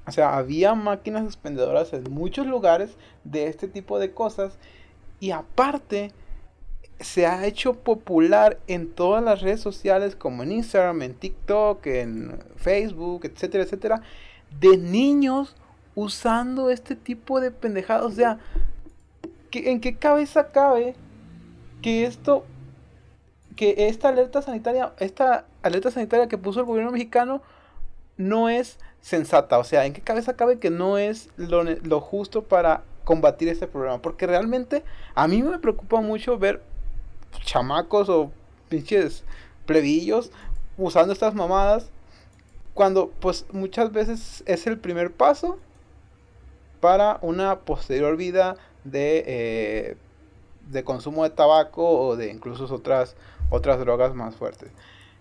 O 0.06 0.12
sea, 0.12 0.36
había 0.36 0.74
máquinas 0.74 1.24
expendedoras 1.24 1.92
en 1.92 2.04
muchos 2.12 2.46
lugares 2.46 2.96
de 3.24 3.46
este 3.46 3.68
tipo 3.68 3.98
de 3.98 4.12
cosas. 4.12 4.58
Y 5.20 5.30
aparte, 5.30 6.12
se 7.00 7.26
ha 7.26 7.46
hecho 7.46 7.74
popular 7.74 8.58
en 8.66 8.92
todas 8.92 9.22
las 9.22 9.40
redes 9.40 9.60
sociales 9.60 10.16
como 10.16 10.42
en 10.42 10.52
Instagram, 10.52 11.02
en 11.02 11.14
TikTok, 11.14 11.86
en 11.86 12.38
Facebook, 12.56 13.24
etcétera, 13.24 13.64
etcétera, 13.64 14.02
de 14.60 14.76
niños 14.76 15.56
usando 15.94 16.70
este 16.70 16.96
tipo 16.96 17.40
de 17.40 17.50
pendejadas. 17.50 18.04
O 18.04 18.10
sea, 18.10 18.38
¿en 19.52 19.80
qué 19.80 19.96
cabeza 19.96 20.50
cabe 20.50 20.94
que 21.84 22.06
esto, 22.06 22.46
que 23.56 23.74
esta 23.88 24.08
alerta 24.08 24.40
sanitaria, 24.40 24.94
esta 25.00 25.44
alerta 25.62 25.90
sanitaria 25.90 26.28
que 26.28 26.38
puso 26.38 26.60
el 26.60 26.64
gobierno 26.64 26.92
mexicano 26.92 27.42
no 28.16 28.48
es 28.48 28.78
sensata? 29.02 29.58
O 29.58 29.64
sea, 29.64 29.84
¿en 29.84 29.92
qué 29.92 30.00
cabeza 30.00 30.34
cabe 30.34 30.58
que 30.58 30.70
no 30.70 30.96
es 30.96 31.28
lo, 31.36 32.00
justo 32.00 32.42
para 32.42 32.84
combatir 33.04 33.48
este 33.48 33.66
problema? 33.66 34.00
Porque 34.00 34.26
realmente 34.26 34.82
a 35.14 35.28
mí 35.28 35.42
me 35.42 35.58
preocupa 35.58 36.00
mucho 36.00 36.38
ver 36.38 36.62
chamacos 37.44 38.08
o 38.08 38.32
pinches 38.70 39.22
plebillos 39.66 40.30
usando 40.78 41.12
estas 41.12 41.34
mamadas 41.34 41.90
cuando 42.72 43.10
pues 43.20 43.44
muchas 43.52 43.92
veces 43.92 44.42
es 44.46 44.66
el 44.66 44.78
primer 44.78 45.12
paso 45.12 45.58
para 46.80 47.18
una 47.20 47.58
posterior 47.58 48.16
vida 48.16 48.56
de, 48.84 49.22
eh, 49.26 49.96
de 50.70 50.84
consumo 50.84 51.24
de 51.24 51.30
tabaco 51.30 51.88
o 51.88 52.16
de 52.16 52.30
incluso 52.30 52.72
otras, 52.72 53.16
otras 53.50 53.78
drogas 53.78 54.14
más 54.14 54.34
fuertes. 54.34 54.70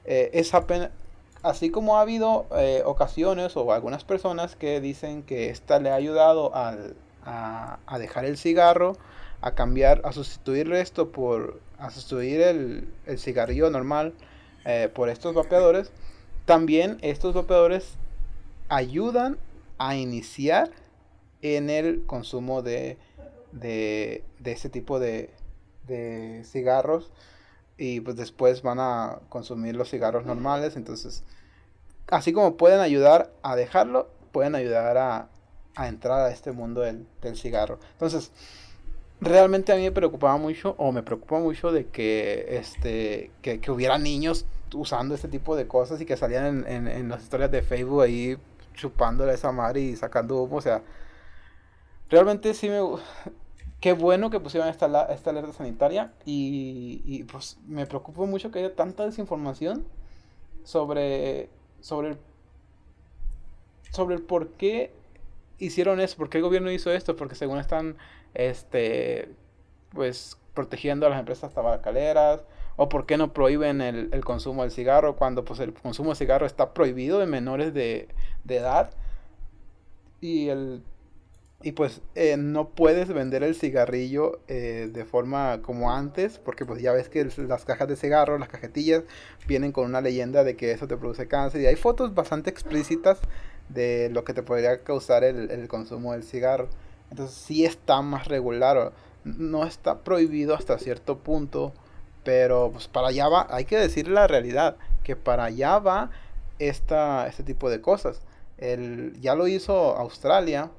Eh, 0.05 0.31
es 0.33 0.53
apenas, 0.53 0.89
así 1.41 1.69
como 1.69 1.97
ha 1.97 2.01
habido 2.01 2.45
eh, 2.55 2.81
ocasiones 2.85 3.55
o 3.55 3.71
algunas 3.71 4.03
personas 4.03 4.55
que 4.55 4.81
dicen 4.81 5.23
que 5.23 5.49
esta 5.49 5.79
le 5.79 5.91
ha 5.91 5.95
ayudado 5.95 6.51
a, 6.55 6.77
a 7.25 7.99
dejar 7.99 8.25
el 8.25 8.37
cigarro, 8.37 8.97
a 9.41 9.51
cambiar, 9.51 10.01
a 10.05 10.11
sustituir 10.11 10.71
esto 10.73 11.09
por 11.11 11.59
a 11.83 11.89
sustituir 11.89 12.41
el, 12.41 12.87
el 13.05 13.19
cigarrillo 13.19 13.69
normal 13.69 14.13
eh, 14.63 14.89
por 14.93 15.09
estos 15.09 15.35
vapeadores, 15.35 15.91
también 16.45 16.97
estos 17.01 17.33
vapeadores 17.33 17.95
ayudan 18.69 19.37
a 19.77 19.97
iniciar 19.97 20.71
en 21.41 21.69
el 21.69 22.05
consumo 22.05 22.61
de, 22.61 22.97
de, 23.53 24.23
de 24.39 24.51
este 24.51 24.69
tipo 24.69 24.99
de, 24.99 25.29
de 25.87 26.43
cigarros 26.45 27.11
y 27.77 28.01
pues 28.01 28.15
después 28.15 28.61
van 28.61 28.79
a 28.79 29.19
consumir 29.29 29.75
los 29.75 29.89
cigarros 29.89 30.25
normales. 30.25 30.75
Entonces, 30.75 31.23
así 32.07 32.33
como 32.33 32.57
pueden 32.57 32.79
ayudar 32.79 33.31
a 33.41 33.55
dejarlo, 33.55 34.09
pueden 34.31 34.55
ayudar 34.55 34.97
a, 34.97 35.29
a 35.75 35.87
entrar 35.87 36.21
a 36.21 36.31
este 36.31 36.51
mundo 36.51 36.81
del, 36.81 37.07
del 37.21 37.37
cigarro. 37.37 37.79
Entonces, 37.93 38.31
realmente 39.21 39.71
a 39.71 39.75
mí 39.75 39.83
me 39.83 39.91
preocupaba 39.91 40.37
mucho, 40.37 40.75
o 40.77 40.91
me 40.91 41.03
preocupa 41.03 41.39
mucho 41.39 41.71
de 41.71 41.87
que, 41.87 42.57
este, 42.57 43.31
que, 43.41 43.59
que 43.59 43.71
hubiera 43.71 43.97
niños 43.97 44.45
usando 44.73 45.15
este 45.15 45.27
tipo 45.27 45.55
de 45.55 45.67
cosas 45.67 46.01
y 46.01 46.05
que 46.05 46.17
salían 46.17 46.65
en, 46.67 46.87
en, 46.87 47.09
las 47.09 47.23
historias 47.23 47.51
de 47.51 47.61
Facebook 47.61 48.01
ahí 48.01 48.37
chupándole 48.73 49.31
a 49.31 49.35
esa 49.35 49.51
madre 49.51 49.81
y 49.81 49.95
sacando 49.95 50.41
humo, 50.41 50.57
o 50.57 50.61
sea, 50.61 50.81
realmente 52.09 52.53
sí 52.53 52.69
me... 52.69 52.79
Qué 53.83 53.91
bueno 53.91 54.29
que 54.29 54.39
pusieron 54.39 54.69
esta, 54.69 55.07
esta 55.11 55.31
alerta 55.31 55.51
sanitaria 55.51 56.13
y, 56.23 57.25
pues 57.25 57.57
me 57.67 57.85
preocupa 57.85 58.21
mucho 58.21 58.49
que 58.49 58.59
haya 58.59 58.73
tanta 58.77 59.05
desinformación 59.05 59.85
sobre, 60.63 61.49
el, 61.91 62.17
por 64.25 64.51
qué 64.51 64.93
hicieron 65.59 65.99
eso, 65.99 66.15
por 66.15 66.29
qué 66.29 66.37
el 66.37 66.45
gobierno 66.45 66.71
hizo 66.71 66.93
esto, 66.93 67.17
porque 67.17 67.35
según 67.35 67.59
están 67.59 67.97
este, 68.35 69.27
pues 69.89 70.37
protegiendo 70.53 71.05
a 71.05 71.09
las 71.09 71.19
empresas 71.19 71.53
tabacaleras, 71.53 72.39
o 72.77 72.87
por 72.87 73.05
qué 73.05 73.17
no 73.17 73.33
prohíben 73.33 73.81
el, 73.81 74.23
consumo 74.23 74.61
del 74.61 74.71
cigarro 74.71 75.17
cuando 75.17 75.43
pues 75.43 75.59
el 75.59 75.73
consumo 75.73 76.11
de 76.11 76.15
cigarro 76.15 76.45
está 76.45 76.73
prohibido 76.73 77.19
de 77.19 77.25
menores 77.25 77.73
de, 77.73 78.07
de 78.45 78.55
edad. 78.55 78.91
Y 80.21 80.47
el 80.47 80.83
y 81.63 81.71
pues 81.71 82.01
eh, 82.15 82.35
no 82.37 82.69
puedes 82.69 83.07
vender 83.07 83.41
el 83.43 83.55
cigarrillo 83.55 84.39
eh, 84.47 84.89
de 84.91 85.05
forma 85.05 85.61
como 85.61 85.91
antes 85.91 86.37
porque 86.37 86.65
pues 86.65 86.81
ya 86.81 86.91
ves 86.91 87.09
que 87.09 87.25
las 87.37 87.65
cajas 87.65 87.87
de 87.87 87.95
cigarro 87.95 88.37
las 88.37 88.49
cajetillas 88.49 89.03
vienen 89.47 89.71
con 89.71 89.85
una 89.85 90.01
leyenda 90.01 90.43
de 90.43 90.55
que 90.55 90.71
eso 90.71 90.87
te 90.87 90.97
produce 90.97 91.27
cáncer 91.27 91.61
y 91.61 91.65
hay 91.65 91.75
fotos 91.75 92.13
bastante 92.13 92.49
explícitas 92.49 93.19
de 93.69 94.09
lo 94.11 94.25
que 94.25 94.33
te 94.33 94.43
podría 94.43 94.83
causar 94.83 95.23
el, 95.23 95.67
consumo 95.67 96.11
del 96.11 96.23
cigarro 96.23 96.67
entonces 97.13 97.37
sí 97.37 97.63
está 97.63 98.01
más 98.01 98.27
regular. 98.27 98.91
No 99.23 99.65
está 99.65 99.99
prohibido 99.99 100.55
hasta 100.55 100.79
cierto 100.79 101.19
punto. 101.19 101.71
Pero 102.23 102.71
pues 102.71 102.87
para 102.87 103.09
allá 103.09 103.27
va, 103.27 103.47
hay 103.51 103.65
que 103.65 103.77
decir 103.77 104.07
la 104.07 104.25
realidad, 104.27 104.77
que 105.03 105.15
para 105.15 105.43
allá 105.43 105.77
va 105.77 106.09
esta, 106.57 107.27
este 107.27 107.43
tipo 107.43 107.69
de 107.69 107.81
cosas. 107.81 108.21
El, 108.57 109.19
ya 109.21 109.35
lo 109.35 109.47
hizo 109.47 109.95
Australia, 109.97 110.71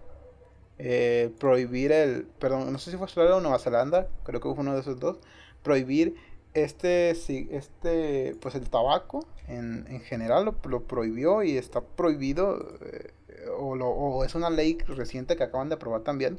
eh, 0.78 1.32
prohibir 1.38 1.92
el, 1.92 2.24
perdón, 2.38 2.72
no 2.72 2.78
sé 2.78 2.90
si 2.90 2.96
fue 2.96 3.04
Australia 3.04 3.36
o 3.36 3.40
Nueva 3.40 3.58
Zelanda, 3.58 4.08
creo 4.24 4.40
que 4.40 4.48
fue 4.48 4.58
uno 4.58 4.74
de 4.74 4.80
esos 4.80 4.98
dos, 4.98 5.18
prohibir 5.62 6.16
este, 6.54 7.10
este 7.10 8.36
pues 8.40 8.54
el 8.54 8.68
tabaco 8.70 9.26
en, 9.48 9.86
en 9.88 10.00
general 10.00 10.44
lo, 10.44 10.54
lo, 10.68 10.84
prohibió 10.84 11.42
y 11.42 11.56
está 11.56 11.80
prohibido 11.80 12.78
eh, 12.82 13.12
o, 13.58 13.74
lo, 13.76 13.88
o, 13.88 14.24
es 14.24 14.34
una 14.34 14.50
ley 14.50 14.78
reciente 14.86 15.36
que 15.36 15.42
acaban 15.42 15.68
de 15.68 15.74
aprobar 15.74 16.02
también, 16.02 16.38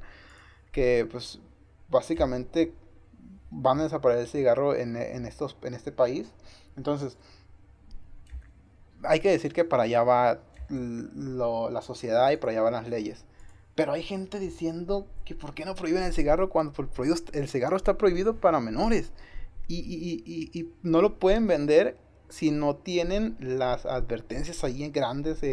que 0.72 1.08
pues 1.10 1.40
básicamente 1.90 2.74
van 3.52 3.80
a 3.80 3.84
desaparecer 3.84 4.24
el 4.24 4.30
cigarro 4.30 4.76
en, 4.76 4.96
en, 4.96 5.26
estos, 5.26 5.56
en 5.64 5.74
este 5.74 5.92
país. 5.92 6.32
Entonces, 6.78 7.18
hay 9.04 9.20
que 9.20 9.30
decir 9.30 9.54
que 9.54 9.64
para 9.64 9.84
allá 9.84 10.04
va 10.04 10.40
lo, 10.70 11.70
la 11.70 11.82
sociedad 11.82 12.32
y 12.32 12.38
para 12.38 12.52
allá 12.52 12.62
van 12.62 12.74
las 12.74 12.88
leyes. 12.88 13.26
Pero 13.76 13.92
hay 13.92 14.04
gente 14.04 14.40
diciendo 14.40 15.06
que 15.26 15.36
por 15.36 15.54
qué 15.54 15.66
no 15.66 15.76
prohíben 15.76 16.04
el 16.04 16.14
cigarro 16.14 16.50
cuando 16.50 16.74
el 17.34 17.50
cigarro 17.50 17.76
está 17.76 17.98
prohibido 17.98 18.38
para 18.38 18.62
menores. 18.62 19.12
Y, 19.68 19.78
y, 19.78 20.72
no 20.84 21.02
lo 21.02 21.16
pueden 21.20 21.48
vender 21.48 21.98
si 22.30 22.52
no 22.52 22.76
tienen 22.76 23.36
las 23.40 23.86
advertencias 23.86 24.64
ahí 24.64 24.84
en 24.84 24.94
grandes. 24.94 25.44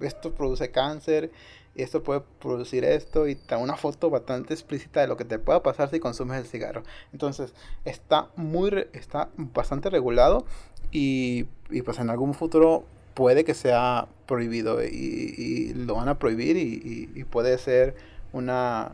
esto 0.00 0.34
produce 0.34 0.70
cáncer, 0.70 1.32
esto 1.74 2.02
puede 2.02 2.22
producir 2.40 2.84
esto 2.84 3.26
y 3.26 3.34
da 3.48 3.58
una 3.58 3.76
foto 3.76 4.10
bastante 4.10 4.54
explícita 4.54 5.00
de 5.00 5.08
lo 5.08 5.16
que 5.16 5.24
te 5.24 5.38
pueda 5.38 5.62
pasar 5.62 5.90
si 5.90 5.98
consumes 5.98 6.38
el 6.38 6.46
cigarro. 6.46 6.84
Entonces 7.12 7.54
está 7.84 8.30
muy 8.36 8.86
está 8.92 9.30
bastante 9.36 9.90
regulado 9.90 10.46
y, 10.92 11.46
y 11.70 11.82
pues 11.82 11.98
en 11.98 12.10
algún 12.10 12.34
futuro 12.34 12.86
puede 13.14 13.44
que 13.44 13.54
sea 13.54 14.08
prohibido 14.26 14.82
y, 14.84 15.72
lo 15.74 15.94
van 15.94 16.08
a 16.08 16.18
prohibir 16.18 16.56
y, 16.56 17.24
puede 17.24 17.58
ser 17.58 17.94
una, 18.32 18.92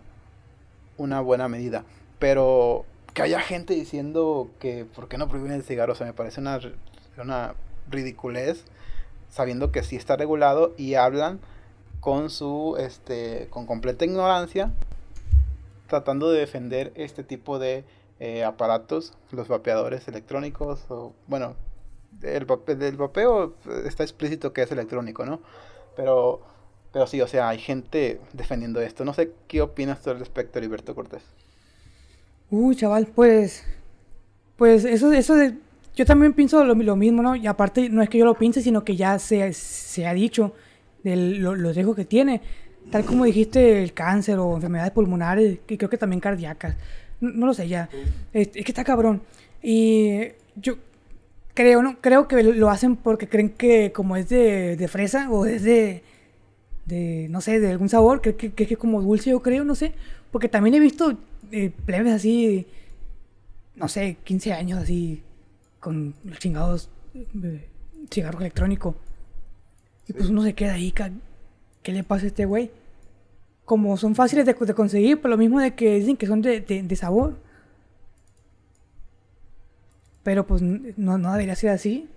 una 0.96 1.20
buena 1.20 1.48
medida. 1.48 1.84
Pero 2.18 2.84
que 3.14 3.22
haya 3.22 3.40
gente 3.40 3.74
diciendo 3.74 4.50
que 4.60 4.84
por 4.84 5.08
qué 5.08 5.18
no 5.18 5.28
prohíben 5.28 5.52
el 5.52 5.62
cigarro, 5.62 5.94
o 5.98 6.04
me 6.04 6.12
parece 6.12 6.40
una, 6.40 6.60
una 7.16 7.54
ridiculez, 7.90 8.64
sabiendo 9.30 9.72
que 9.72 9.82
sí 9.82 9.96
está 9.96 10.16
regulado 10.16 10.74
y 10.76 10.94
hablan 10.94 11.40
con 12.00 12.30
su, 12.30 12.76
este, 12.78 13.48
con 13.50 13.66
completa 13.66 14.04
ignorancia, 14.04 14.72
tratando 15.86 16.30
de 16.30 16.40
defender 16.40 16.92
este 16.94 17.24
tipo 17.24 17.58
de 17.58 17.84
eh, 18.20 18.44
aparatos, 18.44 19.14
los 19.32 19.48
vapeadores 19.48 20.06
electrónicos, 20.08 20.84
o 20.88 21.12
bueno, 21.26 21.56
el, 22.22 22.46
del 22.78 22.96
vapeo 22.96 23.54
está 23.86 24.02
explícito 24.02 24.52
que 24.52 24.62
es 24.62 24.72
electrónico, 24.72 25.24
¿no? 25.24 25.40
Pero, 25.96 26.40
pero 26.92 27.06
sí, 27.06 27.20
o 27.20 27.26
sea, 27.26 27.48
hay 27.48 27.58
gente 27.58 28.20
defendiendo 28.32 28.80
esto. 28.80 29.04
No 29.04 29.14
sé 29.14 29.32
qué 29.48 29.62
opinas 29.62 30.02
tú 30.02 30.10
al 30.10 30.18
respecto, 30.18 30.58
Heriberto 30.58 30.94
Cortés. 30.94 31.22
Uy, 32.50 32.76
chaval, 32.76 33.06
pues. 33.06 33.64
Pues 34.56 34.84
eso, 34.84 35.12
eso 35.12 35.34
de. 35.34 35.54
Yo 35.94 36.04
también 36.06 36.32
pienso 36.32 36.64
lo, 36.64 36.96
mismo, 36.96 37.22
¿no? 37.22 37.36
Y 37.36 37.46
aparte, 37.46 37.88
no 37.88 38.02
es 38.02 38.08
que 38.08 38.18
yo 38.18 38.24
lo 38.24 38.34
piense, 38.34 38.62
sino 38.62 38.84
que 38.84 38.96
ya 38.96 39.18
se, 39.18 39.52
se 39.52 40.06
ha 40.06 40.14
dicho 40.14 40.54
de 41.02 41.16
lo, 41.16 41.54
los 41.54 41.74
riesgos 41.74 41.96
que 41.96 42.04
tiene. 42.04 42.40
Tal 42.90 43.04
como 43.04 43.24
dijiste, 43.24 43.82
el 43.82 43.92
cáncer 43.92 44.38
o 44.38 44.54
enfermedades 44.54 44.92
pulmonares, 44.92 45.58
y 45.68 45.76
creo 45.76 45.90
que 45.90 45.98
también 45.98 46.20
cardíacas. 46.20 46.76
No, 47.20 47.46
lo 47.46 47.54
sé 47.54 47.68
ya. 47.68 47.88
Es, 48.32 48.48
que 48.48 48.60
está 48.66 48.82
cabrón. 48.82 49.22
Y 49.62 50.28
yo 50.56 50.76
creo, 51.60 51.82
¿no? 51.82 52.00
Creo 52.00 52.26
que 52.26 52.42
lo 52.42 52.70
hacen 52.70 52.96
porque 52.96 53.28
creen 53.28 53.50
que 53.50 53.92
como 53.92 54.16
es 54.16 54.30
de, 54.30 54.76
de 54.76 54.88
fresa 54.88 55.30
o 55.30 55.44
es 55.44 55.62
de, 55.62 56.02
de, 56.86 57.26
no 57.28 57.42
sé, 57.42 57.60
de 57.60 57.70
algún 57.70 57.90
sabor, 57.90 58.22
que, 58.22 58.34
que, 58.34 58.52
que 58.52 58.64
es 58.64 58.78
como 58.78 59.02
dulce, 59.02 59.30
yo 59.30 59.42
creo, 59.42 59.62
no 59.64 59.74
sé. 59.74 59.92
Porque 60.30 60.48
también 60.48 60.74
he 60.74 60.80
visto 60.80 61.18
eh, 61.52 61.70
plebes 61.84 62.14
así, 62.14 62.66
no 63.76 63.88
sé, 63.88 64.16
15 64.24 64.54
años 64.54 64.78
así, 64.78 65.22
con 65.80 66.14
los 66.24 66.38
chingados 66.38 66.88
eh, 67.14 67.68
cigarros 68.10 68.40
electrónicos. 68.40 68.94
Y 70.08 70.14
pues 70.14 70.30
uno 70.30 70.42
se 70.42 70.54
queda 70.54 70.74
ahí, 70.74 70.94
¿qué 71.82 71.92
le 71.92 72.04
pasa 72.04 72.24
a 72.24 72.28
este 72.28 72.46
güey? 72.46 72.70
Como 73.66 73.98
son 73.98 74.14
fáciles 74.14 74.46
de, 74.46 74.54
de 74.54 74.74
conseguir, 74.74 75.20
por 75.20 75.30
lo 75.30 75.36
mismo 75.36 75.60
de 75.60 75.74
que 75.74 75.96
dicen 75.96 76.16
que 76.16 76.26
son 76.26 76.40
de, 76.40 76.60
de 76.62 76.96
sabor. 76.96 77.36
Pero 80.22 80.46
pues 80.46 80.62
no, 80.62 81.18
no 81.18 81.32
debería 81.32 81.56
ser 81.56 81.70
así. 81.70 82.08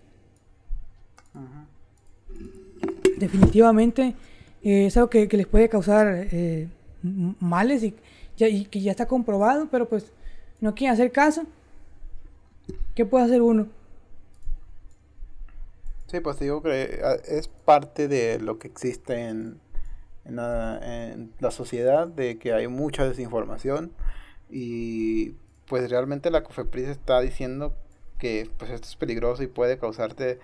Definitivamente 3.18 4.16
eh, 4.64 4.88
es 4.88 4.98
algo 4.98 5.10
que, 5.10 5.28
les 5.28 5.48
puede 5.48 5.70
causar 5.70 6.28
eh, 6.32 6.68
males 7.02 7.84
y, 7.84 7.96
que 8.36 8.82
ya 8.82 8.92
está 8.92 9.08
comprobado, 9.08 9.68
pero 9.70 9.88
pues 9.88 10.12
no 10.60 10.76
quieren 10.76 10.94
hacer 10.94 11.12
caso. 11.12 11.46
¿Qué 12.96 13.06
puede 13.06 13.26
hacer 13.26 13.42
uno? 13.42 13.68
Sí, 16.08 16.20
pues 16.20 16.40
digo 16.40 16.62
que 16.62 17.00
ah, 17.04 17.16
es 17.28 17.48
parte 17.48 18.08
de 18.08 18.40
lo 18.40 18.60
que 18.60 18.68
existe 18.68 19.30
en, 19.30 19.60
en, 20.26 20.36
la, 20.36 20.80
en 21.12 21.34
la 21.40 21.52
sociedad, 21.52 22.08
de 22.08 22.38
que 22.38 22.54
hay 22.54 22.68
mucha 22.68 23.08
desinformación 23.08 23.92
y 24.50 25.32
pues 25.68 25.90
realmente 25.90 26.30
la 26.30 26.44
COFEPRIS 26.44 26.90
está 26.90 27.20
diciendo 27.22 27.76
que 28.20 28.50
pues 28.58 28.72
esto 28.72 28.88
es 28.88 28.96
peligroso 28.96 29.44
y 29.44 29.48
puede 29.48 29.78
causarte 29.78 30.40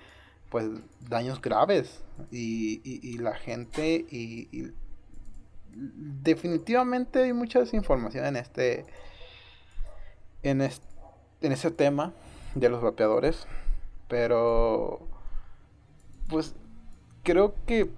pues 0.49 0.67
daños 1.07 1.41
graves. 1.41 2.01
Y, 2.32 3.17
la 3.20 3.36
gente 3.36 4.05
y, 4.09 4.72
definitivamente 5.72 7.24
hay 7.24 7.34
mucha 7.34 7.59
desinformación 7.59 8.26
en 8.26 8.36
este 8.36 8.86
en 10.43 10.61
este 10.61 10.86
en 11.41 11.51
ese 11.51 11.72
tema 11.72 12.13
de 12.55 12.70
los 12.70 12.82
vapeadores. 12.82 13.47
Pero 14.07 15.07
pues 16.28 16.55
creo 17.24 17.53
que 17.65 17.89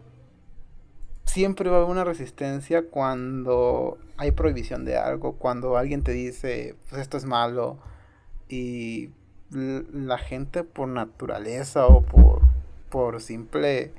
siempre 1.25 1.69
va 1.69 1.77
a 1.77 1.79
haber 1.79 1.91
una 1.91 2.03
resistencia 2.03 2.83
cuando 2.89 3.97
hay 4.17 4.31
prohibición 4.31 4.83
de 4.83 4.97
algo 4.97 5.33
cuando 5.33 5.77
alguien 5.77 6.03
te 6.03 6.11
dice 6.11 6.75
pues 6.89 7.01
esto 7.01 7.15
es 7.17 7.23
malo 7.23 7.77
y 8.49 9.11
la 9.51 10.17
gente 10.17 10.63
por 10.63 10.87
naturaleza 10.87 11.85
o 11.87 12.03
por, 12.03 12.41
por 12.89 13.21
simple 13.21 13.81
eh, 13.81 13.91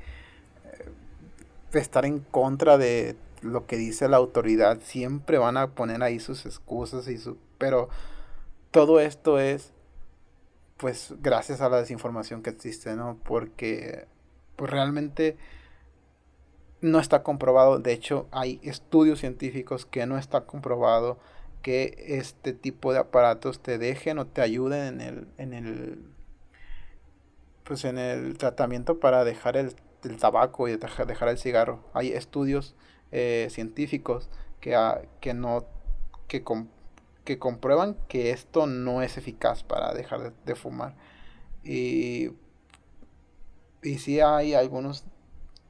estar 1.72 2.04
en 2.04 2.20
contra 2.20 2.78
de 2.78 3.16
lo 3.42 3.66
que 3.66 3.76
dice 3.76 4.08
la 4.08 4.16
autoridad, 4.16 4.80
siempre 4.82 5.38
van 5.38 5.56
a 5.56 5.68
poner 5.68 6.02
ahí 6.02 6.20
sus 6.20 6.46
excusas 6.46 7.08
y 7.08 7.18
su... 7.18 7.36
Pero 7.58 7.88
todo 8.70 9.00
esto 9.00 9.38
es 9.38 9.72
pues 10.82 11.14
gracias 11.20 11.60
a 11.60 11.68
la 11.68 11.76
desinformación 11.76 12.42
que 12.42 12.50
existe, 12.50 12.96
¿no? 12.96 13.16
Porque 13.22 14.08
pues 14.56 14.68
realmente 14.68 15.36
no 16.80 16.98
está 16.98 17.22
comprobado, 17.22 17.78
de 17.78 17.92
hecho 17.92 18.26
hay 18.32 18.58
estudios 18.64 19.20
científicos 19.20 19.86
que 19.86 20.06
no 20.06 20.18
está 20.18 20.40
comprobado 20.40 21.18
que 21.62 21.94
este 22.18 22.52
tipo 22.52 22.92
de 22.92 22.98
aparatos 22.98 23.60
te 23.62 23.78
dejen 23.78 24.18
o 24.18 24.26
te 24.26 24.42
ayuden 24.42 25.00
en 25.00 25.00
el, 25.00 25.28
en 25.38 25.52
el, 25.54 26.04
pues 27.64 27.84
en 27.84 27.98
el 27.98 28.36
tratamiento 28.36 29.00
para 29.00 29.24
dejar 29.24 29.56
el, 29.56 29.74
tabaco 30.18 30.68
y 30.68 30.76
dejar 30.76 31.28
el 31.28 31.38
cigarro. 31.38 31.88
Hay 31.94 32.12
estudios 32.12 32.74
eh, 33.12 33.46
científicos 33.50 34.28
que, 34.60 34.76
que 35.20 35.32
no 35.32 35.66
que, 36.26 36.42
que 37.24 37.38
comprueban 37.38 37.96
que 38.08 38.30
esto 38.30 38.66
no 38.66 39.02
es 39.02 39.16
eficaz 39.16 39.62
para 39.62 39.92
dejar 39.94 40.32
de, 40.44 40.54
fumar. 40.54 40.96
Y, 41.62 42.30
y 43.82 43.98
sí 43.98 44.20
hay 44.20 44.54
algunas 44.54 45.04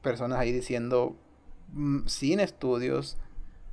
personas 0.01 0.39
ahí 0.39 0.51
diciendo 0.51 1.15
mm, 1.73 2.07
sin 2.07 2.39
estudios, 2.39 3.17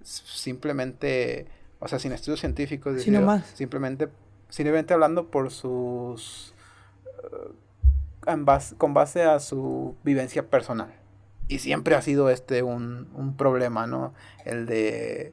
simplemente 0.03 1.47
o 1.81 1.89
sea, 1.89 1.99
sin 1.99 2.13
estudios 2.13 2.41
científicos, 2.41 3.03
simplemente, 3.03 4.09
simplemente 4.51 4.95
hablando 4.95 5.31
por 5.31 5.51
sus, 5.51 6.55
uh, 7.25 8.75
con 8.77 8.95
base 8.95 9.23
a 9.23 9.41
su 9.41 9.97
vivencia 10.05 10.49
personal. 10.49 10.95
Y 11.49 11.59
siempre 11.59 11.97
ha 11.97 12.03
sido 12.03 12.31
este 12.31 12.63
un, 12.63 13.35
problema, 13.37 13.87
¿no? 13.87 14.13
El 14.45 14.67
de, 14.67 15.33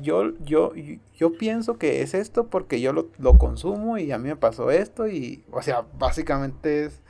yo, 0.00 0.32
yo, 0.44 0.72
yo 1.16 1.32
pienso 1.36 1.76
que 1.76 2.02
es 2.02 2.14
esto 2.14 2.46
porque 2.46 2.80
yo 2.80 2.92
lo, 2.92 3.38
consumo 3.38 3.98
y 3.98 4.12
a 4.12 4.18
mí 4.18 4.28
me 4.28 4.36
pasó 4.36 4.70
esto 4.70 5.08
y, 5.08 5.44
o 5.50 5.60
sea, 5.60 5.84
básicamente 5.98 6.84
es 6.84 7.02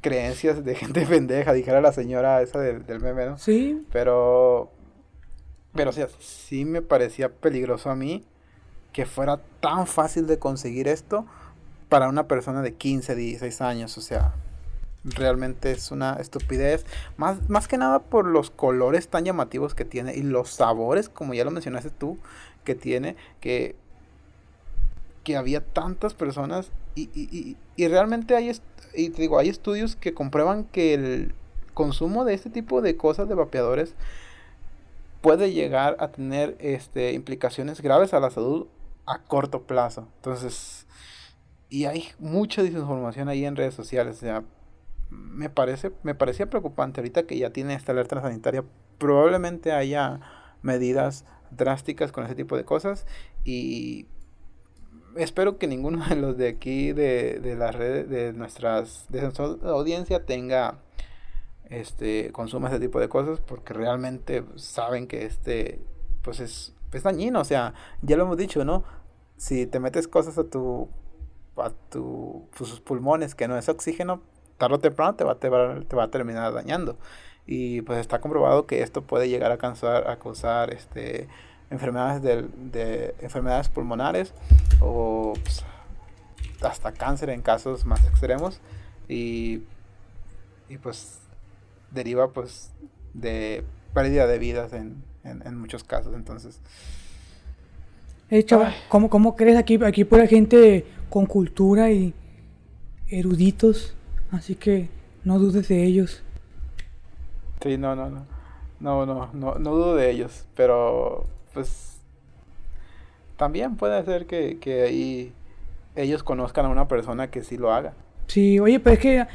creencias 0.00 0.64
de 0.64 0.74
gente 0.74 1.06
pendeja, 1.06 1.52
dijera 1.52 1.80
la 1.80 1.92
señora 1.92 2.42
esa 2.42 2.60
del, 2.60 2.84
del 2.84 3.00
meme, 3.00 3.26
¿no? 3.26 3.38
Sí. 3.38 3.86
Pero 3.92 4.73
pero 5.74 5.90
o 5.90 5.92
sea, 5.92 6.08
sí 6.20 6.64
me 6.64 6.82
parecía 6.82 7.28
peligroso 7.28 7.90
a 7.90 7.96
mí 7.96 8.24
que 8.92 9.06
fuera 9.06 9.40
tan 9.60 9.86
fácil 9.86 10.26
de 10.26 10.38
conseguir 10.38 10.86
esto 10.86 11.26
para 11.88 12.08
una 12.08 12.28
persona 12.28 12.62
de 12.62 12.74
15, 12.74 13.14
16 13.14 13.60
años. 13.60 13.98
O 13.98 14.00
sea, 14.00 14.34
realmente 15.04 15.72
es 15.72 15.90
una 15.90 16.14
estupidez. 16.14 16.86
Más, 17.16 17.48
más 17.48 17.68
que 17.68 17.76
nada 17.76 17.98
por 17.98 18.26
los 18.26 18.50
colores 18.50 19.08
tan 19.08 19.24
llamativos 19.24 19.74
que 19.74 19.84
tiene 19.84 20.14
y 20.14 20.22
los 20.22 20.50
sabores, 20.50 21.08
como 21.08 21.34
ya 21.34 21.44
lo 21.44 21.50
mencionaste 21.50 21.90
tú, 21.90 22.18
que 22.64 22.74
tiene, 22.74 23.16
que, 23.40 23.74
que 25.24 25.36
había 25.36 25.60
tantas 25.60 26.14
personas 26.14 26.70
y, 26.94 27.10
y, 27.14 27.56
y, 27.76 27.88
realmente 27.88 28.36
hay, 28.36 28.52
y 28.94 29.08
digo, 29.08 29.38
hay 29.38 29.48
estudios 29.48 29.96
que 29.96 30.14
comprueban 30.14 30.64
que 30.64 30.94
el 30.94 31.34
consumo 31.74 32.24
de 32.24 32.34
este 32.34 32.50
tipo 32.50 32.80
de 32.80 32.96
cosas 32.96 33.28
de 33.28 33.34
vapeadores 33.34 33.94
puede 35.24 35.52
llegar 35.52 35.96
a 36.00 36.08
tener 36.08 36.54
este, 36.60 37.14
implicaciones 37.14 37.80
graves 37.80 38.12
a 38.12 38.20
la 38.20 38.28
salud 38.28 38.66
a 39.06 39.22
corto 39.22 39.62
plazo. 39.62 40.06
Entonces, 40.16 40.86
y 41.70 41.86
hay 41.86 42.08
mucha 42.18 42.62
desinformación 42.62 43.30
ahí 43.30 43.46
en 43.46 43.56
redes 43.56 43.72
sociales. 43.72 44.18
O 44.18 44.20
sea, 44.20 44.44
me 45.08 45.48
parece, 45.48 45.92
me 46.02 46.14
parecía 46.14 46.50
preocupante 46.50 47.00
ahorita 47.00 47.22
que 47.22 47.38
ya 47.38 47.48
tiene 47.48 47.72
esta 47.72 47.92
alerta 47.92 48.20
sanitaria. 48.20 48.64
Probablemente 48.98 49.72
haya 49.72 50.20
medidas 50.60 51.24
drásticas 51.50 52.12
con 52.12 52.26
ese 52.26 52.34
tipo 52.34 52.58
de 52.58 52.66
cosas 52.66 53.06
y 53.44 54.06
espero 55.16 55.56
que 55.56 55.66
ninguno 55.66 56.04
de 56.06 56.16
los 56.16 56.36
de 56.36 56.48
aquí 56.48 56.92
de, 56.92 57.40
de 57.40 57.56
las 57.56 57.74
redes 57.74 58.10
de 58.10 58.34
nuestras 58.34 59.06
de 59.08 59.22
nuestra 59.22 59.46
audiencia 59.46 60.26
tenga 60.26 60.80
este 61.70 62.30
consuma 62.32 62.68
ese 62.68 62.80
tipo 62.80 63.00
de 63.00 63.08
cosas 63.08 63.40
porque 63.40 63.72
realmente 63.72 64.44
saben 64.56 65.06
que 65.06 65.24
este 65.24 65.80
pues 66.22 66.40
es, 66.40 66.74
es 66.92 67.02
dañino 67.02 67.40
o 67.40 67.44
sea 67.44 67.74
ya 68.02 68.16
lo 68.16 68.24
hemos 68.24 68.36
dicho 68.36 68.64
no 68.64 68.84
si 69.36 69.66
te 69.66 69.80
metes 69.80 70.08
cosas 70.08 70.38
a 70.38 70.44
tu 70.44 70.88
a 71.56 71.70
tu 71.90 72.48
tus 72.56 72.80
pulmones 72.80 73.34
que 73.34 73.48
no 73.48 73.56
es 73.56 73.68
oxígeno 73.68 74.20
tarde 74.58 74.74
o 74.76 74.78
temprano 74.78 75.14
te 75.14 75.24
va, 75.24 75.34
te 75.36 75.48
va, 75.48 75.80
te 75.80 75.96
va 75.96 76.04
a 76.04 76.10
terminar 76.10 76.52
dañando. 76.52 76.96
Y 77.46 77.82
pues 77.82 77.98
está 77.98 78.20
comprobado 78.20 78.66
que 78.66 78.82
esto 78.82 79.02
puede 79.02 79.28
llegar 79.28 79.52
a 79.52 79.58
causar 79.58 80.08
a 80.08 80.18
causar 80.18 80.72
este 80.72 81.28
enfermedades 81.70 82.22
de, 82.22 82.42
de 82.42 83.14
enfermedades 83.20 83.68
pulmonares 83.68 84.32
o 84.80 85.34
pues, 85.42 85.64
hasta 86.62 86.92
cáncer 86.92 87.30
en 87.30 87.42
casos 87.42 87.84
más 87.84 88.04
extremos. 88.06 88.60
Y, 89.08 89.62
y 90.68 90.78
pues 90.78 91.18
deriva 91.94 92.32
pues 92.32 92.72
de 93.12 93.64
pérdida 93.94 94.26
de 94.26 94.38
vidas 94.38 94.72
en, 94.72 95.02
en, 95.22 95.58
muchos 95.58 95.84
casos 95.84 96.14
entonces. 96.14 96.60
Hey, 98.28 98.42
chaval, 98.42 98.74
¿cómo, 98.88 99.08
¿cómo, 99.08 99.36
crees 99.36 99.56
aquí 99.56 99.78
aquí 99.84 100.04
pura 100.04 100.26
gente 100.26 100.84
con 101.08 101.26
cultura 101.26 101.90
y 101.90 102.12
eruditos 103.08 103.94
así 104.32 104.56
que 104.56 104.88
no 105.22 105.38
dudes 105.38 105.68
de 105.68 105.84
ellos. 105.84 106.22
Sí 107.62 107.78
no 107.78 107.94
no 107.94 108.10
no. 108.10 108.26
No 108.80 109.06
no 109.06 109.30
no, 109.32 109.54
no 109.54 109.70
dudo 109.70 109.94
de 109.94 110.10
ellos 110.10 110.46
pero 110.54 111.26
pues 111.52 111.94
también 113.36 113.76
puede 113.76 114.04
ser 114.04 114.26
que, 114.26 114.58
que 114.58 114.82
ahí 114.82 115.32
ellos 115.96 116.22
conozcan 116.22 116.66
a 116.66 116.68
una 116.68 116.88
persona 116.88 117.30
que 117.30 117.42
sí 117.42 117.56
lo 117.56 117.72
haga. 117.72 117.94
Sí, 118.26 118.58
oye, 118.58 118.80
pero 118.80 118.94
es 118.94 119.00
que, 119.00 119.26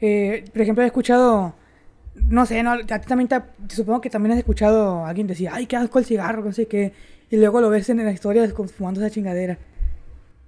eh, 0.00 0.44
por 0.52 0.62
ejemplo, 0.62 0.84
he 0.84 0.86
escuchado, 0.86 1.54
no 2.14 2.46
sé, 2.46 2.62
no, 2.62 2.72
a 2.72 2.78
ti 2.78 3.06
también 3.06 3.28
te, 3.28 3.40
supongo 3.68 4.00
que 4.00 4.10
también 4.10 4.32
has 4.32 4.38
escuchado 4.38 5.04
a 5.04 5.08
alguien 5.08 5.26
decir, 5.26 5.48
ay, 5.50 5.66
qué 5.66 5.76
asco 5.76 5.98
el 5.98 6.04
cigarro, 6.04 6.44
no 6.44 6.52
sé 6.52 6.66
qué, 6.66 6.92
y 7.30 7.36
luego 7.36 7.60
lo 7.60 7.70
ves 7.70 7.88
en 7.88 8.04
la 8.04 8.12
historia 8.12 8.46
fumando 8.76 9.00
esa 9.00 9.10
chingadera. 9.10 9.58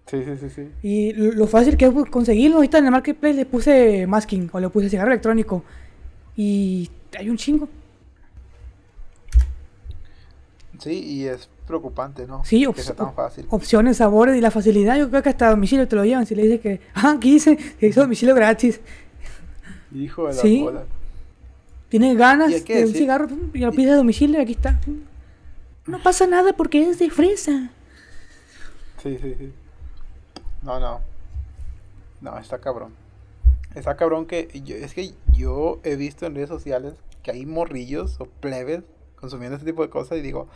Sí, 0.06 0.22
sí, 0.22 0.32
sí, 0.38 0.50
sí. 0.50 0.68
Y 0.82 1.12
lo 1.14 1.46
fácil 1.46 1.76
que 1.78 1.86
es 1.86 1.92
conseguirlo, 2.10 2.56
ahorita 2.56 2.78
en 2.78 2.84
el 2.86 2.90
marketplace 2.90 3.34
le 3.34 3.46
puse 3.46 4.06
masking 4.06 4.50
o 4.52 4.60
le 4.60 4.68
puse 4.68 4.90
cigarro 4.90 5.08
electrónico 5.08 5.64
y 6.36 6.90
hay 7.16 7.30
un 7.30 7.36
chingo. 7.36 7.68
Sí, 10.78 10.92
y 10.92 11.26
es 11.26 11.48
preocupante, 11.66 12.26
¿no? 12.26 12.44
Sí, 12.44 12.66
tan 12.96 13.14
fácil. 13.14 13.46
opciones, 13.48 13.96
sabores 13.96 14.36
y 14.36 14.40
la 14.40 14.50
facilidad. 14.50 14.98
Yo 14.98 15.08
creo 15.08 15.22
que 15.22 15.30
hasta 15.30 15.48
domicilio 15.48 15.88
te 15.88 15.96
lo 15.96 16.04
llevan. 16.04 16.26
Si 16.26 16.34
le 16.34 16.42
dices 16.42 16.60
que, 16.60 16.80
ah, 16.94 17.14
aquí 17.16 17.32
dice, 17.32 17.56
hizo 17.80 18.02
domicilio 18.02 18.34
gratis. 18.34 18.80
Hijo 19.94 20.28
de 20.28 20.34
la 20.34 20.42
¿Sí? 20.42 20.60
bola. 20.60 20.84
Tienes 21.94 22.16
ganas 22.16 22.64
de 22.64 22.84
un 22.86 22.92
cigarro 22.92 23.28
y 23.52 23.58
lo 23.58 23.70
pides 23.70 23.92
a 23.92 23.96
domicilio 23.98 24.40
y 24.40 24.42
aquí 24.42 24.54
está. 24.54 24.80
No 25.86 26.02
pasa 26.02 26.26
nada 26.26 26.52
porque 26.52 26.90
es 26.90 26.98
de 26.98 27.08
fresa. 27.08 27.70
Sí, 29.00 29.16
sí, 29.22 29.36
sí. 29.38 29.52
No, 30.62 30.80
no. 30.80 31.02
No, 32.20 32.36
está 32.36 32.58
cabrón. 32.58 32.92
Está 33.76 33.94
cabrón 33.94 34.26
que 34.26 34.48
es 34.52 34.92
que 34.92 35.14
yo 35.34 35.78
he 35.84 35.94
visto 35.94 36.26
en 36.26 36.34
redes 36.34 36.48
sociales 36.48 36.94
que 37.22 37.30
hay 37.30 37.46
morrillos 37.46 38.16
o 38.18 38.24
plebes 38.24 38.82
consumiendo 39.14 39.56
este 39.56 39.70
tipo 39.70 39.82
de 39.82 39.90
cosas 39.90 40.18
y 40.18 40.20
digo, 40.20 40.48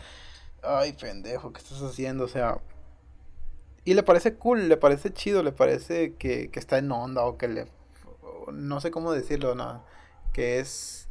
ay, 0.65 0.93
pendejo, 0.95 1.53
¿qué 1.53 1.61
estás 1.61 1.81
haciendo? 1.83 2.25
O 2.25 2.29
sea, 2.29 2.59
y 3.85 3.95
le 3.95 4.03
parece 4.03 4.35
cool, 4.35 4.69
le 4.69 4.77
parece 4.77 5.13
chido, 5.13 5.45
le 5.45 5.53
parece 5.53 6.15
que, 6.15 6.51
está 6.55 6.79
en 6.79 6.91
onda 6.91 7.23
o 7.23 7.39
que 7.39 7.47
le, 7.47 7.69
no 8.53 8.81
sé 8.81 8.91
cómo 8.91 9.13
decirlo, 9.13 9.55
no, 9.55 9.85
que 10.33 10.59
es 10.59 11.08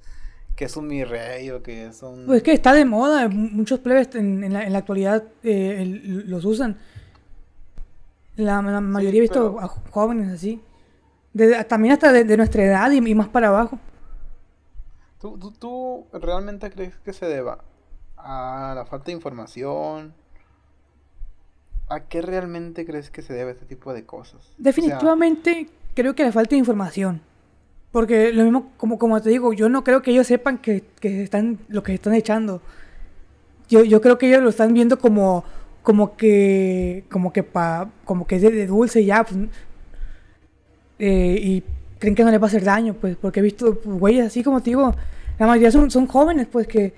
que 0.57 0.65
es 0.65 0.75
un 0.75 0.87
mi 0.87 1.03
rey 1.03 1.51
o 1.51 1.61
que 1.61 1.85
es 1.85 2.01
un... 2.01 2.25
Pues 2.25 2.37
es 2.37 2.43
que 2.43 2.51
está 2.51 2.73
de 2.73 2.83
moda, 2.83 3.29
muchos 3.29 3.79
plebes 3.79 4.15
en, 4.15 4.51
la, 4.51 4.77
actualidad 4.79 5.23
eh, 5.43 5.85
los 6.25 6.43
usan. 6.45 6.77
La, 8.37 8.61
mayoría 8.61 9.19
he 9.19 9.21
visto 9.21 9.59
a 9.59 9.67
jóvenes 9.67 10.33
así. 10.33 10.59
también 11.69 11.93
hasta 11.93 12.11
de, 12.11 12.35
nuestra 12.35 12.63
edad 12.63 12.91
y, 12.91 13.13
más 13.13 13.27
para 13.29 13.49
abajo. 13.49 13.77
¿Tú, 15.21 15.37
tú, 15.37 15.51
¿Tú 15.51 16.07
realmente 16.11 16.71
crees 16.71 16.97
que 16.97 17.13
se 17.13 17.27
deba 17.27 17.63
a 18.17 18.73
la 18.75 18.85
falta 18.85 19.05
de 19.05 19.11
información? 19.11 20.15
¿A 21.87 21.99
qué 21.99 22.23
realmente 22.23 22.83
crees 22.83 23.11
que 23.11 23.21
se 23.21 23.31
debe 23.33 23.51
este 23.51 23.67
tipo 23.67 23.93
de 23.93 24.07
cosas? 24.07 24.41
Definitivamente 24.57 25.69
creo 25.93 26.15
que 26.15 26.23
la 26.23 26.31
falta 26.31 26.51
de 26.51 26.57
información. 26.57 27.21
Porque 27.91 28.33
lo 28.33 28.43
mismo, 28.43 28.71
como, 28.77 28.99
como 28.99 29.21
te 29.21 29.29
digo, 29.29 29.53
yo 29.53 29.69
no 29.69 29.83
creo 29.83 30.01
que 30.01 30.11
ellos 30.11 30.27
sepan 30.27 30.57
que, 30.59 30.83
que 30.99 31.23
están 31.23 31.59
lo 31.69 31.83
que 31.83 31.93
están 31.93 32.13
echando. 32.13 32.61
Yo, 33.69 33.83
yo 33.83 34.01
creo 34.01 34.17
que 34.17 34.27
ellos 34.27 34.41
lo 34.41 34.49
están 34.49 34.73
viendo 34.73 34.99
como 34.99 35.43
como 35.83 36.17
que 36.17 37.05
como 37.09 37.31
que 37.31 37.43
pa, 37.43 37.89
como 38.03 38.27
que 38.27 38.35
es 38.35 38.41
de, 38.41 38.67
dulce 38.67 39.05
ya 39.05 39.23
pues, 39.23 39.37
eh, 40.99 41.39
y 41.41 41.63
creen 41.99 42.15
que 42.15 42.23
no 42.25 42.31
les 42.31 42.41
va 42.41 42.45
a 42.45 42.47
hacer 42.47 42.63
daño, 42.63 42.93
pues, 42.93 43.15
porque 43.15 43.39
he 43.39 43.43
visto 43.43 43.79
güeyes 43.85 44.27
así 44.27 44.43
como 44.43 44.61
te 44.61 44.71
digo, 44.71 44.93
la 45.39 45.47
mayoría 45.47 45.71
son, 45.71 45.89
son 45.91 46.07
jóvenes, 46.07 46.47
pues, 46.51 46.67
que, 46.67 46.93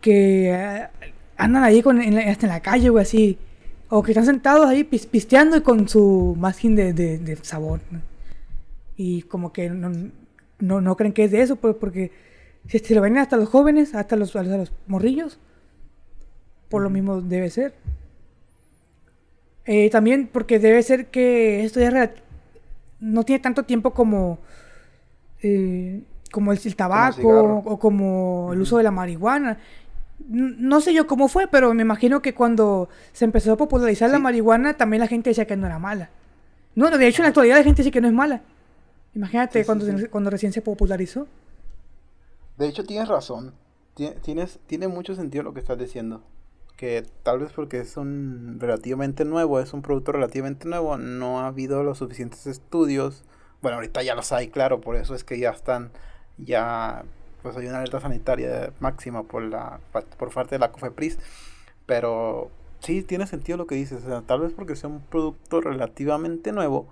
que 0.00 0.50
eh, 0.50 0.88
andan 1.36 1.62
ahí 1.62 1.82
con, 1.82 2.00
en 2.00 2.14
la, 2.14 2.22
hasta 2.22 2.46
en 2.46 2.52
la 2.52 2.60
calle, 2.60 2.88
güey, 2.88 3.02
así, 3.02 3.38
o 3.88 4.02
que 4.02 4.12
están 4.12 4.26
sentados 4.26 4.66
ahí 4.66 4.84
pisteando 4.84 5.56
y 5.56 5.60
con 5.62 5.88
su 5.88 6.36
masking 6.38 6.74
de, 6.74 6.92
de, 6.92 7.38
sabor, 7.42 7.80
y 9.02 9.22
como 9.22 9.50
que 9.50 9.70
no, 9.70 9.90
no, 10.58 10.82
no, 10.82 10.94
creen 10.94 11.14
que 11.14 11.24
es 11.24 11.30
de 11.30 11.40
eso, 11.40 11.56
pues, 11.56 11.74
porque 11.74 12.12
si 12.66 12.80
se 12.80 12.94
lo 12.94 13.00
ven 13.00 13.16
hasta 13.16 13.38
los 13.38 13.48
jóvenes, 13.48 13.94
hasta 13.94 14.14
los, 14.14 14.36
a 14.36 14.42
los, 14.42 14.74
morrillos, 14.88 15.38
por 16.68 16.82
lo 16.82 16.90
mismo 16.90 17.22
debe 17.22 17.48
ser. 17.48 17.72
Eh, 19.64 19.88
también 19.88 20.28
porque 20.30 20.58
debe 20.58 20.82
ser 20.82 21.06
que 21.06 21.64
esto 21.64 21.80
ya 21.80 22.12
no 23.00 23.24
tiene 23.24 23.40
tanto 23.40 23.62
tiempo 23.62 23.94
como, 23.94 24.38
eh, 25.42 26.02
como 26.30 26.52
el, 26.52 26.76
tabaco 26.76 27.62
o 27.64 27.78
como 27.78 28.50
el 28.52 28.60
uso 28.60 28.76
de 28.76 28.82
la 28.82 28.90
marihuana. 28.90 29.56
No 30.28 30.82
sé 30.82 30.92
yo 30.92 31.06
cómo 31.06 31.28
fue, 31.28 31.48
pero 31.48 31.72
me 31.72 31.80
imagino 31.80 32.20
que 32.20 32.34
cuando 32.34 32.90
se 33.14 33.24
empezó 33.24 33.52
a 33.54 33.56
popularizar 33.56 34.10
la 34.10 34.18
marihuana, 34.18 34.74
también 34.74 35.00
la 35.00 35.06
gente 35.06 35.30
decía 35.30 35.46
que 35.46 35.56
no 35.56 35.66
era 35.66 35.78
mala. 35.78 36.10
No, 36.74 36.90
de 36.90 37.06
hecho 37.06 37.22
en 37.22 37.24
la 37.24 37.28
actualidad 37.28 37.56
la 37.56 37.64
gente 37.64 37.80
dice 37.80 37.90
que 37.90 38.02
no 38.02 38.08
es 38.08 38.14
mala. 38.14 38.42
Imagínate 39.14 39.64
cuando, 39.64 39.86
cuando 40.10 40.30
recién 40.30 40.52
se 40.52 40.62
popularizó. 40.62 41.26
De 42.58 42.68
hecho 42.68 42.84
tienes 42.84 43.08
razón. 43.08 43.54
Tienes, 44.22 44.58
tiene 44.66 44.88
mucho 44.88 45.14
sentido 45.14 45.44
lo 45.44 45.52
que 45.52 45.60
estás 45.60 45.78
diciendo 45.78 46.22
que 46.80 47.04
tal 47.24 47.40
vez 47.40 47.52
porque 47.52 47.78
es 47.78 47.98
un 47.98 48.56
relativamente 48.58 49.26
nuevo, 49.26 49.60
es 49.60 49.74
un 49.74 49.82
producto 49.82 50.12
relativamente 50.12 50.66
nuevo, 50.66 50.96
no 50.96 51.40
ha 51.40 51.48
habido 51.48 51.82
los 51.82 51.98
suficientes 51.98 52.46
estudios. 52.46 53.22
Bueno, 53.60 53.74
ahorita 53.76 54.02
ya 54.02 54.14
los 54.14 54.32
hay, 54.32 54.48
claro, 54.48 54.80
por 54.80 54.96
eso 54.96 55.14
es 55.14 55.22
que 55.22 55.38
ya 55.38 55.50
están, 55.50 55.90
ya, 56.38 57.04
pues 57.42 57.54
hay 57.58 57.66
una 57.66 57.80
alerta 57.80 58.00
sanitaria 58.00 58.72
máxima 58.80 59.24
por, 59.24 59.42
la, 59.42 59.78
por 59.92 60.32
parte 60.32 60.54
de 60.54 60.60
la 60.60 60.72
COFEPRIS. 60.72 61.18
Pero 61.84 62.50
sí, 62.78 63.02
tiene 63.02 63.26
sentido 63.26 63.58
lo 63.58 63.66
que 63.66 63.74
dices. 63.74 64.02
O 64.02 64.08
sea, 64.08 64.22
tal 64.22 64.40
vez 64.40 64.54
porque 64.54 64.74
sea 64.74 64.88
un 64.88 65.02
producto 65.02 65.60
relativamente 65.60 66.50
nuevo, 66.50 66.88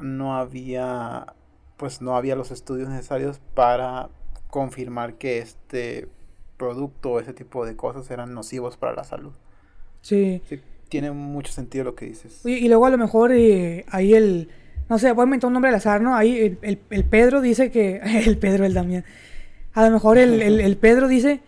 no 0.00 0.36
había, 0.36 1.34
pues 1.76 2.00
no 2.00 2.16
había 2.16 2.36
los 2.36 2.50
estudios 2.50 2.88
necesarios 2.88 3.40
para 3.54 4.08
confirmar 4.50 5.14
que 5.14 5.38
este 5.38 6.08
producto 6.56 7.12
o 7.12 7.20
ese 7.20 7.32
tipo 7.32 7.64
de 7.64 7.76
cosas 7.76 8.10
eran 8.10 8.34
nocivos 8.34 8.76
para 8.76 8.94
la 8.94 9.04
salud. 9.04 9.32
Sí. 10.00 10.40
tiene 10.88 11.10
mucho 11.10 11.52
sentido 11.52 11.84
lo 11.84 11.94
que 11.94 12.06
dices. 12.06 12.44
Y, 12.44 12.52
y 12.52 12.68
luego 12.68 12.86
a 12.86 12.90
lo 12.90 12.98
mejor 12.98 13.32
eh, 13.32 13.84
ahí 13.90 14.14
el, 14.14 14.48
no 14.88 14.98
sé, 14.98 15.12
voy 15.12 15.22
a 15.22 15.24
inventar 15.24 15.48
un 15.48 15.54
nombre 15.54 15.68
al 15.68 15.74
azar, 15.74 16.00
¿no? 16.00 16.16
Ahí 16.16 16.58
el, 16.62 16.80
el, 16.90 17.04
Pedro 17.04 17.40
dice 17.40 17.70
que, 17.70 17.96
el 18.26 18.38
Pedro, 18.38 18.64
el 18.64 18.74
Damián, 18.74 19.04
a 19.74 19.84
lo 19.84 19.90
mejor 19.90 20.18
el, 20.18 20.40
el, 20.42 20.76
Pedro 20.76 21.08
dice, 21.08 21.40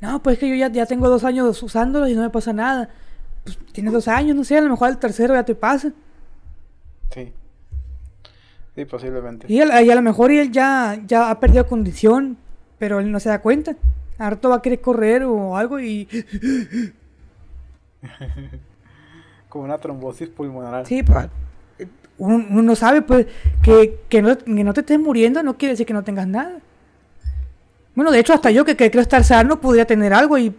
no, 0.00 0.22
pues 0.22 0.38
que 0.38 0.48
yo 0.48 0.54
ya, 0.54 0.68
ya 0.70 0.86
tengo 0.86 1.08
dos 1.08 1.24
años 1.24 1.62
usándolo 1.62 2.08
y 2.08 2.14
no 2.14 2.22
me 2.22 2.30
pasa 2.30 2.52
nada. 2.52 2.88
Pues 3.44 3.58
tienes 3.72 3.92
dos 3.92 4.08
años, 4.08 4.34
no 4.34 4.44
sé, 4.44 4.56
a 4.56 4.60
lo 4.60 4.70
mejor 4.70 4.88
el 4.88 4.98
tercero 4.98 5.34
ya 5.34 5.44
te 5.44 5.54
pasa. 5.54 5.92
Sí. 7.14 7.32
Sí, 8.76 8.84
posiblemente. 8.84 9.46
Y, 9.48 9.60
a 9.60 9.94
lo 9.94 10.02
mejor 10.02 10.30
él 10.30 10.52
ya, 10.52 11.00
ya 11.06 11.30
ha 11.30 11.40
perdido 11.40 11.66
condición, 11.66 12.36
pero 12.78 13.00
él 13.00 13.10
no 13.10 13.18
se 13.18 13.30
da 13.30 13.40
cuenta. 13.40 13.74
Harto 14.18 14.50
va 14.50 14.56
a 14.56 14.62
querer 14.62 14.82
correr 14.82 15.24
o 15.24 15.56
algo 15.56 15.80
y. 15.80 16.06
Como 19.48 19.64
una 19.64 19.78
trombosis 19.78 20.28
pulmonar. 20.28 20.86
Sí, 20.86 21.02
pues. 21.02 21.26
Uno, 22.18 22.62
no 22.62 22.76
sabe, 22.76 23.00
pues, 23.00 23.26
que, 23.62 24.00
que, 24.10 24.20
no, 24.20 24.36
que, 24.36 24.64
no, 24.64 24.74
te 24.74 24.80
estés 24.80 24.98
muriendo 24.98 25.42
no 25.42 25.56
quiere 25.58 25.72
decir 25.72 25.86
que 25.86 25.92
no 25.94 26.04
tengas 26.04 26.26
nada. 26.26 26.58
Bueno, 27.94 28.10
de 28.10 28.18
hecho, 28.20 28.34
hasta 28.34 28.50
yo 28.50 28.66
que, 28.66 28.76
que 28.76 28.90
creo 28.90 29.02
estar 29.02 29.24
sano 29.24 29.60
podría 29.60 29.86
tener 29.86 30.12
algo 30.12 30.36
y 30.36 30.54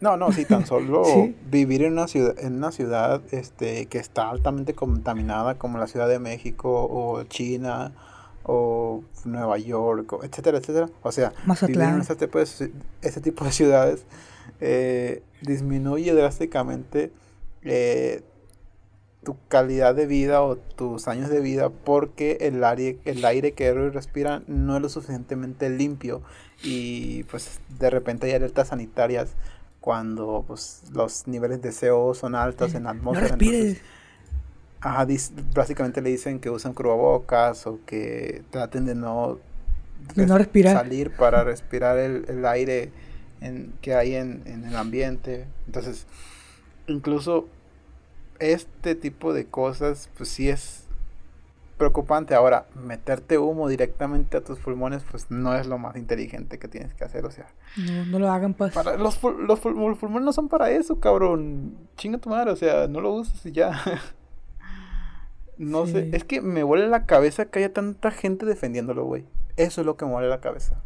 No, 0.00 0.16
no, 0.16 0.30
sí, 0.32 0.44
tan 0.44 0.64
solo 0.64 1.02
vivir 1.50 1.82
en 1.82 1.92
una 1.94 2.06
ciudad, 2.06 2.38
en 2.38 2.56
una 2.56 2.70
ciudad 2.70 3.20
este, 3.32 3.86
que 3.86 3.98
está 3.98 4.30
altamente 4.30 4.74
contaminada 4.74 5.56
como 5.56 5.78
la 5.78 5.88
Ciudad 5.88 6.08
de 6.08 6.20
México 6.20 6.88
o 6.90 7.24
China 7.24 7.92
o 8.44 9.02
Nueva 9.24 9.58
York, 9.58 10.14
etcétera, 10.22 10.58
etcétera. 10.58 10.88
O 11.02 11.12
sea, 11.12 11.32
vivir 11.62 11.82
en 11.82 12.00
ese 12.00 12.16
tipo 12.16 12.38
de, 12.38 12.72
ese 13.02 13.20
tipo 13.20 13.44
de 13.44 13.52
ciudades 13.52 14.04
eh, 14.60 15.22
disminuye 15.42 16.14
drásticamente 16.14 17.12
eh, 17.62 18.22
tu 19.24 19.36
calidad 19.48 19.94
de 19.94 20.06
vida 20.06 20.42
o 20.42 20.56
tus 20.56 21.08
años 21.08 21.28
de 21.28 21.40
vida 21.40 21.70
porque 21.70 22.38
el 22.40 22.62
aire, 22.64 22.98
el 23.04 23.24
aire 23.24 23.52
que 23.52 23.72
respira 23.72 24.42
no 24.46 24.76
es 24.76 24.82
lo 24.82 24.88
suficientemente 24.88 25.68
limpio. 25.68 26.22
Y 26.62 27.24
pues 27.24 27.60
de 27.78 27.90
repente 27.90 28.26
hay 28.26 28.32
alertas 28.32 28.68
sanitarias 28.68 29.34
cuando 29.88 30.44
pues, 30.46 30.82
los 30.92 31.26
niveles 31.26 31.62
de 31.62 31.72
CO 31.72 32.12
son 32.12 32.34
altos 32.34 32.74
en 32.74 32.84
la 32.84 32.90
atmósfera. 32.90 33.38
No 33.38 33.76
ajá, 34.80 35.06
básicamente 35.54 36.02
le 36.02 36.10
dicen 36.10 36.40
que 36.40 36.50
usan 36.50 36.74
cubrebocas 36.74 37.66
o 37.66 37.80
que 37.86 38.42
traten 38.50 38.84
de 38.84 38.94
no, 38.94 39.38
no 40.14 40.36
respirar. 40.36 40.76
salir 40.76 41.10
para 41.12 41.42
respirar 41.42 41.96
el, 41.96 42.26
el 42.28 42.44
aire 42.44 42.92
en, 43.40 43.72
que 43.80 43.94
hay 43.94 44.14
en, 44.14 44.42
en 44.44 44.66
el 44.66 44.76
ambiente. 44.76 45.46
Entonces, 45.64 46.04
incluso 46.86 47.48
este 48.40 48.94
tipo 48.94 49.32
de 49.32 49.46
cosas, 49.46 50.10
pues 50.18 50.28
sí 50.28 50.50
es 50.50 50.77
preocupante. 51.78 52.34
Ahora, 52.34 52.66
meterte 52.74 53.38
humo 53.38 53.68
directamente 53.68 54.36
a 54.36 54.44
tus 54.44 54.58
pulmones, 54.58 55.02
pues 55.10 55.30
no 55.30 55.54
es 55.54 55.66
lo 55.66 55.78
más 55.78 55.96
inteligente 55.96 56.58
que 56.58 56.68
tienes 56.68 56.92
que 56.92 57.04
hacer, 57.04 57.24
o 57.24 57.30
sea. 57.30 57.46
No, 57.76 58.04
no 58.04 58.18
lo 58.18 58.30
hagan, 58.30 58.52
pues. 58.52 58.74
Para, 58.74 58.96
los, 58.96 59.18
los, 59.22 59.60
pulmones 59.60 60.22
no 60.22 60.32
son 60.32 60.48
para 60.48 60.70
eso, 60.70 61.00
cabrón. 61.00 61.76
Chinga 61.96 62.18
tu 62.18 62.28
madre, 62.28 62.50
o 62.50 62.56
sea, 62.56 62.86
no 62.88 63.00
lo 63.00 63.12
uses 63.12 63.46
y 63.46 63.52
ya. 63.52 63.80
no 65.56 65.86
sé, 65.86 66.10
es 66.12 66.24
que 66.24 66.42
me 66.42 66.62
huele 66.64 66.88
la 66.88 67.06
cabeza 67.06 67.46
que 67.46 67.60
haya 67.60 67.72
tanta 67.72 68.10
gente 68.10 68.44
defendiéndolo, 68.44 69.04
güey. 69.04 69.24
Eso 69.56 69.80
es 69.80 69.86
lo 69.86 69.96
que 69.96 70.04
me 70.04 70.12
huele 70.12 70.28
la 70.28 70.40
cabeza. 70.40 70.82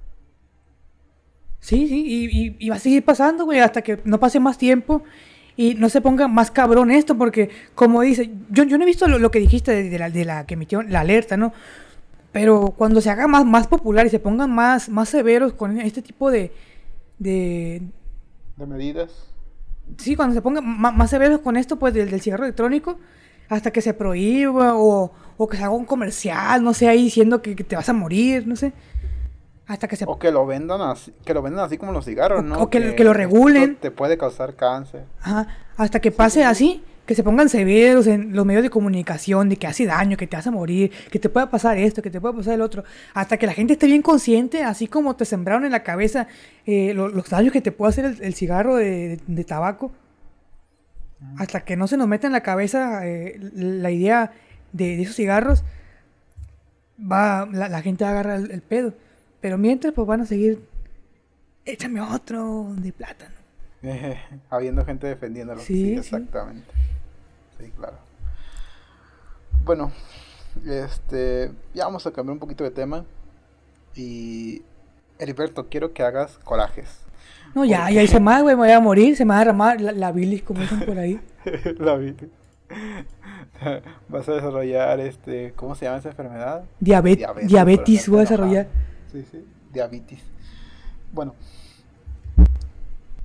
Sí, 1.59 1.89
sí, 1.89 2.05
y, 2.07 2.57
y 2.59 2.69
va 2.71 2.77
a 2.77 2.81
seguir 2.81 3.05
pasando, 3.05 3.45
güey, 3.45 3.61
hasta 3.61 3.83
que 3.83 4.01
no 4.05 4.19
pase 4.21 4.41
más 4.41 4.59
tiempo 4.59 5.03
y 5.57 5.75
no 5.75 5.89
se 5.89 6.01
ponga 6.01 6.29
más 6.29 6.51
cabrón 6.51 6.91
esto, 6.91 7.17
porque 7.17 7.51
como 7.75 8.03
dice, 8.03 8.31
yo, 8.51 8.65
yo 8.65 8.79
no 8.79 8.85
he 8.85 8.87
visto 8.87 9.07
lo, 9.07 9.31
que 9.31 9.39
dijiste 9.39 9.83
de, 9.85 9.99
la, 9.99 10.11
de 10.11 10.25
la 10.25 10.47
que 10.47 10.55
emitió 10.55 10.83
la 10.83 11.01
alerta, 11.01 11.37
¿no? 11.37 11.53
Pero 12.33 12.75
cuando 12.77 13.01
se 13.01 13.11
haga 13.11 13.27
más, 13.27 13.45
más 13.45 13.67
popular 13.67 14.07
y 14.07 14.11
se 14.11 14.19
pongan 14.19 14.51
más, 14.51 14.89
más 14.89 15.11
severos 15.11 15.53
con 15.53 15.79
este 15.79 16.01
tipo 16.01 16.31
de, 16.31 16.53
de... 17.19 17.83
De 18.57 18.67
medidas. 18.67 19.29
Sí, 19.99 20.17
cuando 20.17 20.35
se 20.35 20.41
pongan 20.41 20.65
más, 20.67 21.11
severos 21.11 21.41
con 21.41 21.57
esto, 21.57 21.79
pues 21.79 21.93
del, 21.93 22.11
del, 22.11 22.23
cigarro 22.23 22.45
electrónico, 22.45 22.99
hasta 23.51 23.71
que 23.71 23.83
se 23.83 23.93
prohíba 23.93 24.77
o, 24.77 25.13
o, 25.37 25.49
que 25.49 25.59
se 25.59 25.65
haga 25.65 25.75
un 25.75 25.85
comercial, 25.85 26.65
no 26.65 26.73
sé, 26.73 26.89
ahí 26.89 27.03
diciendo 27.03 27.43
que, 27.43 27.55
que 27.55 27.65
te 27.65 27.77
vas 27.77 27.89
a 27.91 27.93
morir, 27.93 28.47
no 28.47 28.57
sé. 28.57 28.73
Hasta 29.67 29.89
que 29.89 29.97
se... 29.97 30.05
O 30.07 30.19
que 30.19 30.31
lo 30.31 30.47
vendan 30.47 30.81
así, 30.81 31.13
que 31.25 31.35
lo 31.35 31.43
vendan 31.43 31.65
así 31.65 31.79
como 31.79 31.93
los 31.93 32.05
cigarros, 32.05 32.43
¿no? 32.45 32.61
O 32.61 32.71
que, 32.71 32.95
que, 32.95 33.05
lo 33.05 33.13
regulen. 33.13 33.77
Te 33.77 33.91
puede 33.91 34.19
causar 34.19 34.55
cáncer. 34.55 35.05
Ajá. 35.21 35.47
Hasta 35.77 36.01
que 36.01 36.11
pase 36.11 36.45
así, 36.45 36.83
que 37.07 37.15
se 37.15 37.23
pongan 37.23 37.49
severos 37.49 38.07
en 38.07 38.35
los 38.35 38.45
medios 38.45 38.63
de 38.63 38.71
comunicación, 38.71 39.49
de 39.49 39.57
que 39.57 39.67
hace 39.67 39.87
daño, 39.87 40.17
que 40.17 40.27
te 40.27 40.37
hace 40.37 40.51
morir, 40.51 40.91
que 41.11 41.19
te 41.19 41.29
pueda 41.29 41.51
pasar 41.51 41.79
esto, 41.79 42.03
que 42.03 42.11
te 42.11 42.21
pueda 42.21 42.35
pasar 42.35 42.55
el 42.55 42.61
otro. 42.61 42.85
Hasta 43.15 43.37
que 43.37 43.47
la 43.47 43.53
gente 43.53 43.75
esté 43.75 43.87
bien 43.87 44.03
consciente, 44.03 44.63
así 44.63 44.87
como 44.87 45.17
te 45.17 45.25
sembraron 45.25 45.65
en 45.65 45.73
la 45.73 45.83
cabeza 45.83 46.27
eh, 46.67 46.93
los, 46.95 47.29
daños 47.29 47.53
que 47.53 47.61
te 47.61 47.73
puede 47.73 47.91
hacer 47.91 48.17
el, 48.21 48.35
cigarro 48.35 48.77
de, 48.77 49.45
tabaco. 49.47 49.93
Hasta 51.39 51.65
que 51.65 51.77
no 51.77 51.87
se 51.87 51.97
nos 51.97 52.09
meta 52.09 52.27
en 52.27 52.33
la 52.33 52.43
cabeza 52.43 53.07
eh, 53.07 53.39
la 53.55 53.91
idea 53.93 54.33
de, 54.73 55.03
esos 55.03 55.15
cigarros, 55.17 55.65
va 57.01 57.49
la, 57.53 57.81
gente 57.83 58.05
va 58.05 58.11
a 58.11 58.13
agarrar 58.13 58.41
el 58.51 58.63
pedo. 58.63 58.95
Pero 59.43 59.59
mientras, 59.59 59.93
pues 59.93 60.07
van 60.07 60.23
a 60.23 60.27
seguir. 60.27 60.65
Échame 61.67 62.01
otro 62.01 62.69
de 62.77 62.93
plátano. 62.93 63.35
habiendo 64.51 64.85
gente 64.87 65.09
defendiéndolo. 65.09 65.61
Sí, 65.61 65.95
exactamente. 65.95 66.73
Sí. 67.59 67.71
claro. 67.77 67.99
Bueno, 69.65 69.93
este. 70.65 71.51
Ya 71.75 71.85
vamos 71.85 72.07
a 72.07 72.13
cambiar 72.13 72.33
un 72.33 72.39
poquito 72.39 72.65
de 72.65 72.71
tema. 72.71 73.05
Y. 73.95 74.63
Heriberto, 75.19 75.69
quiero 75.69 75.93
que 75.93 76.03
hagas 76.03 76.39
corajes. 76.39 77.01
No, 77.55 77.65
ya, 77.65 77.91
ya 77.91 78.03
hice 78.03 78.19
más, 78.19 78.43
güey, 78.43 78.57
me 78.57 78.63
voy 78.63 78.71
a 78.71 78.81
morir, 78.81 79.15
se 79.15 79.25
me 79.25 79.31
va 79.31 79.37
a 79.37 79.39
derramar 79.41 79.81
la, 79.81 80.11
bilis, 80.11 80.43
como 80.43 80.61
dicen 80.61 80.81
por 80.81 80.99
ahí. 80.99 81.21
la 81.79 81.97
bilis. 81.97 82.31
Vas 84.09 84.29
a 84.29 84.33
desarrollar, 84.33 84.99
este, 85.01 85.53
¿cómo 85.55 85.75
se 85.75 85.85
llama 85.85 85.99
esa 85.99 86.09
enfermedad? 86.09 86.65
diabetes, 86.81 87.29
diabetes 87.47 88.09
voy 88.09 88.19
a 88.19 88.21
desarrollar. 88.23 88.67
Sí, 89.13 89.27
sí, 89.31 89.45
diabetes. 89.73 90.21
Bueno, 91.13 91.35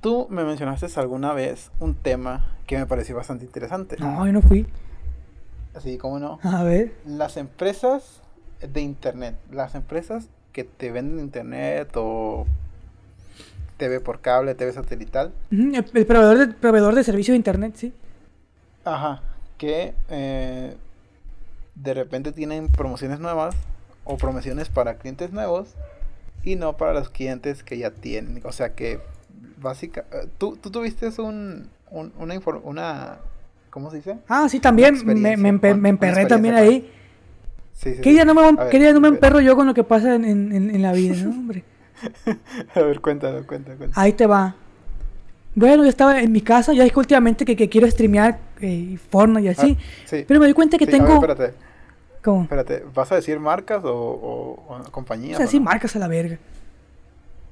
tú 0.02 0.26
me 0.28 0.44
mencionaste 0.44 0.86
alguna 1.00 1.32
vez 1.32 1.70
un 1.80 1.94
tema 1.94 2.44
que 2.66 2.76
me 2.76 2.84
pareció 2.84 3.16
bastante 3.16 3.46
interesante. 3.46 3.96
No, 3.98 4.26
yo 4.26 4.32
no 4.32 4.42
fui. 4.42 4.66
Así, 5.74 5.96
¿cómo 5.96 6.18
no? 6.18 6.38
A 6.42 6.62
ver. 6.62 6.92
Las 7.06 7.38
empresas 7.38 8.20
de 8.60 8.82
internet, 8.82 9.36
las 9.50 9.74
empresas 9.74 10.28
que 10.52 10.64
te 10.64 10.90
venden 10.90 11.20
internet 11.20 11.90
o 11.94 12.46
TV 13.78 14.00
por 14.00 14.20
cable, 14.20 14.54
TV 14.54 14.72
satelital. 14.72 15.32
el, 15.50 15.84
proveedor, 15.84 16.38
de, 16.38 16.46
proveedor 16.48 16.94
de 16.94 17.04
servicio 17.04 17.32
de 17.32 17.36
internet, 17.36 17.74
sí. 17.76 17.94
Ajá, 18.84 19.22
que 19.56 19.94
eh, 20.10 20.76
de 21.76 21.94
repente 21.94 22.32
tienen 22.32 22.68
promociones 22.68 23.20
nuevas 23.20 23.54
o 24.08 24.16
promociones 24.16 24.70
para 24.70 24.94
clientes 24.94 25.32
nuevos 25.32 25.74
y 26.42 26.56
no 26.56 26.76
para 26.76 26.94
los 26.94 27.10
clientes 27.10 27.62
que 27.62 27.78
ya 27.78 27.90
tienen. 27.90 28.40
O 28.44 28.52
sea 28.52 28.74
que, 28.74 29.00
básica, 29.58 30.04
eh, 30.12 30.26
tú, 30.38 30.56
tú 30.56 30.70
tuviste 30.70 31.08
un, 31.20 31.68
una, 31.90 32.40
una, 32.64 33.18
¿cómo 33.70 33.90
se 33.90 33.98
dice? 33.98 34.18
Ah, 34.26 34.48
sí, 34.48 34.58
también 34.58 35.04
me, 35.04 35.36
me, 35.36 35.48
emperré 35.88 36.26
también 36.26 36.54
ahí. 36.54 36.90
Sí, 37.74 37.94
sí, 37.94 38.00
¿Qué, 38.00 38.10
día 38.10 38.24
no 38.24 38.34
me, 38.34 38.42
no 38.50 39.00
me 39.00 39.08
emperro 39.08 39.40
yo 39.40 39.54
con 39.54 39.66
lo 39.66 39.74
que 39.74 39.84
pasa 39.84 40.14
en, 40.14 40.24
en, 40.24 40.82
la 40.82 40.92
vida, 40.92 41.14
no, 41.16 41.30
hombre? 41.30 41.62
A 42.74 42.80
ver, 42.80 43.00
cuéntalo, 43.00 43.46
cuéntalo, 43.46 43.76
cuéntalo. 43.76 44.02
Ahí 44.02 44.14
te 44.14 44.26
va. 44.26 44.56
Bueno, 45.54 45.82
yo 45.84 45.90
estaba 45.90 46.20
en 46.20 46.32
mi 46.32 46.40
casa, 46.40 46.72
ya 46.72 46.88
que 46.88 46.98
últimamente 46.98 47.44
que, 47.44 47.56
que 47.56 47.68
quiero 47.68 47.90
streamear 47.90 48.38
eh, 48.60 48.96
Fortnite 49.10 49.42
y 49.42 49.48
así. 49.48 49.76
Ah, 49.78 50.24
pero 50.26 50.40
me 50.40 50.46
doy 50.46 50.54
cuenta 50.54 50.78
que 50.78 50.86
tengo... 50.86 51.06
¿Cómo? 51.06 51.26
Espérate, 51.26 51.54
¿vas 52.94 53.12
a 53.12 53.16
decir 53.16 53.40
marcas 53.40 53.84
o, 53.84 53.90
o, 53.92 54.82
compañías? 54.90 55.32
Vas 55.32 55.40
a 55.40 55.44
decir 55.44 55.60
marcas 55.60 55.96
a 55.96 55.98
la 55.98 56.08
verga. 56.08 56.38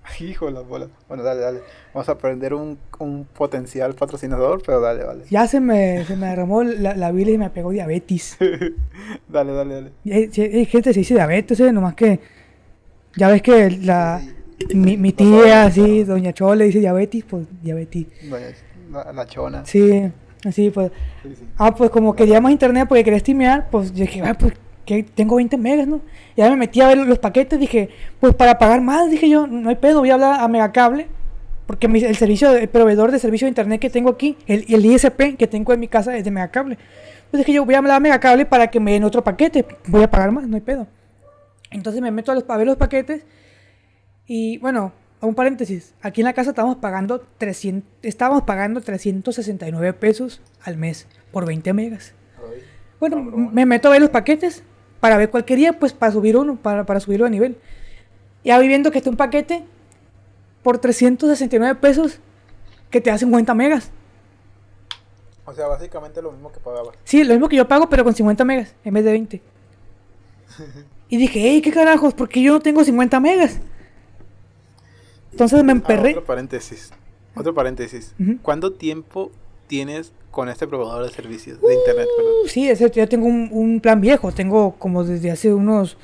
Hijo 0.21 0.47
de 0.47 0.53
las 0.53 0.67
bolas. 0.67 0.89
Bueno, 1.09 1.23
dale, 1.23 1.41
dale. 1.41 1.61
Vamos 1.93 2.09
a 2.09 2.19
prender 2.19 2.55
un, 2.55 2.79
un 2.99 3.25
potencial 3.25 3.95
patrocinador, 3.95 4.63
pero 4.65 4.81
dale, 4.81 5.05
dale. 5.05 5.25
Ya 5.31 5.47
se 5.47 5.61
me, 5.61 6.05
se 6.05 6.17
me 6.17 6.27
derramó 6.29 6.63
la, 6.63 6.95
la 6.95 7.13
bilis 7.13 7.35
y 7.35 7.39
me 7.39 7.51
pegó 7.51 7.71
diabetes. 7.71 8.37
dale, 9.29 9.53
dale, 9.53 9.75
dale. 9.75 9.93
Hay, 10.05 10.67
gente 10.67 10.93
se 10.93 11.01
dice 11.01 11.15
diabetes, 11.15 11.59
¿eh? 11.61 11.73
nomás 11.73 11.95
que. 11.95 12.21
Ya 13.17 13.29
ves 13.29 13.41
que 13.41 13.71
la, 13.71 14.21
mi, 14.75 14.97
mi 14.99 15.13
tía, 15.13 15.65
así, 15.65 16.05
doña 16.05 16.35
Chole, 16.35 16.67
dice 16.67 16.81
diabetes, 16.81 17.25
pues 17.25 17.47
diabetes. 17.63 18.07
La, 18.91 19.13
la 19.13 19.27
chona. 19.27 19.65
Sí. 19.65 20.13
Así 20.45 20.71
pues. 20.71 20.93
Ah, 21.57 21.75
pues 21.75 21.91
como 21.91 22.15
quería 22.15 22.41
más 22.41 22.53
internet 22.53 22.87
porque 22.89 23.03
quería 23.03 23.19
streamear, 23.19 23.69
pues 23.71 23.93
yo 23.93 24.03
dije, 24.03 24.23
ah, 24.23 24.35
pues 24.39 24.53
que 24.87 25.03
tengo 25.03 25.37
20 25.37 25.59
megas, 25.59 25.87
¿no? 25.87 26.01
Ya 26.37 26.49
me 26.49 26.57
metí 26.57 26.81
a 26.81 26.89
ver 26.89 26.99
los 26.99 27.19
paquetes, 27.19 27.59
dije, 27.59 27.91
pues 28.21 28.35
para 28.35 28.59
pagar 28.59 28.81
más, 28.81 29.11
dije 29.11 29.29
yo, 29.29 29.47
no 29.47 29.69
hay 29.69 29.77
pedo, 29.77 29.99
voy 29.99 30.11
a 30.11 30.15
hablar 30.15 30.41
a 30.41 30.49
Megacable, 30.49 31.09
porque 31.67 31.87
el 31.89 32.17
servicio, 32.17 32.57
el 32.57 32.69
proveedor 32.69 33.11
de 33.11 33.19
servicio 33.19 33.47
de 33.47 33.51
internet 33.51 33.81
que 33.81 33.91
tengo 33.91 34.09
aquí, 34.11 34.39
el, 34.47 34.65
el 34.69 34.87
ISP 34.87 35.37
que 35.37 35.47
tengo 35.47 35.73
en 35.73 35.81
mi 35.81 35.89
casa 35.89 36.17
es 36.17 36.25
de 36.25 36.31
Megacable. 36.31 36.79
Pues 37.31 37.41
dije 37.41 37.53
yo, 37.53 37.65
voy 37.65 37.75
a 37.75 37.79
hablar 37.79 37.97
a 37.97 38.01
Megacable 38.01 38.47
para 38.47 38.69
que 38.69 38.79
me 38.79 38.93
den 38.93 39.05
otro 39.05 39.25
paquete, 39.25 39.67
voy 39.89 40.05
a 40.05 40.11
pagar 40.11 40.31
más, 40.31 40.47
no 40.47 40.55
hay 40.55 40.63
pedo. 40.63 40.87
Entonces 41.73 42.01
me 42.01 42.13
meto 42.13 42.31
a, 42.31 42.37
los, 42.37 42.45
a 42.49 42.57
ver 42.57 42.67
los 42.67 42.77
paquetes 42.77 43.27
y 44.27 44.59
bueno, 44.59 44.93
un 45.21 45.35
paréntesis, 45.35 45.95
aquí 46.01 46.21
en 46.21 46.27
la 46.27 46.33
casa 46.33 46.51
estábamos 46.51 46.77
pagando 46.77 47.27
300, 47.39 47.91
estábamos 48.03 48.43
pagando 48.45 48.81
369 48.81 49.93
pesos 49.95 50.41
al 50.63 50.77
mes 50.77 51.09
por 51.33 51.45
20 51.45 51.73
megas. 51.73 52.15
Bueno, 53.01 53.17
me 53.17 53.67
meto 53.67 53.89
a 53.89 53.91
ver 53.91 54.01
los 54.01 54.11
paquetes 54.11 54.63
para 55.01 55.17
ver 55.17 55.31
cuál 55.31 55.45
quería, 55.45 55.79
pues 55.79 55.93
para 55.93 56.13
subir 56.13 56.37
uno, 56.37 56.57
para, 56.57 56.87
para 56.87 57.01
subirlo 57.01 57.27
a 57.27 57.31
nivel. 57.31 57.57
Ya 58.45 58.59
viendo 58.59 58.91
que 58.91 58.99
está 58.99 59.11
un 59.11 59.17
paquete 59.17 59.65
por 60.63 60.79
369 60.79 61.79
pesos 61.81 62.19
que 62.91 63.01
te 63.01 63.11
da 63.11 63.19
50 63.19 63.55
megas. 63.55 63.91
O 65.45 65.53
sea, 65.55 65.69
básicamente 65.69 66.21
lo 66.21 66.33
mismo 66.33 66.51
que 66.51 66.59
pagabas. 66.59 66.97
Sí, 67.05 67.23
lo 67.23 67.35
mismo 67.35 67.49
que 67.49 67.57
yo 67.57 67.69
pago, 67.69 67.89
pero 67.89 68.03
con 68.05 68.15
50 68.15 68.45
megas 68.45 68.75
en 68.85 68.95
vez 68.95 69.05
de 69.05 69.13
20. 69.13 69.43
y 71.09 71.17
dije, 71.17 71.41
hey, 71.43 71.63
¿qué 71.63 71.73
carajos? 71.73 72.15
¿Por 72.15 72.29
qué 72.29 72.43
yo 72.43 72.53
no 72.53 72.61
tengo 72.61 72.83
50 72.83 73.21
megas? 73.21 73.61
Entonces 75.31 75.63
me 75.63 75.73
emperré. 75.73 76.21
paréntesis. 76.21 76.91
Otro 77.37 77.55
paréntesis. 77.55 78.15
¿Cuánto 78.43 78.73
tiempo 78.73 79.31
tienes 79.67 80.13
con 80.31 80.49
este 80.49 80.67
proveedor 80.67 81.05
de 81.05 81.11
servicios 81.11 81.61
de 81.61 81.75
internet? 81.75 82.09
Uh, 82.19 82.49
sí, 82.49 82.67
es 82.69 82.79
ya 82.79 83.07
tengo 83.07 83.27
un, 83.27 83.81
plan 83.81 84.01
viejo. 84.01 84.33
Tengo 84.33 84.75
como 84.79 85.05
desde 85.05 85.31
hace 85.31 85.55
unos 85.55 85.97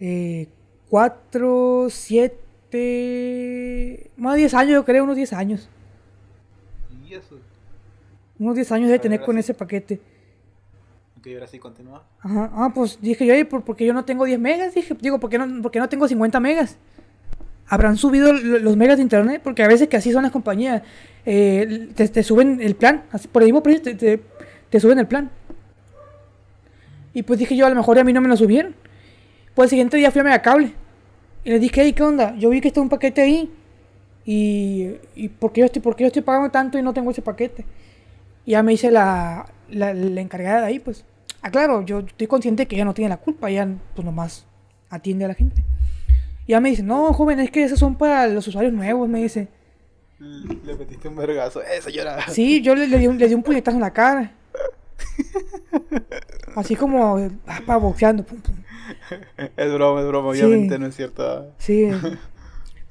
eh, 0.00 0.48
4, 0.88 1.88
7, 1.90 4.10
más 4.16 4.34
de 4.34 4.40
10 4.40 4.54
años, 4.54 4.72
yo 4.72 4.84
creo, 4.84 5.04
unos 5.04 5.16
10 5.16 5.32
años. 5.32 5.68
¿Y 7.08 7.14
eso? 7.14 7.38
Unos 8.38 8.54
10 8.54 8.72
años 8.72 8.90
de 8.90 8.98
tener 8.98 9.20
con 9.20 9.38
ese 9.38 9.54
paquete. 9.54 10.00
Ok, 11.18 11.28
ahora 11.34 11.46
sí 11.46 11.58
continúa. 11.58 12.02
Ajá, 12.20 12.50
ah, 12.54 12.72
pues 12.74 12.98
dije 13.00 13.26
yo, 13.26 13.34
porque 13.60 13.84
yo 13.84 13.92
no 13.92 14.06
tengo 14.06 14.24
10 14.24 14.40
megas, 14.40 14.74
dije, 14.74 14.96
digo, 15.00 15.20
porque 15.20 15.36
no, 15.36 15.60
porque 15.60 15.78
no 15.78 15.88
tengo 15.88 16.08
50 16.08 16.40
megas. 16.40 16.78
Habrán 17.72 17.96
subido 17.96 18.32
los 18.32 18.76
megas 18.76 18.96
de 18.96 19.04
internet, 19.04 19.40
porque 19.44 19.62
a 19.62 19.68
veces 19.68 19.88
que 19.88 19.96
así 19.96 20.10
son 20.10 20.24
las 20.24 20.32
compañías, 20.32 20.82
eh, 21.24 21.88
te, 21.94 22.22
suben 22.24 22.60
el 22.60 22.74
plan, 22.74 23.04
por 23.30 23.42
el 23.42 23.46
mismo 23.46 23.62
precio 23.62 23.96
te, 23.96 24.80
suben 24.80 24.98
el 24.98 25.06
plan. 25.06 25.30
Y 27.14 27.22
pues 27.22 27.38
dije 27.38 27.54
yo, 27.54 27.66
a 27.66 27.70
lo 27.70 27.76
mejor 27.76 27.96
a 28.00 28.02
mí 28.02 28.12
no 28.12 28.20
me 28.20 28.26
lo 28.28 28.36
subieron. 28.36 28.74
Pues 29.54 29.66
el 29.66 29.70
siguiente 29.70 29.96
día 29.96 30.10
fui 30.10 30.20
a 30.20 30.24
Megacable. 30.24 30.74
Y 31.44 31.50
le 31.50 31.60
dije, 31.60 31.92
¿qué 31.94 32.02
onda? 32.02 32.34
Yo 32.36 32.50
vi 32.50 32.60
que 32.60 32.68
está 32.68 32.80
un 32.80 32.88
paquete 32.88 33.22
ahí. 33.22 33.50
Y, 34.24 34.96
y 35.14 35.28
¿por, 35.28 35.52
qué 35.52 35.60
yo 35.60 35.66
estoy, 35.66 35.80
¿por 35.80 35.96
yo 35.96 36.08
estoy 36.08 36.22
pagando 36.22 36.50
tanto 36.50 36.76
y 36.76 36.82
no 36.82 36.92
tengo 36.92 37.12
ese 37.12 37.22
paquete? 37.22 37.64
Y 38.44 38.52
ya 38.52 38.64
me 38.64 38.72
dice 38.72 38.90
la, 38.90 39.46
la, 39.68 39.90
encargada 40.20 40.62
de 40.62 40.66
ahí, 40.66 40.78
pues. 40.80 41.04
Ah, 41.40 41.50
claro, 41.50 41.84
yo 41.84 42.00
estoy 42.00 42.26
consciente 42.26 42.66
que 42.66 42.74
ella 42.74 42.84
no 42.84 42.94
tiene 42.94 43.08
la 43.08 43.16
culpa, 43.16 43.48
ella 43.48 43.68
pues 43.94 44.04
nomás 44.04 44.44
atiende 44.90 45.24
a 45.24 45.28
la 45.28 45.34
gente. 45.34 45.62
Y 46.46 46.52
ya 46.52 46.60
me 46.60 46.70
dice, 46.70 46.82
no, 46.82 47.12
joven, 47.12 47.40
es 47.40 47.50
que 47.50 47.64
esos 47.64 47.78
son 47.78 47.96
para 47.96 48.26
los 48.26 48.46
usuarios 48.46 48.72
nuevos, 48.72 49.08
me 49.08 49.22
dice. 49.22 49.48
Le 50.18 50.74
metiste 50.76 51.08
un 51.08 51.16
vergazo, 51.16 51.62
eh, 51.62 51.80
señora. 51.80 52.28
Sí, 52.28 52.60
yo 52.60 52.74
le, 52.74 52.86
le, 52.86 52.98
di 52.98 53.06
un, 53.06 53.18
le 53.18 53.28
di 53.28 53.34
un 53.34 53.42
puñetazo 53.42 53.76
en 53.76 53.80
la 53.80 53.92
cara. 53.92 54.32
Así 56.56 56.76
como 56.76 57.16
ah, 57.46 57.60
para 57.66 57.78
boxeando. 57.78 58.26
Es 59.56 59.72
broma, 59.72 60.00
es 60.00 60.06
broma, 60.06 60.28
obviamente 60.30 60.78
no 60.78 60.86
es 60.86 60.96
cierto. 60.96 61.52
Sí. 61.58 61.90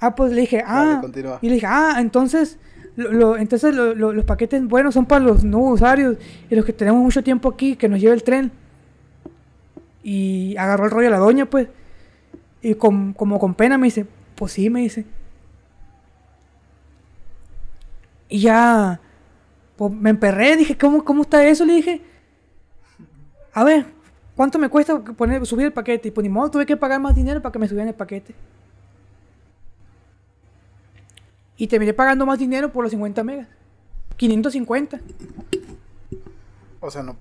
Ah, 0.02 0.16
pues 0.16 0.32
le 0.32 0.40
dije, 0.40 0.64
ah. 0.66 1.02
y 1.42 1.50
le 1.50 1.56
dije, 1.56 1.66
ah, 1.68 1.98
entonces, 2.00 2.58
lo, 2.96 3.36
entonces 3.36 3.76
los 3.76 4.24
paquetes 4.24 4.66
buenos 4.66 4.94
son 4.94 5.06
para 5.06 5.26
los 5.26 5.44
nuevos 5.44 5.74
usuarios 5.74 6.16
y 6.50 6.56
los 6.56 6.64
que 6.64 6.72
tenemos 6.72 7.02
mucho 7.02 7.22
tiempo 7.22 7.50
aquí, 7.50 7.76
que 7.76 7.90
nos 7.90 8.00
lleve 8.00 8.14
el 8.14 8.24
tren. 8.24 8.50
Y 10.02 10.56
agarró 10.56 10.86
el 10.86 10.92
rollo 10.92 11.10
a 11.10 11.12
la 11.12 11.18
doña, 11.18 11.48
pues. 11.48 11.68
Y 12.62 12.76
como 12.76 13.40
con 13.40 13.54
pena 13.54 13.78
me 13.78 13.88
dice, 13.88 14.06
pues 14.36 14.54
sí, 14.54 14.70
me 14.70 14.82
dice. 14.82 15.06
Y 18.30 18.42
ya, 18.42 19.02
pues 19.76 19.92
me 19.92 20.12
emperré, 20.12 20.56
dije, 20.56 20.78
¿cómo, 20.78 21.04
cómo 21.04 21.24
está 21.24 21.46
eso? 21.46 21.66
Le 21.66 21.74
dije, 21.74 22.02
a 23.54 23.64
ver, 23.64 23.88
¿cuánto 24.36 24.60
me 24.60 24.70
cuesta 24.70 25.00
poner, 25.00 25.46
subir 25.46 25.66
el 25.66 25.74
paquete? 25.74 26.10
Y 26.10 26.12
pues 26.12 26.24
ni 26.24 26.30
modo, 26.30 26.52
tuve 26.52 26.66
que 26.66 26.78
pagar 26.78 27.00
más 27.02 27.16
dinero 27.16 27.42
para 27.42 27.52
que 27.52 27.60
me 27.60 27.68
subieran 27.68 27.88
el 27.88 27.96
paquete. 27.96 28.36
Y 31.58 31.68
terminé 31.68 31.94
pagando 31.94 32.26
más 32.26 32.40
dinero 32.40 32.72
por 32.72 32.84
los 32.84 32.92
50 32.92 33.24
megas. 33.24 33.48
550. 34.16 35.00
O 36.82 36.92
sea, 36.92 37.04
¿no, 37.04 37.18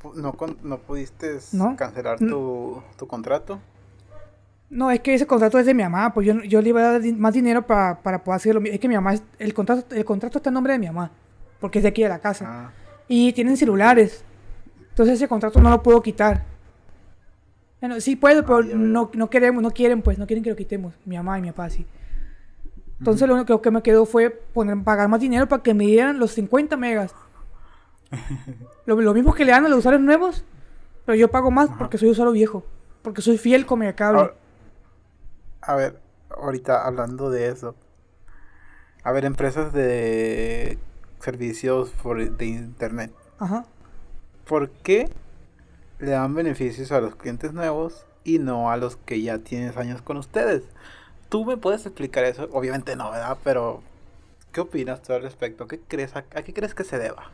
no, 0.63 0.79
pudiste 0.79 1.39
cancelar 1.77 2.19
tu, 2.19 2.83
contrato? 3.09 3.59
No, 4.71 4.91
es 4.91 5.01
que 5.01 5.15
ese 5.15 5.27
contrato 5.27 5.59
es 5.59 5.67
de 5.67 5.75
mi 5.75 5.83
mamá, 5.83 6.13
pues 6.13 6.27
yo, 6.27 6.43
yo 6.43 6.61
le 6.61 6.69
iba 6.69 6.81
a 6.81 6.99
dar 6.99 7.13
más 7.15 7.33
dinero 7.33 7.67
para, 7.67 8.01
para 8.03 8.23
poder 8.23 8.37
hacerlo. 8.37 8.61
Es 8.65 8.79
que 8.79 8.89
mi 8.89 8.95
mamá, 8.95 9.15
el 9.39 9.55
contrato, 9.55 9.95
el 9.95 10.05
contrato 10.05 10.39
está 10.39 10.51
en 10.51 10.55
nombre 10.55 10.75
de 10.75 10.79
mi 10.79 10.87
mamá, 10.87 11.11
porque 11.59 11.79
es 11.79 11.83
de 11.83 11.89
aquí 11.89 12.03
de 12.03 12.09
la 12.09 12.19
casa. 12.19 12.45
Ah. 12.47 12.73
Y 13.09 13.33
tienen 13.33 13.57
celulares. 13.57 14.25
Entonces 14.91 15.15
ese 15.15 15.29
contrato 15.29 15.61
no 15.61 15.71
lo 15.71 15.83
puedo 15.83 16.03
quitar. 16.03 16.45
Bueno, 17.81 18.01
sí 18.01 18.17
puedo, 18.17 18.45
pero 18.45 18.63
no, 18.63 19.11
no 19.15 19.31
queremos, 19.31 19.63
no 19.63 19.71
quieren, 19.71 20.03
pues, 20.03 20.19
no 20.19 20.27
quieren 20.27 20.43
que 20.43 20.51
lo 20.51 20.57
quitemos. 20.57 20.95
Mi 21.05 21.17
mamá 21.17 21.39
y 21.39 21.43
mi 21.43 21.49
papá 21.49 21.71
sí. 21.71 21.87
Entonces 22.99 23.29
lo 23.29 23.35
único 23.35 23.63
que 23.63 23.71
me 23.71 23.83
quedó 23.83 24.05
fue 24.05 24.31
poner, 24.31 24.83
pagar 24.83 25.09
más 25.09 25.21
dinero 25.21 25.49
para 25.49 25.63
que 25.63 25.73
me 25.73 25.87
dieran 25.87 26.19
los 26.19 26.33
50 26.33 26.77
megas. 26.77 27.15
lo, 28.87 29.15
mismo 29.15 29.33
que 29.33 29.45
le 29.45 29.53
dan 29.53 29.65
a 29.67 29.69
los 29.69 29.79
usuarios 29.79 30.03
nuevos, 30.03 30.45
pero 31.07 31.17
yo 31.17 31.31
pago 31.31 31.51
más 31.51 31.71
porque 31.79 31.97
soy 31.97 32.11
usuario 32.11 32.33
viejo. 32.33 32.65
Porque 33.03 33.23
soy 33.23 33.39
fiel 33.39 33.65
con 33.65 33.79
mi 33.79 33.93
cable. 33.93 34.33
A 35.69 35.77
ver, 35.77 36.01
ahorita 36.31 36.87
hablando 36.87 37.29
de 37.29 37.49
eso. 37.49 37.75
A 39.05 39.13
ver, 39.13 39.27
empresas 39.27 39.71
de 39.75 40.79
servicios 41.21 41.93
de 42.39 42.47
internet. 42.47 43.13
Ajá. 43.39 43.67
¿por 44.47 44.71
qué 44.71 45.11
le 45.99 46.13
dan 46.13 46.35
beneficios 46.35 46.91
a 46.91 47.03
los 47.03 47.17
clientes 47.17 47.53
nuevos 47.53 48.07
y 48.25 48.39
no 48.39 48.71
a 48.71 48.79
los 48.79 48.97
que 48.97 49.21
ya 49.21 49.41
tienes 49.41 49.77
años 49.77 50.01
con 50.01 50.17
ustedes? 50.17 50.63
¿Tú 51.29 51.45
me 51.45 51.59
puedes 51.59 51.85
explicar 51.85 52.25
eso? 52.25 52.49
Obviamente 52.53 52.97
no, 52.97 53.11
¿verdad? 53.11 53.37
Pero, 53.45 53.83
¿qué 54.53 54.63
opinas 54.63 55.03
tú 55.03 55.13
al 55.13 55.21
respecto? 55.21 55.69
¿Qué 55.69 55.81
crees, 55.81 56.17
a, 56.17 56.23
qué 56.23 56.55
crees 56.55 56.75
que 56.75 56.85
se 56.85 56.99
deba? 56.99 57.31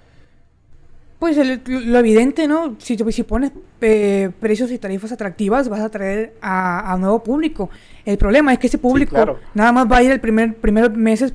Pues 1.18 1.36
lo 1.66 1.98
evidente, 1.98 2.46
¿no? 2.48 2.76
Si, 2.78 2.96
si 2.96 3.22
pones 3.22 3.52
eh, 3.80 4.30
precios 4.40 4.70
y 4.70 4.78
tarifas 4.78 5.12
atractivas, 5.12 5.68
vas 5.68 5.80
a 5.80 5.86
atraer 5.86 6.34
a, 6.42 6.92
a, 6.92 6.98
nuevo 6.98 7.22
público. 7.22 7.70
El 8.04 8.18
problema 8.18 8.52
es 8.52 8.58
que 8.58 8.66
ese 8.66 8.78
público 8.78 9.38
nada 9.54 9.72
más 9.72 9.90
va 9.90 9.98
a 9.98 10.02
ir 10.02 10.10
el 10.10 10.20
primer, 10.20 10.54
primer 10.56 10.90
meses 10.90 11.32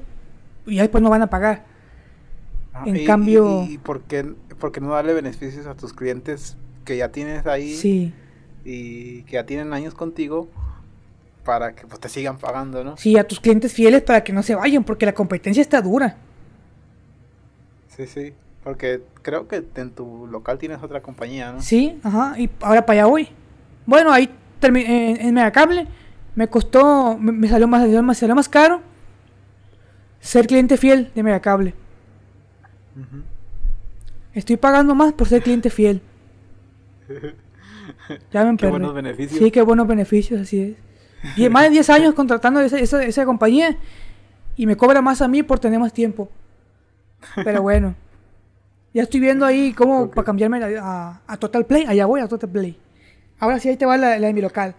y 0.67 0.77
después 0.77 1.01
no 1.01 1.09
van 1.09 1.21
a 1.21 1.27
pagar. 1.27 1.65
Ah, 2.73 2.83
en 2.85 3.05
cambio... 3.05 3.65
Y, 3.67 3.77
por, 3.77 4.01
qué, 4.01 4.23
no 4.23 4.89
darle 4.89 5.13
beneficios 5.13 5.65
a 5.65 5.75
tus 5.75 5.93
clientes 5.93 6.57
que 6.85 6.97
ya 6.97 7.09
tienes 7.09 7.45
ahí? 7.47 7.75
Sí. 7.75 8.13
Y 8.63 9.23
que 9.23 9.33
ya 9.33 9.45
tienen 9.45 9.73
años 9.73 9.93
contigo 9.93 10.49
para 11.43 11.73
que 11.73 11.87
pues, 11.87 11.99
te 11.99 12.09
sigan 12.09 12.37
pagando, 12.37 12.83
¿no? 12.83 12.97
Sí, 12.97 13.17
a 13.17 13.27
tus 13.27 13.39
clientes 13.39 13.73
fieles 13.73 14.01
para 14.01 14.23
que 14.23 14.33
no 14.33 14.43
se 14.43 14.55
vayan, 14.55 14.83
porque 14.83 15.05
la 15.05 15.13
competencia 15.13 15.61
está 15.61 15.81
dura. 15.81 16.17
Sí, 17.95 18.05
sí, 18.07 18.33
porque 18.63 19.01
creo 19.21 19.47
que 19.47 19.63
en 19.75 19.91
tu 19.91 20.27
local 20.27 20.57
tienes 20.57 20.81
otra 20.83 21.01
compañía, 21.01 21.51
¿no? 21.51 21.61
Sí, 21.61 21.99
ajá, 22.03 22.35
y 22.37 22.49
ahora 22.61 22.85
para 22.85 23.01
allá 23.01 23.09
voy. 23.09 23.29
Bueno, 23.85 24.11
ahí 24.11 24.29
en, 24.61 24.77
en 24.77 25.33
Megacable 25.33 25.87
me 26.35 26.47
costó, 26.47 27.17
me, 27.17 27.47
salió 27.47 27.67
más, 27.67 27.87
me 27.87 28.15
salió 28.15 28.35
más 28.35 28.49
caro 28.49 28.81
ser 30.19 30.47
cliente 30.47 30.77
fiel 30.77 31.11
de 31.15 31.23
Megacable. 31.23 31.73
Estoy 34.33 34.57
pagando 34.57 34.95
más 34.95 35.13
por 35.13 35.27
ser 35.27 35.41
cliente 35.41 35.69
fiel. 35.69 36.01
Ya 38.31 38.45
me 38.45 38.55
Qué 38.55 38.67
buenos 38.67 38.93
beneficios. 38.93 39.39
Sí, 39.39 39.49
qué 39.49 39.63
buenos 39.63 39.87
beneficios, 39.87 40.41
así 40.41 40.61
es. 40.61 41.37
Y 41.37 41.49
más 41.49 41.63
de 41.63 41.69
10 41.71 41.89
años 41.89 42.13
contratando 42.13 42.59
esa, 42.61 42.77
esa, 42.77 43.25
compañía 43.25 43.77
y 44.55 44.67
me 44.67 44.77
cobra 44.77 45.01
más 45.01 45.21
a 45.23 45.27
mí 45.27 45.41
por 45.41 45.59
tener 45.59 45.79
más 45.79 45.91
tiempo. 45.91 46.29
Pero 47.43 47.61
bueno. 47.63 47.95
Ya 48.93 49.03
estoy 49.03 49.19
viendo 49.19 49.45
ahí 49.45 49.73
cómo 49.73 50.09
para 50.09 50.25
cambiarme 50.25 50.63
a, 50.63 51.21
a, 51.27 51.37
Total 51.37 51.65
Play. 51.65 51.85
Allá 51.87 52.05
voy 52.05 52.21
a 52.21 52.27
Total 52.27 52.49
Play. 52.49 52.77
Ahora 53.39 53.59
sí, 53.59 53.69
ahí 53.69 53.77
te 53.77 53.85
va 53.85 53.97
la, 53.97 54.19
de 54.19 54.33
mi 54.33 54.41
local. 54.41 54.75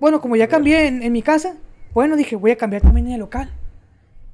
Bueno, 0.00 0.20
como 0.20 0.36
ya 0.36 0.46
cambié 0.46 0.86
en, 0.86 1.12
mi 1.12 1.22
casa, 1.22 1.56
bueno, 1.92 2.16
dije, 2.16 2.36
voy 2.36 2.50
a 2.50 2.56
cambiar 2.56 2.82
también 2.82 3.06
en 3.06 3.14
el 3.14 3.20
local. 3.20 3.50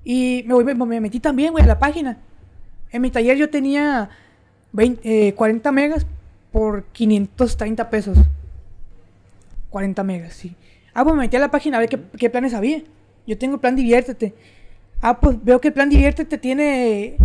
Y 0.05 0.45
me, 0.47 0.55
voy, 0.55 0.65
me, 0.65 1.01
metí 1.01 1.21
también, 1.21 1.53
güey, 1.53 1.65
a 1.65 1.69
la 1.69 1.79
página. 1.79 2.19
En 2.91 3.03
mi 3.03 3.11
taller 3.11 3.37
yo 3.37 3.49
tenía 3.49 4.11
20, 4.73 5.35
40 5.35 5.69
eh, 5.69 5.73
megas 5.73 6.07
por 6.51 6.85
530 6.93 7.89
pesos. 7.91 8.19
40 9.71 10.03
megas, 10.05 10.35
sí. 10.35 10.55
Ah, 10.93 11.05
pues 11.05 11.17
me 11.17 11.23
metí 11.23 11.37
a 11.37 11.41
la 11.41 11.51
página 11.51 11.79
a 11.79 11.81
ver 11.81 11.89
qué, 11.89 12.31
planes 12.31 12.55
había. 12.55 12.83
Yo 13.27 13.39
tengo 13.39 13.55
el 13.55 13.61
plan 13.61 13.75
Diviértete. 13.75 14.35
Ah, 15.01 15.19
pues 15.19 15.43
veo 15.43 15.61
que 15.61 15.69
el 15.69 15.75
plan 15.75 15.89
Diviértete 15.89 16.39
tiene 16.39 17.17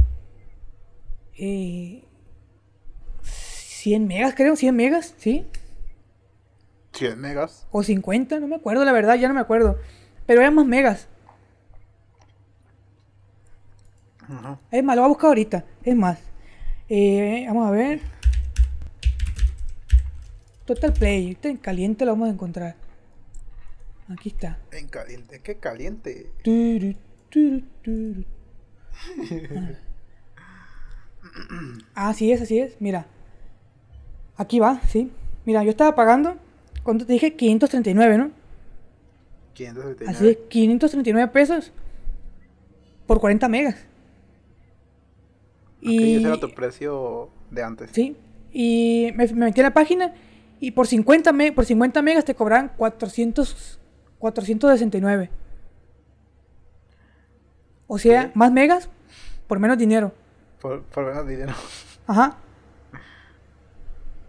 eh, 1.37 2.03
100 3.23 4.07
megas, 4.07 4.35
creo, 4.35 4.55
100 4.55 4.75
megas, 4.75 5.13
¿sí? 5.17 5.45
100 6.93 7.19
megas. 7.19 7.67
O 7.71 7.83
50, 7.83 8.39
no 8.39 8.47
me 8.47 8.55
acuerdo, 8.55 8.83
la 8.83 8.91
verdad, 8.91 9.15
ya 9.15 9.27
no 9.27 9.33
me 9.33 9.41
acuerdo. 9.41 9.77
Pero 10.25 10.41
eran 10.41 10.55
más 10.55 10.65
megas. 10.65 11.07
Es 14.71 14.83
más, 14.83 14.95
lo 14.95 15.03
voy 15.03 15.05
a 15.05 15.09
buscar 15.09 15.27
ahorita. 15.29 15.65
Es 15.83 15.95
más. 15.95 16.19
Eh, 16.89 17.45
vamos 17.47 17.67
a 17.67 17.71
ver. 17.71 18.01
Total 20.65 20.91
Play. 20.91 21.37
en 21.43 21.57
caliente 21.57 22.03
lo 22.03 22.11
vamos 22.11 22.27
a 22.27 22.33
encontrar. 22.33 22.75
Aquí 24.09 24.29
está. 24.29 24.59
En 24.71 24.87
caliente. 24.87 25.41
¿Qué 25.41 25.57
caliente? 25.57 26.31
ah, 28.93 29.71
así 31.95 32.31
es, 32.31 32.41
así 32.41 32.59
es. 32.59 32.75
Mira. 32.79 33.07
Aquí 34.35 34.59
va, 34.59 34.81
sí. 34.87 35.11
Mira, 35.45 35.63
yo 35.63 35.71
estaba 35.71 35.95
pagando. 35.95 36.37
¿Cuánto 36.83 37.05
te 37.05 37.13
dije? 37.13 37.35
539, 37.35 38.17
¿no? 38.17 38.31
539. 39.53 40.15
Así 40.15 40.29
es, 40.29 40.37
539 40.49 41.31
pesos 41.31 41.71
por 43.07 43.19
40 43.19 43.47
megas. 43.47 43.75
Y 45.81 46.15
ese 46.15 46.27
era 46.27 46.39
tu 46.39 46.49
precio 46.51 47.29
de 47.49 47.63
antes. 47.63 47.89
Sí. 47.91 48.15
Y 48.51 49.11
me, 49.15 49.27
metí 49.27 49.61
a 49.61 49.63
la 49.63 49.73
página 49.73 50.13
y 50.59 50.71
por 50.71 50.87
50, 50.87 51.31
me, 51.33 51.51
por 51.51 51.65
50 51.65 52.01
megas 52.01 52.25
te 52.25 52.35
cobran 52.35 52.71
400, 52.77 53.79
469. 54.19 55.29
O 57.87 57.97
sea, 57.97 58.31
más 58.35 58.51
megas 58.51 58.89
por 59.47 59.59
menos 59.59 59.77
dinero. 59.77 60.13
Por, 60.61 60.81
por 60.83 61.05
menos 61.05 61.27
dinero. 61.27 61.53
Ajá. 62.07 62.37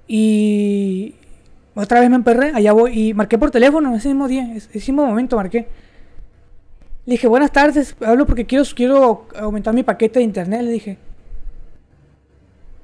Y 0.07 1.15
otra 1.75 2.01
vez 2.01 2.11
me 2.11 2.17
emperré, 2.17 2.53
allá 2.55 2.73
voy 2.73 3.09
y 3.09 3.15
marqué 3.15 3.39
por 3.39 3.51
teléfono 3.51 3.95
ese 3.95 4.09
mismo 4.09 4.27
día, 4.27 4.53
ese 4.57 4.93
mismo 4.93 5.07
momento 5.07 5.37
marqué. 5.37 5.69
Le 7.07 7.13
dije, 7.13 7.29
buenas 7.29 7.53
tardes, 7.53 7.95
hablo 8.05 8.27
porque 8.27 8.47
quiero, 8.47 8.65
quiero 8.75 9.27
aumentar 9.37 9.75
mi 9.75 9.83
paquete 9.83 10.19
de 10.19 10.25
internet, 10.25 10.63
le 10.63 10.71
dije. 10.71 10.99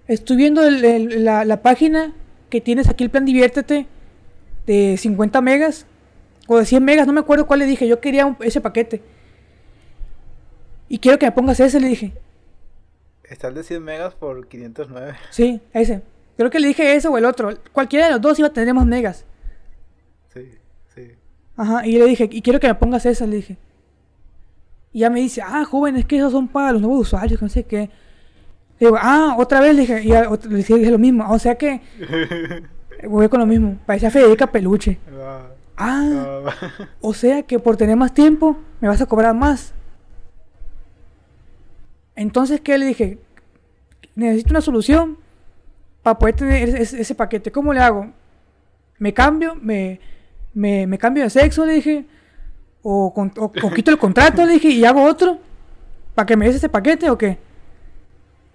Estoy 0.07 0.37
viendo 0.37 0.63
la, 0.71 1.45
la, 1.45 1.63
página 1.63 2.13
que 2.51 2.61
tienes 2.61 2.89
aquí, 2.89 3.05
el 3.05 3.11
plan 3.11 3.25
Diviértete, 3.25 3.87
de 4.67 4.97
50 4.99 5.41
megas, 5.41 5.87
o 6.47 6.59
de 6.59 6.67
100 6.67 6.85
megas, 6.85 7.07
no 7.07 7.13
me 7.13 7.21
acuerdo 7.21 7.47
cuál 7.47 7.61
le 7.61 7.67
dije, 7.67 7.89
yo 7.89 8.01
quería 8.01 8.37
ese 8.41 8.61
paquete. 8.61 9.03
Y 10.89 10.99
quiero 10.99 11.19
que 11.19 11.27
me 11.27 11.33
pongas 11.33 11.59
ese, 11.61 11.81
le 11.81 11.89
dije. 11.89 12.13
Está 13.29 13.49
el 13.49 13.55
de 13.55 13.63
100 13.63 13.83
megas 13.83 14.15
por 14.15 14.47
509. 14.47 15.15
Sí, 15.31 15.61
ese. 15.73 16.03
Creo 16.37 16.51
que 16.51 16.61
le 16.61 16.69
dije 16.69 16.95
eso 16.95 17.11
o 17.11 17.19
el 17.19 17.25
otro. 17.25 17.51
Cualquiera 17.73 18.07
de 18.07 18.13
los 18.13 18.21
dos 18.21 18.39
iba 18.39 18.49
a 18.49 18.53
tener 18.53 18.75
más 18.75 18.87
megas. 18.87 19.25
Sí, 20.33 20.59
sí. 20.95 21.13
Ajá, 21.57 21.87
y 21.87 21.99
le 21.99 22.07
dije, 22.07 22.29
y 22.31 22.43
quiero 22.43 22.61
que 22.61 22.67
me 22.67 22.75
pongas 22.75 23.07
esa, 23.07 23.27
le 23.27 23.37
dije. 23.37 23.57
Y 24.93 25.01
ya 25.01 25.11
me 25.11 25.21
dice, 25.21 25.43
ah, 25.43 25.65
joven, 25.65 25.97
es 25.97 26.05
que 26.05 26.17
esos 26.17 26.33
son 26.33 26.49
para 26.49 26.73
los 26.73 26.83
nuevos 26.83 27.01
usuarios, 27.01 27.41
no 27.41 27.49
sé 27.49 27.65
qué. 27.65 27.91
Le 28.79 28.89
digo, 28.89 28.99
ah, 29.01 29.37
otra 29.39 29.61
vez 29.61 29.75
le 29.75 29.83
dije, 29.83 30.03
y 30.03 30.09
le 30.09 30.59
dije 30.59 30.91
lo 30.91 30.99
mismo. 30.99 31.31
O 31.31 31.39
sea 31.39 31.55
que 31.55 31.81
voy 33.09 33.29
con 33.29 33.41
lo 33.41 33.47
mismo. 33.47 33.79
Parecía 33.87 34.11
Federica 34.11 34.51
Peluche. 34.51 34.99
Ah, 35.19 35.47
ah 35.77 36.41
o 37.01 37.15
sea 37.15 37.43
que 37.43 37.59
por 37.59 37.77
tener 37.77 37.97
más 37.97 38.13
tiempo 38.13 38.59
me 38.81 38.89
vas 38.89 39.01
a 39.01 39.07
cobrar 39.07 39.35
más. 39.35 39.73
Entonces, 42.17 42.61
¿qué 42.61 42.79
le 42.79 42.87
dije? 42.87 43.19
Necesito 44.15 44.51
una 44.51 44.61
solución 44.61 45.19
para 46.03 46.19
poder 46.19 46.37
tener 46.37 46.69
ese, 46.69 47.15
paquete. 47.15 47.51
¿Cómo 47.51 47.73
le 47.73 47.81
hago? 47.81 48.11
¿Me 48.99 49.13
cambio? 49.13 49.57
¿Me, 49.57 49.99
me, 50.53 50.99
cambio 50.99 51.25
de 51.25 51.31
sexo? 51.31 51.65
Le 51.67 51.75
dije. 51.75 52.05
O, 52.83 53.13
quito 53.75 53.91
el 53.91 53.99
contrato, 53.99 54.45
le 54.45 54.55
dije, 54.55 54.69
y 54.69 54.85
hago 54.85 55.03
otro. 55.03 55.39
¿Para 56.15 56.27
que 56.27 56.37
me 56.37 56.47
des 56.47 56.57
ese 56.57 56.69
paquete 56.69 57.09
o 57.09 57.19
qué? 57.19 57.39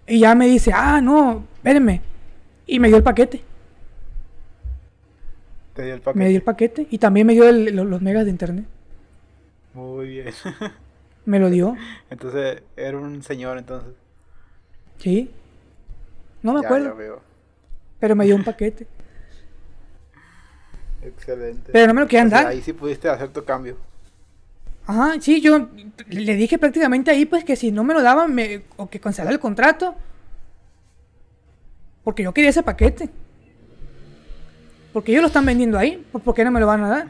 Y 0.07 0.19
ya 0.19 0.35
me 0.35 0.47
dice, 0.47 0.71
ah, 0.73 1.01
no, 1.01 1.45
espérenme. 1.55 2.01
Y 2.67 2.79
me 2.79 2.87
dio 2.87 2.97
el 2.97 3.03
paquete. 3.03 3.41
¿Te 5.73 5.83
dio 5.83 5.95
el 5.95 6.01
paquete? 6.01 6.19
Me 6.19 6.29
dio 6.29 6.37
el 6.37 6.43
paquete. 6.43 6.87
Y 6.89 6.99
también 6.99 7.27
me 7.27 7.33
dio 7.33 7.51
los 7.51 8.01
megas 8.01 8.25
de 8.25 8.31
internet. 8.31 8.65
Muy 9.73 10.07
bien. 10.07 10.27
me 11.25 11.39
lo 11.39 11.49
dio. 11.49 11.75
Entonces, 12.09 12.63
era 12.75 12.97
un 12.97 13.21
señor 13.23 13.57
entonces. 13.57 13.93
Sí. 14.97 15.31
No 16.41 16.53
me 16.53 16.59
acuerdo. 16.59 17.21
Pero 17.99 18.15
me 18.15 18.25
dio 18.25 18.35
un 18.35 18.43
paquete. 18.45 18.87
Excelente. 21.01 21.71
Pero 21.71 21.87
no 21.87 21.93
me 21.93 22.01
lo 22.01 22.07
querían 22.07 22.29
dar. 22.29 22.47
Ahí 22.47 22.61
sí 22.61 22.73
pudiste 22.73 23.09
hacer 23.09 23.29
tu 23.29 23.43
cambio. 23.43 23.77
Ajá, 24.85 25.13
sí, 25.21 25.39
yo 25.39 25.69
le 26.07 26.35
dije 26.35 26.57
prácticamente 26.57 27.11
ahí 27.11 27.25
pues 27.25 27.43
que 27.43 27.55
si 27.55 27.71
no 27.71 27.83
me 27.83 27.93
lo 27.93 28.01
daban 28.01 28.33
me, 28.33 28.63
o 28.75 28.89
que 28.89 28.99
cancelara 28.99 29.33
el 29.33 29.39
contrato. 29.39 29.95
Porque 32.03 32.23
yo 32.23 32.33
quería 32.33 32.49
ese 32.49 32.63
paquete. 32.63 33.09
Porque 34.91 35.11
ellos 35.11 35.21
lo 35.21 35.27
están 35.27 35.45
vendiendo 35.45 35.77
ahí, 35.77 36.03
pues 36.11 36.23
¿por 36.23 36.33
qué 36.33 36.43
no 36.43 36.51
me 36.51 36.59
lo 36.59 36.65
van 36.65 36.83
a 36.83 36.89
dar? 36.89 37.07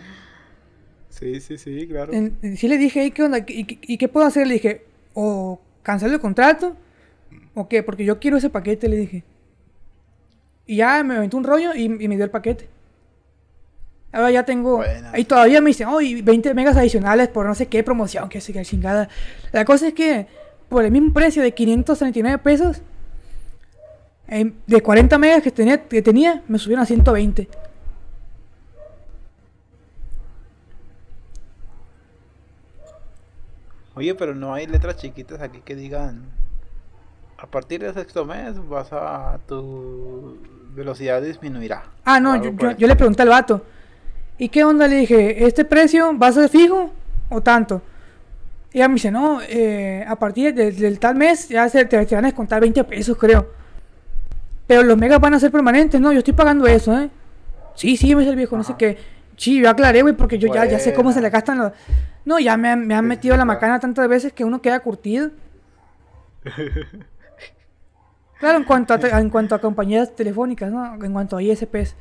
Sí, 1.19 1.41
sí, 1.41 1.57
sí, 1.57 1.85
claro. 1.85 2.13
sí 2.55 2.67
le 2.69 2.77
dije, 2.77 3.03
¿y 3.03 3.11
qué 3.11 3.23
onda? 3.23 3.39
¿Y, 3.45 3.97
qué 3.97 4.07
puedo 4.07 4.25
hacer? 4.25 4.47
Le 4.47 4.53
dije, 4.53 4.85
o 5.13 5.59
cancelo 5.83 6.13
el 6.13 6.21
contrato, 6.21 6.77
o 7.55 7.67
qué, 7.67 7.83
porque 7.83 8.05
yo 8.05 8.19
quiero 8.19 8.37
ese 8.37 8.49
paquete, 8.49 8.87
le 8.87 8.95
dije. 8.95 9.23
Y 10.65 10.77
ya 10.77 11.03
me 11.03 11.17
aventó 11.17 11.35
un 11.35 11.43
rollo 11.43 11.75
y, 11.75 11.89
me 11.89 12.15
dio 12.15 12.23
el 12.23 12.31
paquete. 12.31 12.69
Ahora 14.13 14.31
ya 14.31 14.45
tengo. 14.45 14.81
Y 15.17 15.25
todavía 15.25 15.59
me 15.59 15.71
dicen, 15.71 15.89
oh, 15.89 15.97
20 15.97 16.53
megas 16.53 16.77
adicionales 16.77 17.27
por 17.27 17.45
no 17.45 17.53
sé 17.53 17.67
qué 17.67 17.83
promoción, 17.83 18.29
que 18.29 18.39
se 18.39 18.53
que 18.53 18.61
chingada. 18.63 19.09
La 19.51 19.65
cosa 19.65 19.89
es 19.89 19.93
que 19.93 20.27
por 20.69 20.85
el 20.85 20.91
mismo 20.91 21.11
precio 21.11 21.43
de 21.43 21.53
539 21.53 22.37
pesos, 22.37 22.81
de 24.67 24.81
40 24.81 25.17
megas 25.17 25.43
que 25.43 25.51
tenía, 25.51 25.83
que 25.83 26.01
tenía, 26.01 26.43
me 26.47 26.59
subieron 26.59 26.83
a 26.83 26.85
120. 26.85 27.49
Oye, 33.99 34.15
pero 34.15 34.33
no 34.33 34.53
hay 34.53 34.65
letras 34.65 34.95
chiquitas 34.95 35.41
aquí 35.41 35.59
que 35.59 35.75
digan. 35.75 36.21
A 37.37 37.47
partir 37.47 37.81
del 37.81 37.93
sexto 37.93 38.23
mes 38.23 38.55
vas 38.69 38.93
a. 38.93 39.37
Tu 39.45 40.37
velocidad 40.73 41.21
disminuirá. 41.21 41.83
Ah, 42.05 42.17
no, 42.17 42.41
yo, 42.41 42.87
le 42.87 42.95
pregunté 42.95 43.23
al 43.23 43.27
vato. 43.27 43.61
¿Y 44.37 44.47
qué 44.47 44.63
onda? 44.63 44.87
Le 44.87 44.95
dije, 44.95 45.45
¿este 45.45 45.65
precio 45.65 46.17
va 46.17 46.27
a 46.27 46.31
ser 46.31 46.47
fijo 46.47 46.91
o 47.27 47.41
tanto? 47.41 47.81
Y 48.71 48.77
ella 48.77 48.87
me 48.87 48.93
dice, 48.93 49.11
no, 49.11 49.41
eh, 49.41 50.05
a 50.07 50.15
partir 50.15 50.53
del, 50.53 50.97
tal 50.97 51.15
mes 51.15 51.49
ya 51.49 51.67
se, 51.67 51.83
te, 51.83 51.97
van 51.97 52.23
a 52.23 52.29
descontar 52.29 52.61
20 52.61 52.85
pesos, 52.85 53.17
creo. 53.17 53.49
Pero 54.65 54.83
los 54.83 54.97
megas 54.97 55.19
van 55.19 55.33
a 55.33 55.41
ser 55.41 55.51
permanentes, 55.51 55.99
no, 55.99 56.13
yo 56.13 56.19
estoy 56.19 56.33
pagando 56.33 56.67
eso, 56.67 56.97
¿eh? 56.97 57.09
Sí, 57.75 57.97
sí, 57.97 58.15
me 58.15 58.21
dice 58.21 58.29
el 58.29 58.37
viejo, 58.37 58.55
no 58.55 58.63
sé 58.63 58.75
qué. 58.77 58.97
Sí, 59.39 59.61
yo 59.61 59.69
aclaré, 59.69 60.01
güey, 60.01 60.13
porque 60.17 60.37
yo 60.37 60.53
ya, 60.53 60.65
ya 60.65 60.79
sé 60.79 60.93
cómo 60.93 61.13
se 61.13 61.21
le 61.21 61.29
gastan 61.29 61.59
los... 61.59 61.71
No, 62.25 62.39
ya 62.39 62.57
me, 62.57 62.75
me 62.75 62.93
han 62.93 63.07
metido 63.07 63.37
la 63.37 63.45
macana 63.45 63.79
tantas 63.79 64.09
veces 64.09 64.33
que 64.33 64.43
uno 64.43 64.61
queda 64.61 64.81
curtido. 64.81 65.31
Claro, 68.39 68.57
en 68.57 68.63
cuanto 68.63 68.93
a, 68.93 69.19
en 69.19 69.29
cuanto 69.29 69.53
a 69.53 69.59
compañías 69.59 70.15
telefónicas, 70.15 70.71
¿no? 70.71 70.95
En 71.03 71.11
cuanto 71.11 71.35
a 71.35 71.43
ISPs. 71.43 71.93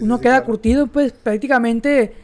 uno 0.00 0.20
queda 0.20 0.44
curtido, 0.44 0.86
pues, 0.86 1.12
prácticamente... 1.12 2.14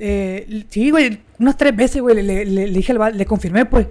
Eh, 0.00 0.66
sí, 0.68 0.90
güey, 0.90 1.22
unas 1.38 1.56
tres 1.56 1.76
veces, 1.76 2.02
güey, 2.02 2.20
le, 2.20 2.44
le, 2.44 2.64
dije 2.66 2.92
al 2.92 3.16
le 3.16 3.24
confirmé, 3.24 3.66
pues. 3.66 3.86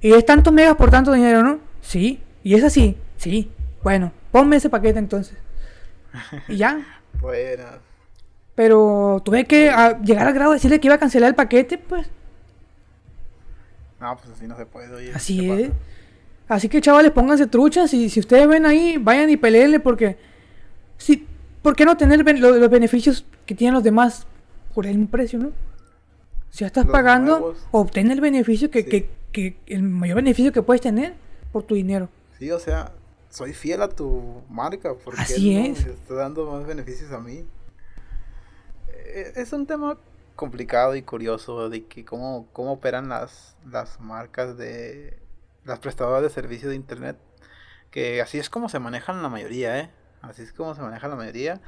¿Y 0.00 0.12
es 0.12 0.26
tantos 0.26 0.52
megas 0.52 0.74
por 0.74 0.90
tanto 0.90 1.12
dinero, 1.12 1.44
no? 1.44 1.60
Sí. 1.80 2.20
¿Y 2.42 2.54
es 2.54 2.64
así? 2.64 2.96
Sí. 3.16 3.52
Bueno, 3.84 4.10
ponme 4.32 4.56
ese 4.56 4.68
paquete 4.68 4.98
entonces. 4.98 5.38
Y 6.48 6.56
ya. 6.56 6.84
Buenas. 7.20 7.89
Pero 8.60 9.22
tuve 9.24 9.46
que 9.46 9.72
llegar 10.04 10.28
al 10.28 10.34
grado 10.34 10.50
de 10.50 10.56
decirle 10.56 10.80
que 10.80 10.88
iba 10.88 10.96
a 10.96 10.98
cancelar 10.98 11.30
el 11.30 11.34
paquete, 11.34 11.78
pues. 11.78 12.06
No, 13.98 14.14
pues 14.18 14.28
así 14.36 14.46
no 14.46 14.54
se 14.54 14.66
puede, 14.66 14.94
oye. 14.94 15.14
Así 15.14 15.50
es. 15.50 15.70
Así 16.46 16.68
que 16.68 16.82
chavales, 16.82 17.10
pónganse 17.12 17.46
truchas 17.46 17.94
y 17.94 18.10
si 18.10 18.20
ustedes 18.20 18.46
ven 18.46 18.66
ahí, 18.66 18.98
vayan 18.98 19.30
y 19.30 19.38
peleenle 19.38 19.80
porque... 19.80 20.18
Si, 20.98 21.26
¿Por 21.62 21.74
qué 21.74 21.86
no 21.86 21.96
tener 21.96 22.22
los, 22.38 22.68
beneficios 22.68 23.24
que 23.46 23.54
tienen 23.54 23.72
los 23.72 23.82
demás 23.82 24.26
por 24.74 24.86
el 24.86 25.08
precio, 25.08 25.38
no? 25.38 25.52
Si 26.50 26.58
ya 26.58 26.66
estás 26.66 26.84
pagando, 26.84 27.54
obtén 27.70 28.10
el 28.10 28.20
beneficio 28.20 28.70
que, 28.70 28.84
que, 28.84 29.08
que, 29.32 29.56
el 29.68 29.84
mayor 29.84 30.16
beneficio 30.16 30.52
que 30.52 30.60
puedes 30.60 30.82
tener 30.82 31.14
por 31.50 31.62
tu 31.62 31.76
dinero. 31.76 32.10
Sí, 32.38 32.50
o 32.50 32.58
sea, 32.58 32.92
soy 33.30 33.54
fiel 33.54 33.80
a 33.80 33.88
tu 33.88 34.42
marca 34.50 34.92
porque 35.02 35.22
Así 35.22 35.56
es. 35.56 35.86
está 35.86 36.12
dando 36.12 36.44
más 36.50 36.66
beneficios 36.66 37.10
a 37.10 37.20
mí. 37.20 37.42
Eh, 39.12 39.32
es 39.36 39.52
un 39.52 39.66
tema 39.66 39.98
complicado 40.36 40.94
y 40.96 41.02
curioso 41.02 41.68
de 41.68 41.84
que 41.86 42.04
cómo, 42.04 42.48
cómo 42.52 42.72
operan 42.72 43.08
las, 43.08 43.56
las 43.70 44.00
marcas 44.00 44.56
de 44.56 45.18
las 45.64 45.80
prestadoras 45.80 46.22
de 46.22 46.30
servicio 46.30 46.68
de 46.68 46.76
internet, 46.76 47.16
que 47.90 48.22
así 48.22 48.38
es 48.38 48.48
como 48.48 48.68
se 48.68 48.78
manejan 48.78 49.22
la 49.22 49.28
mayoría, 49.28 49.78
¿eh? 49.78 49.90
Así 50.22 50.42
es 50.42 50.52
como 50.52 50.74
se 50.74 50.82
maneja 50.82 51.08
la 51.08 51.16
mayoría. 51.16 51.60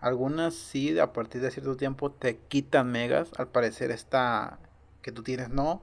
Algunas 0.00 0.54
sí, 0.54 0.98
a 0.98 1.12
partir 1.12 1.40
de 1.42 1.50
cierto 1.50 1.76
tiempo 1.76 2.10
te 2.12 2.36
quitan 2.38 2.90
megas, 2.92 3.30
al 3.36 3.48
parecer 3.48 3.90
esta 3.90 4.58
que 5.02 5.12
tú 5.12 5.22
tienes 5.22 5.50
no, 5.50 5.82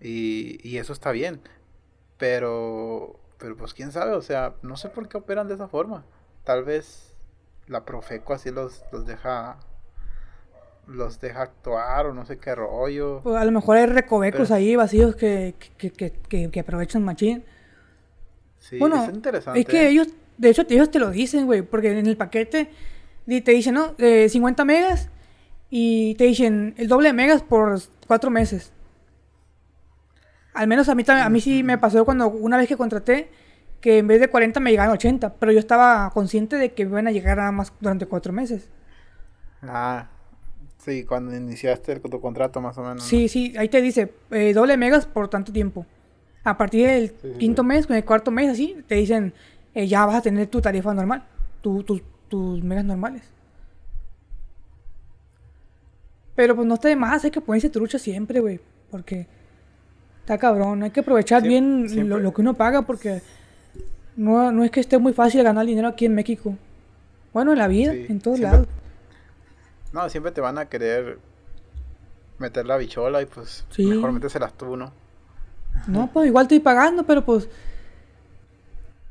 y, 0.00 0.58
y 0.68 0.78
eso 0.78 0.92
está 0.92 1.12
bien, 1.12 1.40
pero, 2.18 3.18
pero 3.38 3.56
pues 3.56 3.74
quién 3.74 3.92
sabe, 3.92 4.12
o 4.12 4.22
sea, 4.22 4.54
no 4.62 4.76
sé 4.76 4.88
por 4.88 5.08
qué 5.08 5.16
operan 5.18 5.48
de 5.48 5.54
esa 5.54 5.68
forma. 5.68 6.04
Tal 6.44 6.64
vez 6.64 7.14
la 7.66 7.84
Profeco 7.84 8.34
así 8.34 8.50
los, 8.50 8.84
los 8.92 9.06
deja 9.06 9.58
los 10.86 11.20
deja 11.20 11.42
actuar 11.42 12.06
o 12.06 12.14
no 12.14 12.24
sé 12.24 12.38
qué 12.38 12.54
rollo. 12.54 13.20
Pues 13.22 13.36
a 13.36 13.44
lo 13.44 13.52
mejor 13.52 13.76
hay 13.76 13.86
recovecos 13.86 14.50
ahí 14.50 14.76
vacíos 14.76 15.16
que, 15.16 15.54
que, 15.78 15.90
que, 15.90 16.50
que, 16.50 16.60
aprovechan 16.60 17.04
machín. 17.04 17.44
Sí, 18.58 18.78
bueno, 18.78 19.04
es 19.04 19.14
interesante. 19.14 19.60
Es 19.60 19.66
que 19.66 19.88
ellos, 19.88 20.08
de 20.38 20.50
hecho, 20.50 20.64
ellos 20.68 20.90
te 20.90 20.98
lo 20.98 21.10
dicen, 21.10 21.46
güey, 21.46 21.62
porque 21.62 21.98
en 21.98 22.06
el 22.06 22.16
paquete 22.16 22.70
te 23.26 23.52
dicen, 23.52 23.74
¿no? 23.74 23.94
50 23.98 24.64
megas 24.64 25.08
y 25.70 26.14
te 26.16 26.24
dicen 26.24 26.74
el 26.76 26.88
doble 26.88 27.08
de 27.08 27.12
megas 27.14 27.42
por 27.42 27.80
cuatro 28.06 28.30
meses. 28.30 28.72
Al 30.54 30.66
menos 30.66 30.88
a 30.88 30.94
mí, 30.94 31.02
a 31.08 31.28
mí 31.30 31.40
sí 31.40 31.62
me 31.62 31.78
pasó 31.78 32.04
cuando 32.04 32.28
una 32.28 32.58
vez 32.58 32.68
que 32.68 32.76
contraté 32.76 33.30
que 33.80 33.98
en 33.98 34.06
vez 34.06 34.20
de 34.20 34.28
40 34.28 34.60
me 34.60 34.70
llegaban 34.70 34.92
80, 34.92 35.34
pero 35.34 35.50
yo 35.50 35.58
estaba 35.58 36.10
consciente 36.10 36.56
de 36.56 36.72
que 36.72 36.82
iban 36.82 37.08
a 37.08 37.10
llegar 37.10 37.38
nada 37.38 37.52
más 37.52 37.72
durante 37.80 38.06
cuatro 38.06 38.32
meses. 38.32 38.68
Ah, 39.62 40.08
sí, 40.84 41.04
cuando 41.04 41.34
iniciaste 41.34 42.00
tu 42.00 42.20
contrato 42.20 42.60
más 42.60 42.76
o 42.78 42.82
menos. 42.82 43.02
Sí, 43.04 43.28
sí, 43.28 43.54
ahí 43.56 43.68
te 43.68 43.80
dice 43.80 44.12
eh, 44.30 44.52
doble 44.52 44.76
megas 44.76 45.06
por 45.06 45.28
tanto 45.28 45.52
tiempo. 45.52 45.86
A 46.44 46.58
partir 46.58 46.86
del 46.86 47.12
quinto 47.38 47.62
mes, 47.62 47.86
con 47.86 47.96
el 47.96 48.04
cuarto 48.04 48.30
mes, 48.30 48.50
así, 48.50 48.76
te 48.88 48.96
dicen 48.96 49.32
eh, 49.74 49.86
ya 49.86 50.04
vas 50.06 50.16
a 50.16 50.22
tener 50.22 50.48
tu 50.48 50.60
tarifa 50.60 50.92
normal, 50.92 51.24
tu, 51.60 51.82
tus 52.28 52.64
megas 52.64 52.84
normales. 52.84 53.22
Pero 56.34 56.56
pues 56.56 56.66
no 56.66 56.74
está 56.74 56.88
de 56.88 56.96
más, 56.96 57.24
hay 57.24 57.30
que 57.30 57.40
ponerse 57.40 57.70
trucha 57.70 57.98
siempre, 57.98 58.40
güey, 58.40 58.58
porque 58.90 59.26
está 60.20 60.38
cabrón, 60.38 60.82
hay 60.82 60.90
que 60.90 61.00
aprovechar 61.00 61.42
bien 61.42 62.08
lo, 62.08 62.18
lo, 62.18 62.32
que 62.32 62.40
uno 62.40 62.54
paga 62.54 62.82
porque 62.82 63.20
no, 64.16 64.50
no 64.50 64.64
es 64.64 64.70
que 64.70 64.80
esté 64.80 64.98
muy 64.98 65.12
fácil 65.12 65.42
ganar 65.42 65.66
dinero 65.66 65.88
aquí 65.88 66.06
en 66.06 66.14
México. 66.14 66.56
Bueno, 67.32 67.52
en 67.52 67.58
la 67.58 67.68
vida, 67.68 67.92
en 67.92 68.20
todos 68.20 68.40
lados. 68.40 68.66
No, 69.92 70.08
siempre 70.08 70.32
te 70.32 70.40
van 70.40 70.58
a 70.58 70.66
querer 70.66 71.18
meter 72.38 72.66
la 72.66 72.76
bichola 72.76 73.22
y 73.22 73.26
pues 73.26 73.64
mejor 73.78 74.12
méteselas 74.12 74.54
tú, 74.54 74.76
¿no? 74.76 74.92
No, 75.86 76.10
pues 76.12 76.26
igual 76.26 76.44
estoy 76.44 76.60
pagando, 76.60 77.04
pero 77.04 77.24
pues. 77.24 77.48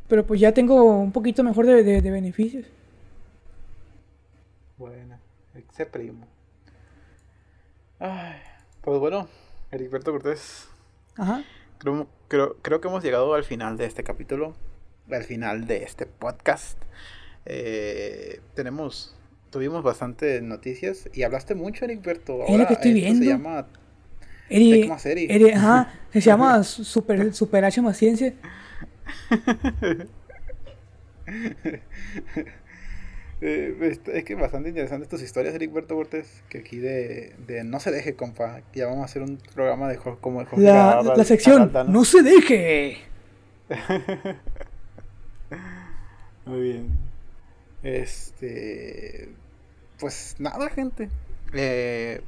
Pero 0.07 0.25
pues 0.25 0.39
ya 0.39 0.53
tengo 0.53 0.83
un 0.99 1.11
poquito 1.11 1.43
mejor 1.43 1.65
de, 1.65 1.83
de, 1.83 2.11
beneficios. 2.11 2.65
Bueno, 4.77 5.17
ese 5.53 5.85
primo. 5.85 6.27
Ay, 7.99 8.41
pues 8.81 8.99
bueno, 8.99 9.27
Ericberto 9.71 10.11
Cortés. 10.11 10.67
Ajá. 11.15 11.43
Creo, 11.77 12.07
creo, 12.27 12.57
creo 12.61 12.81
que 12.81 12.87
hemos 12.87 13.03
llegado 13.03 13.33
al 13.33 13.43
final 13.43 13.77
de 13.77 13.85
este 13.85 14.03
capítulo 14.03 14.55
al 15.09 15.23
final 15.23 15.67
de 15.67 15.83
este 15.83 16.05
podcast. 16.05 16.77
Eh, 17.45 18.41
tenemos, 18.53 19.15
tuvimos 19.51 19.83
bastante 19.83 20.41
noticias 20.41 21.09
y 21.13 21.23
hablaste 21.23 21.53
mucho, 21.53 21.85
Ericberto. 21.85 22.41
Ahora, 22.43 22.67
que 22.67 22.73
estoy 22.73 22.93
viendo. 22.93 23.23
Se 23.23 23.29
llama 23.29 23.67
Eri, 24.49 24.89
Eri, 25.29 25.51
ajá, 25.51 25.93
se 26.11 26.19
llama 26.21 26.63
Super, 26.63 27.33
Super 27.33 27.65
H 27.65 27.81
más 27.81 27.97
Ciencia. 27.97 28.33
Eh, 33.43 33.97
es 34.13 34.23
que 34.23 34.35
bastante 34.35 34.69
interesante 34.69 35.07
tus 35.07 35.23
historias, 35.23 35.55
Ericberto 35.55 35.95
Cortés, 35.95 36.43
que 36.47 36.59
aquí 36.59 36.77
de, 36.77 37.33
de 37.47 37.63
No 37.63 37.79
se 37.79 37.89
deje, 37.89 38.13
compa. 38.15 38.61
Ya 38.75 38.85
vamos 38.85 39.01
a 39.01 39.05
hacer 39.05 39.23
un 39.23 39.39
programa 39.55 39.89
de 39.89 39.97
como 39.97 40.41
el 40.41 40.47
La, 40.57 41.01
la, 41.01 41.23
sección 41.23 41.71
¿no? 41.87 42.05
se 42.05 42.21
deje. 42.21 42.97
Muy 46.45 46.61
bien. 46.61 46.89
Este. 47.81 49.29
Pues 50.01 50.35
nada, 50.39 50.67
gente. 50.69 51.09
Eh, 51.53 52.21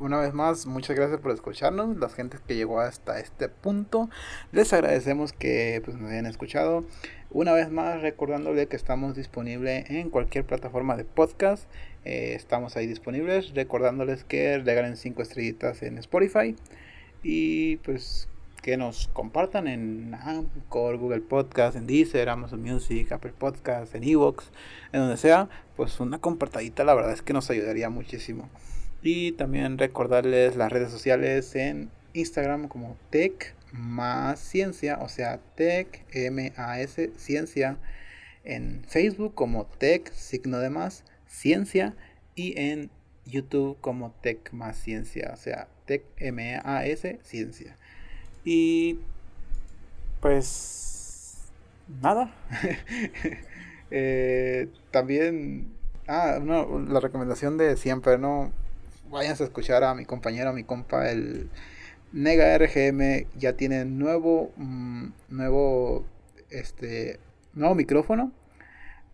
una 0.00 0.18
vez 0.18 0.34
más, 0.34 0.66
muchas 0.66 0.96
gracias 0.96 1.20
por 1.20 1.30
escucharnos. 1.30 1.96
Las 1.98 2.14
gentes 2.14 2.40
que 2.40 2.56
llegó 2.56 2.80
hasta 2.80 3.20
este 3.20 3.48
punto, 3.48 4.10
les 4.50 4.72
agradecemos 4.72 5.32
que 5.32 5.80
pues, 5.84 5.96
nos 5.96 6.10
hayan 6.10 6.26
escuchado. 6.26 6.84
Una 7.30 7.52
vez 7.52 7.70
más, 7.70 8.02
recordándole 8.02 8.66
que 8.66 8.74
estamos 8.74 9.14
disponibles 9.14 9.88
en 9.88 10.10
cualquier 10.10 10.44
plataforma 10.44 10.96
de 10.96 11.04
podcast. 11.04 11.70
Eh, 12.04 12.32
estamos 12.34 12.76
ahí 12.76 12.88
disponibles. 12.88 13.54
Recordándoles 13.54 14.24
que 14.24 14.58
regalen 14.58 14.96
5 14.96 15.22
estrellitas 15.22 15.82
en 15.82 15.98
Spotify. 15.98 16.56
Y 17.22 17.76
pues 17.76 18.28
que 18.66 18.76
nos 18.76 19.06
compartan 19.12 19.68
en 19.68 20.12
Anchor, 20.12 20.96
Google 20.96 21.20
Podcast, 21.20 21.76
en 21.76 21.86
Deezer, 21.86 22.28
Amazon 22.28 22.60
Music, 22.60 23.12
Apple 23.12 23.32
Podcast, 23.38 23.94
en 23.94 24.02
Evox, 24.02 24.50
en 24.92 25.02
donde 25.02 25.16
sea, 25.18 25.48
pues 25.76 26.00
una 26.00 26.18
compartadita 26.18 26.82
la 26.82 26.94
verdad 26.94 27.12
es 27.12 27.22
que 27.22 27.32
nos 27.32 27.48
ayudaría 27.48 27.90
muchísimo. 27.90 28.50
Y 29.02 29.30
también 29.30 29.78
recordarles 29.78 30.56
las 30.56 30.72
redes 30.72 30.90
sociales 30.90 31.54
en 31.54 31.92
Instagram 32.12 32.66
como 32.66 32.96
Tech 33.10 33.54
más 33.70 34.40
Ciencia, 34.40 34.98
o 35.00 35.08
sea, 35.08 35.38
Tech 35.54 36.04
M 36.10 36.52
A 36.56 36.80
S 36.80 37.12
Ciencia, 37.14 37.78
en 38.42 38.82
Facebook 38.88 39.32
como 39.34 39.66
Tech 39.66 40.12
signo 40.12 40.58
de 40.58 40.70
más 40.70 41.04
Ciencia 41.28 41.94
y 42.34 42.58
en 42.60 42.90
YouTube 43.26 43.78
como 43.80 44.10
Tech 44.22 44.52
más 44.52 44.76
Ciencia, 44.76 45.30
o 45.32 45.36
sea, 45.36 45.68
Tech 45.84 46.02
M 46.16 46.60
A 46.64 46.84
S 46.84 47.20
Ciencia. 47.22 47.76
Y 48.46 49.00
pues 50.20 51.36
nada. 52.00 52.32
Eh, 53.92 54.66
también, 54.90 55.68
ah, 56.08 56.40
no, 56.42 56.80
la 56.80 56.98
recomendación 56.98 57.56
de 57.56 57.76
siempre, 57.76 58.18
¿no? 58.18 58.50
Váyanse 59.10 59.44
a 59.44 59.46
escuchar 59.46 59.84
a 59.84 59.94
mi 59.94 60.04
compañero, 60.04 60.50
a 60.50 60.52
mi 60.52 60.64
compa, 60.64 61.08
el 61.08 61.48
Nega 62.12 62.58
RGM 62.58 63.28
ya 63.38 63.52
tiene 63.52 63.84
nuevo, 63.84 64.50
mm, 64.56 65.06
nuevo, 65.28 66.04
este, 66.50 67.20
nuevo 67.54 67.76
micrófono. 67.76 68.32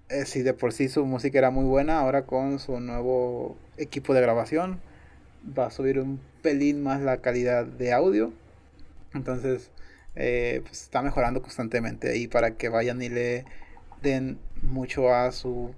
Eh, 0.09 0.25
si 0.25 0.41
de 0.41 0.55
por 0.55 0.73
sí 0.73 0.89
su 0.89 1.05
música 1.05 1.37
era 1.37 1.51
muy 1.51 1.67
buena, 1.67 2.01
ahora 2.01 2.25
con 2.25 2.59
su 2.59 2.81
nuevo 2.81 3.59
equipo 3.77 4.15
de 4.15 4.23
grabación 4.23 4.81
va 5.47 5.67
a 5.67 5.71
subir 5.71 6.01
un 6.01 6.19
pelín 6.41 6.83
más 6.83 7.03
la 7.03 7.19
calidad 7.19 7.67
de 7.67 7.93
audio. 7.93 8.33
Entonces, 9.15 9.71
eh, 10.15 10.61
pues 10.65 10.83
está 10.83 11.03
mejorando 11.03 11.43
constantemente 11.43 12.17
y 12.19 12.29
para 12.29 12.57
que 12.57 12.69
vayan 12.69 13.01
y 13.03 13.09
le 13.09 13.45
den 14.03 14.39
mucho 14.63 15.15
a 15.15 15.33
su 15.33 15.75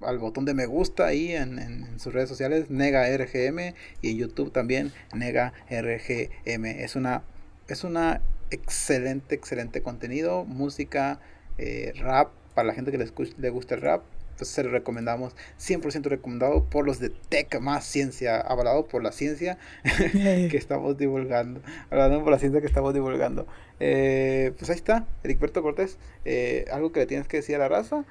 al 0.00 0.18
botón 0.18 0.44
de 0.44 0.54
me 0.54 0.66
gusta 0.66 1.06
ahí 1.06 1.32
en, 1.32 1.98
sus 2.00 2.12
redes 2.12 2.28
sociales, 2.28 2.70
Nega 2.70 3.06
RGM 3.16 3.74
y 4.00 4.10
en 4.10 4.16
YouTube 4.16 4.52
también, 4.52 4.92
Nega 5.14 5.52
RGM. 5.70 6.64
Es 6.64 6.96
una, 6.96 7.22
es 7.68 7.84
una 7.84 8.20
excelente, 8.50 9.34
excelente 9.34 9.82
contenido, 9.82 10.44
música, 10.44 11.20
eh, 11.58 11.92
rap, 11.96 12.32
para 12.54 12.66
la 12.66 12.74
gente 12.74 12.90
que 12.90 12.98
le, 12.98 13.06
le 13.38 13.50
gusta 13.50 13.76
el 13.76 13.80
rap, 13.80 14.02
pues 14.36 14.50
se 14.50 14.62
lo 14.62 14.70
recomendamos, 14.70 15.34
100% 15.60 16.04
recomendado 16.04 16.64
por 16.64 16.86
los 16.86 16.98
de 16.98 17.10
Tech 17.10 17.60
Más 17.60 17.84
Ciencia, 17.84 18.40
avalado 18.40 18.86
por 18.86 19.02
la 19.02 19.12
ciencia 19.12 19.58
que 20.12 20.56
estamos 20.56 20.98
divulgando, 20.98 21.60
hablando 21.90 22.22
por 22.22 22.32
la 22.32 22.38
ciencia 22.38 22.60
que 22.60 22.66
estamos 22.66 22.94
divulgando. 22.94 23.46
Eh, 23.80 24.52
pues 24.58 24.70
ahí 24.70 24.76
está, 24.76 25.06
Ericberto 25.24 25.62
Cortés, 25.62 25.98
eh, 26.24 26.66
algo 26.72 26.92
que 26.92 27.00
le 27.00 27.06
tienes 27.06 27.26
que 27.26 27.38
decir 27.38 27.56
a 27.56 27.58
la 27.58 27.68
raza. 27.68 28.04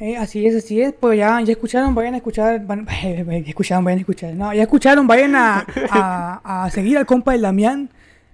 Eh, 0.00 0.16
así 0.16 0.46
es, 0.46 0.54
así 0.54 0.80
es, 0.80 0.92
pues 0.92 1.18
ya, 1.18 1.40
ya 1.40 1.52
escucharon, 1.52 1.94
vayan 1.94 2.14
a 2.14 2.18
escuchar, 2.18 2.64
van, 2.64 2.86
escucharon, 3.46 3.84
vayan 3.84 3.98
a 3.98 4.00
escuchar, 4.00 4.34
no, 4.34 4.52
ya 4.54 4.62
escucharon, 4.62 5.06
vayan 5.06 5.34
a, 5.34 5.66
a, 6.44 6.70
seguir 6.70 6.98
al 6.98 7.06
compa 7.06 7.32
del 7.32 7.42
Damián, 7.42 7.90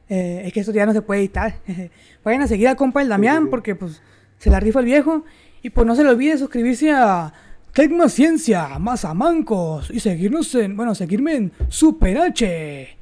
es 0.08 0.52
que 0.52 0.60
eso 0.60 0.72
ya 0.72 0.84
no 0.84 0.92
se 0.92 1.00
puede 1.00 1.20
editar, 1.20 1.54
vayan 2.24 2.42
a 2.42 2.46
seguir 2.46 2.68
al 2.68 2.76
compa 2.76 3.00
del 3.00 3.08
Damián 3.08 3.48
porque 3.48 3.74
pues 3.74 4.02
se 4.38 4.50
la 4.50 4.60
rifa 4.60 4.80
el 4.80 4.84
viejo 4.84 5.24
y 5.64 5.70
pues 5.70 5.86
no 5.86 5.96
se 5.96 6.04
le 6.04 6.10
olvide 6.10 6.36
suscribirse 6.36 6.90
a 6.92 7.32
Tecma 7.72 8.10
Ciencia, 8.10 8.78
más 8.78 9.06
a 9.06 9.14
Mancos 9.14 9.90
y 9.90 9.98
seguirnos 9.98 10.54
en, 10.56 10.76
bueno, 10.76 10.94
seguirme 10.94 11.36
en 11.36 11.52
Super 11.70 12.18
H. 12.18 12.98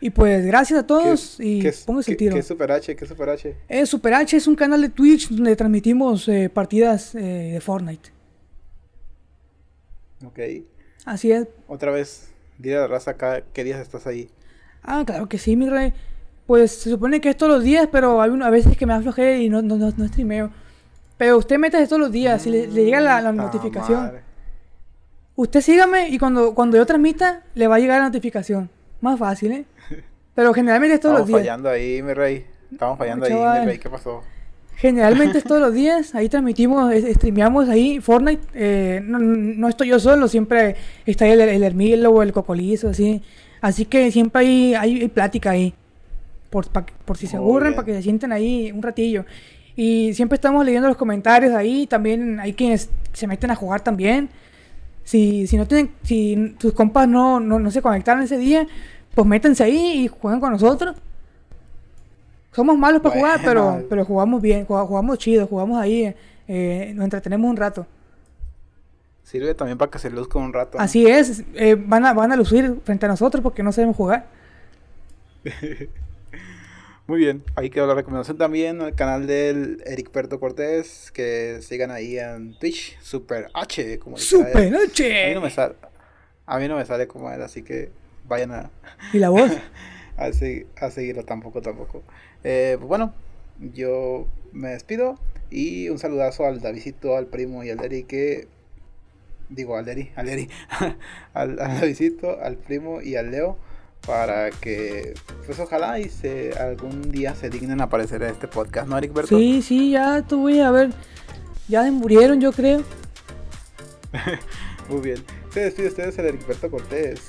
Y 0.00 0.10
pues 0.10 0.46
gracias 0.46 0.78
a 0.78 0.86
todos 0.86 1.40
y 1.40 1.64
pónganse 1.84 2.12
el 2.12 2.16
tiro. 2.16 2.34
¿Qué 2.34 2.38
es 2.38 2.46
Super 2.46 2.70
H? 2.70 2.94
¿Qué 2.94 3.04
es 3.04 3.08
Super 3.08 3.28
H? 3.28 3.56
Eh, 3.68 3.86
Super 3.86 4.14
H 4.14 4.36
es 4.36 4.46
un 4.46 4.54
canal 4.54 4.82
de 4.82 4.90
Twitch 4.90 5.30
donde 5.30 5.56
transmitimos 5.56 6.28
eh, 6.28 6.48
partidas 6.48 7.12
eh, 7.16 7.50
de 7.54 7.60
Fortnite. 7.60 8.10
Ok. 10.24 10.38
Así 11.04 11.32
es. 11.32 11.48
Otra 11.66 11.90
vez, 11.90 12.28
dile 12.56 12.76
a 12.76 12.80
la 12.82 12.86
raza 12.86 13.10
acá 13.10 13.42
qué 13.52 13.64
días 13.64 13.80
estás 13.80 14.06
ahí. 14.06 14.30
Ah, 14.84 15.02
claro 15.04 15.28
que 15.28 15.38
sí, 15.38 15.56
mi 15.56 15.68
rey. 15.68 15.92
Pues 16.46 16.70
se 16.70 16.90
supone 16.90 17.20
que 17.20 17.30
es 17.30 17.36
todos 17.36 17.52
los 17.52 17.64
días, 17.64 17.88
pero 17.90 18.22
hay 18.22 18.30
a 18.30 18.50
veces 18.50 18.76
que 18.76 18.86
me 18.86 18.92
aflojé 18.92 19.42
y 19.42 19.48
no, 19.48 19.60
no, 19.60 19.76
no, 19.76 19.92
no 19.96 20.06
streameo. 20.06 20.61
Pero 21.22 21.38
usted 21.38 21.56
mete 21.56 21.86
todos 21.86 22.00
los 22.00 22.10
días, 22.10 22.42
si 22.42 22.50
le, 22.50 22.66
llega 22.66 23.00
la, 23.00 23.30
notificación. 23.30 24.10
Usted 25.36 25.60
sígame 25.60 26.08
y 26.08 26.18
cuando, 26.18 26.52
cuando 26.52 26.76
yo 26.76 26.84
transmita, 26.84 27.44
le 27.54 27.68
va 27.68 27.76
a 27.76 27.78
llegar 27.78 28.00
la 28.00 28.06
notificación. 28.06 28.68
Más 29.00 29.20
fácil, 29.20 29.52
¿eh? 29.52 29.64
Pero 30.34 30.52
generalmente 30.52 30.96
es 30.96 31.00
todos 31.00 31.20
los 31.20 31.28
días. 31.28 31.42
Estamos 31.42 31.60
fallando 31.60 31.68
ahí, 31.68 32.02
mi 32.02 32.12
rey. 32.12 32.44
Estamos 32.72 32.98
fallando 32.98 33.26
ahí, 33.26 33.60
mi 33.60 33.66
rey. 33.66 33.78
¿Qué 33.78 33.88
pasó? 33.88 34.24
Generalmente 34.74 35.38
es 35.38 35.44
todos 35.48 35.60
los 35.60 35.72
días. 35.72 36.12
Ahí 36.16 36.28
transmitimos, 36.28 36.92
streameamos 36.92 37.68
ahí 37.68 38.00
Fortnite. 38.00 38.42
Eh, 38.54 39.00
no, 39.04 39.68
estoy 39.68 39.90
yo 39.90 40.00
solo, 40.00 40.26
siempre 40.26 40.74
está 41.06 41.28
el, 41.28 41.40
el 41.40 41.62
Hermilo 41.62 42.10
o 42.10 42.22
el 42.22 42.32
Cocolizo, 42.32 42.88
así. 42.88 43.22
Así 43.60 43.84
que 43.84 44.10
siempre 44.10 44.40
hay, 44.40 44.74
hay, 44.74 45.06
plática 45.06 45.50
ahí. 45.50 45.72
Por, 46.50 46.66
por 46.68 47.16
si 47.16 47.28
se 47.28 47.36
aburren, 47.36 47.76
para 47.76 47.86
que 47.86 47.94
se 47.94 48.02
sienten 48.02 48.32
ahí 48.32 48.72
un 48.72 48.82
ratillo. 48.82 49.24
Y 49.76 50.14
siempre 50.14 50.36
estamos 50.36 50.64
leyendo 50.64 50.88
los 50.88 50.96
comentarios 50.96 51.54
ahí. 51.54 51.86
También 51.86 52.40
hay 52.40 52.52
quienes 52.52 52.90
se 53.12 53.26
meten 53.26 53.50
a 53.50 53.54
jugar 53.54 53.80
también. 53.80 54.28
Si, 55.04 55.46
si 55.46 55.56
no 55.56 55.66
tienen, 55.66 55.92
si 56.02 56.54
tus 56.58 56.72
compas 56.72 57.08
no, 57.08 57.40
no, 57.40 57.58
no 57.58 57.70
se 57.70 57.82
conectaron 57.82 58.22
ese 58.22 58.38
día, 58.38 58.66
pues 59.14 59.26
métanse 59.26 59.64
ahí 59.64 60.04
y 60.04 60.08
jueguen 60.08 60.40
con 60.40 60.52
nosotros. 60.52 60.96
Somos 62.52 62.76
malos 62.76 63.00
para 63.00 63.16
jugar, 63.16 63.40
pero, 63.42 63.84
pero 63.88 64.04
jugamos 64.04 64.42
bien, 64.42 64.66
jugamos, 64.66 65.18
chido, 65.18 65.46
jugamos 65.46 65.80
ahí, 65.80 66.14
eh, 66.46 66.92
nos 66.94 67.04
entretenemos 67.04 67.50
un 67.50 67.56
rato. 67.56 67.86
Sirve 69.22 69.54
también 69.54 69.78
para 69.78 69.90
que 69.90 69.98
se 69.98 70.10
luzca 70.10 70.38
un 70.38 70.52
rato. 70.52 70.78
Así 70.78 71.06
es, 71.06 71.44
eh, 71.54 71.74
van, 71.74 72.04
a, 72.04 72.12
van 72.12 72.30
a 72.30 72.36
lucir 72.36 72.78
frente 72.84 73.06
a 73.06 73.08
nosotros 73.08 73.42
porque 73.42 73.62
no 73.62 73.72
sabemos 73.72 73.96
jugar. 73.96 74.26
Muy 77.12 77.20
bien, 77.20 77.44
ahí 77.56 77.68
quedó 77.68 77.86
la 77.86 77.92
recomendación 77.92 78.38
también 78.38 78.80
al 78.80 78.94
canal 78.94 79.26
del 79.26 79.82
Eric 79.84 80.08
Perto 80.08 80.40
Cortés, 80.40 81.10
que 81.12 81.58
sigan 81.60 81.90
ahí 81.90 82.18
en 82.18 82.58
Twitch, 82.58 82.98
Super 83.02 83.50
H, 83.52 83.98
como 83.98 84.16
Super 84.16 84.74
H. 84.74 85.24
A 85.24 85.28
mí 85.28 85.34
no 85.34 85.42
me 85.42 85.50
sale, 85.50 85.74
a 86.46 86.58
mí 86.58 86.68
no 86.68 86.76
me 86.76 86.86
sale 86.86 87.06
como 87.06 87.30
él, 87.30 87.42
así 87.42 87.62
que 87.62 87.90
vayan 88.26 88.52
a... 88.52 88.70
¿Y 89.12 89.18
la 89.18 89.28
voz? 89.28 89.50
a, 90.16 90.24
a, 90.24 90.90
seguirlo 90.90 91.22
tampoco, 91.26 91.60
tampoco. 91.60 92.02
Eh, 92.44 92.76
pues 92.78 92.88
bueno, 92.88 93.12
yo 93.60 94.26
me 94.52 94.70
despido 94.70 95.18
y 95.50 95.90
un 95.90 95.98
saludazo 95.98 96.46
al 96.46 96.62
Davidito, 96.62 97.18
al 97.18 97.26
primo 97.26 97.62
y 97.62 97.68
al 97.68 97.84
Eric 97.84 98.06
que... 98.06 98.48
Digo, 99.50 99.76
al 99.76 99.86
Eri, 99.86 100.12
al 100.16 100.30
Eri, 100.30 100.48
al, 101.34 101.60
al 101.60 101.78
Davidito, 101.78 102.40
al 102.40 102.56
primo 102.56 103.02
y 103.02 103.16
al 103.16 103.30
Leo 103.30 103.58
para 104.06 104.50
que 104.50 105.14
pues 105.46 105.58
ojalá 105.58 105.98
y 105.98 106.08
se 106.08 106.52
algún 106.58 107.10
día 107.10 107.34
se 107.34 107.50
dignen 107.50 107.80
a 107.80 107.84
aparecer 107.84 108.22
en 108.22 108.30
este 108.30 108.48
podcast, 108.48 108.88
¿no, 108.88 108.98
Eric 108.98 109.12
Berto? 109.12 109.36
Sí, 109.36 109.62
sí, 109.62 109.90
ya 109.92 110.22
tuve, 110.22 110.62
a 110.62 110.70
ver, 110.70 110.90
ya 111.68 111.82
murieron 111.90 112.40
yo 112.40 112.52
creo. 112.52 112.82
Muy 114.88 115.00
bien. 115.00 115.24
Se 115.52 115.60
despide 115.60 115.88
ustedes 115.88 116.18
el 116.18 116.26
Eric 116.26 116.46
Berto 116.46 116.70
Cortés. 116.70 117.20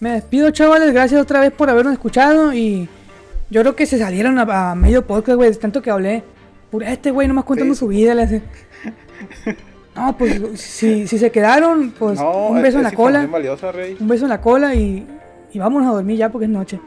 Me 0.00 0.12
despido, 0.12 0.50
chavales, 0.50 0.92
gracias 0.92 1.20
otra 1.20 1.40
vez 1.40 1.52
por 1.52 1.68
habernos 1.70 1.92
escuchado 1.92 2.52
y 2.52 2.88
yo 3.50 3.60
creo 3.60 3.76
que 3.76 3.86
se 3.86 3.98
salieron 3.98 4.38
a, 4.38 4.74
medio 4.74 5.06
podcast, 5.06 5.36
güey, 5.36 5.54
tanto 5.54 5.82
que 5.82 5.90
hablé. 5.90 6.24
Por 6.70 6.82
este 6.82 7.10
güey 7.10 7.28
nomás 7.28 7.44
contando 7.44 7.74
su 7.74 7.88
vida, 7.88 8.14
le 8.14 8.22
hace. 8.22 8.42
No, 9.94 10.16
pues 10.16 10.40
si, 10.58 11.06
si 11.06 11.18
se 11.18 11.30
quedaron, 11.30 11.90
pues 11.90 12.18
un 12.18 12.62
beso 12.62 12.78
en 12.78 12.84
la 12.84 12.92
cola. 12.92 13.28
Un 14.00 14.08
beso 14.08 14.24
en 14.24 14.30
la 14.30 14.40
cola 14.40 14.74
y 14.74 15.06
y 15.52 15.58
vámonos 15.58 15.88
a 15.90 15.94
dormir 15.94 16.16
ya 16.16 16.30
porque 16.30 16.46
es 16.46 16.50
noche. 16.50 16.80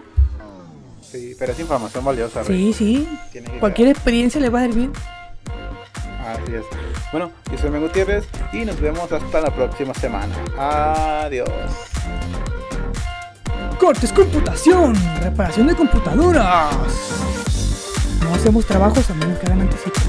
Sí, 1.01 1.35
pero 1.37 1.53
es 1.53 1.59
información 1.59 2.03
valiosa. 2.03 2.43
Sí, 2.43 2.73
sí. 2.73 3.07
Cualquier 3.59 3.89
experiencia 3.89 4.41
le 4.41 4.49
va 4.49 4.61
a 4.61 4.63
servir. 4.63 4.91
Así 6.25 6.55
es. 6.55 6.63
Bueno, 7.11 7.31
yo 7.51 7.57
soy 7.57 7.69
Memo 7.69 7.85
Gutiérrez 7.87 8.25
y 8.51 8.65
nos 8.65 8.79
vemos 8.81 9.11
hasta 9.11 9.41
la 9.41 9.53
próxima 9.53 9.93
semana. 9.93 10.35
Adiós. 10.57 11.49
Cortes 13.79 14.11
computación, 14.11 14.95
reparación 15.21 15.67
de 15.67 15.75
computadoras. 15.75 16.75
No 18.23 18.33
hacemos 18.33 18.65
trabajos 18.65 19.09
a 19.09 19.13
menos 19.13 19.37
que 19.37 19.45
hagan 19.45 19.61
anticipo. 19.61 19.99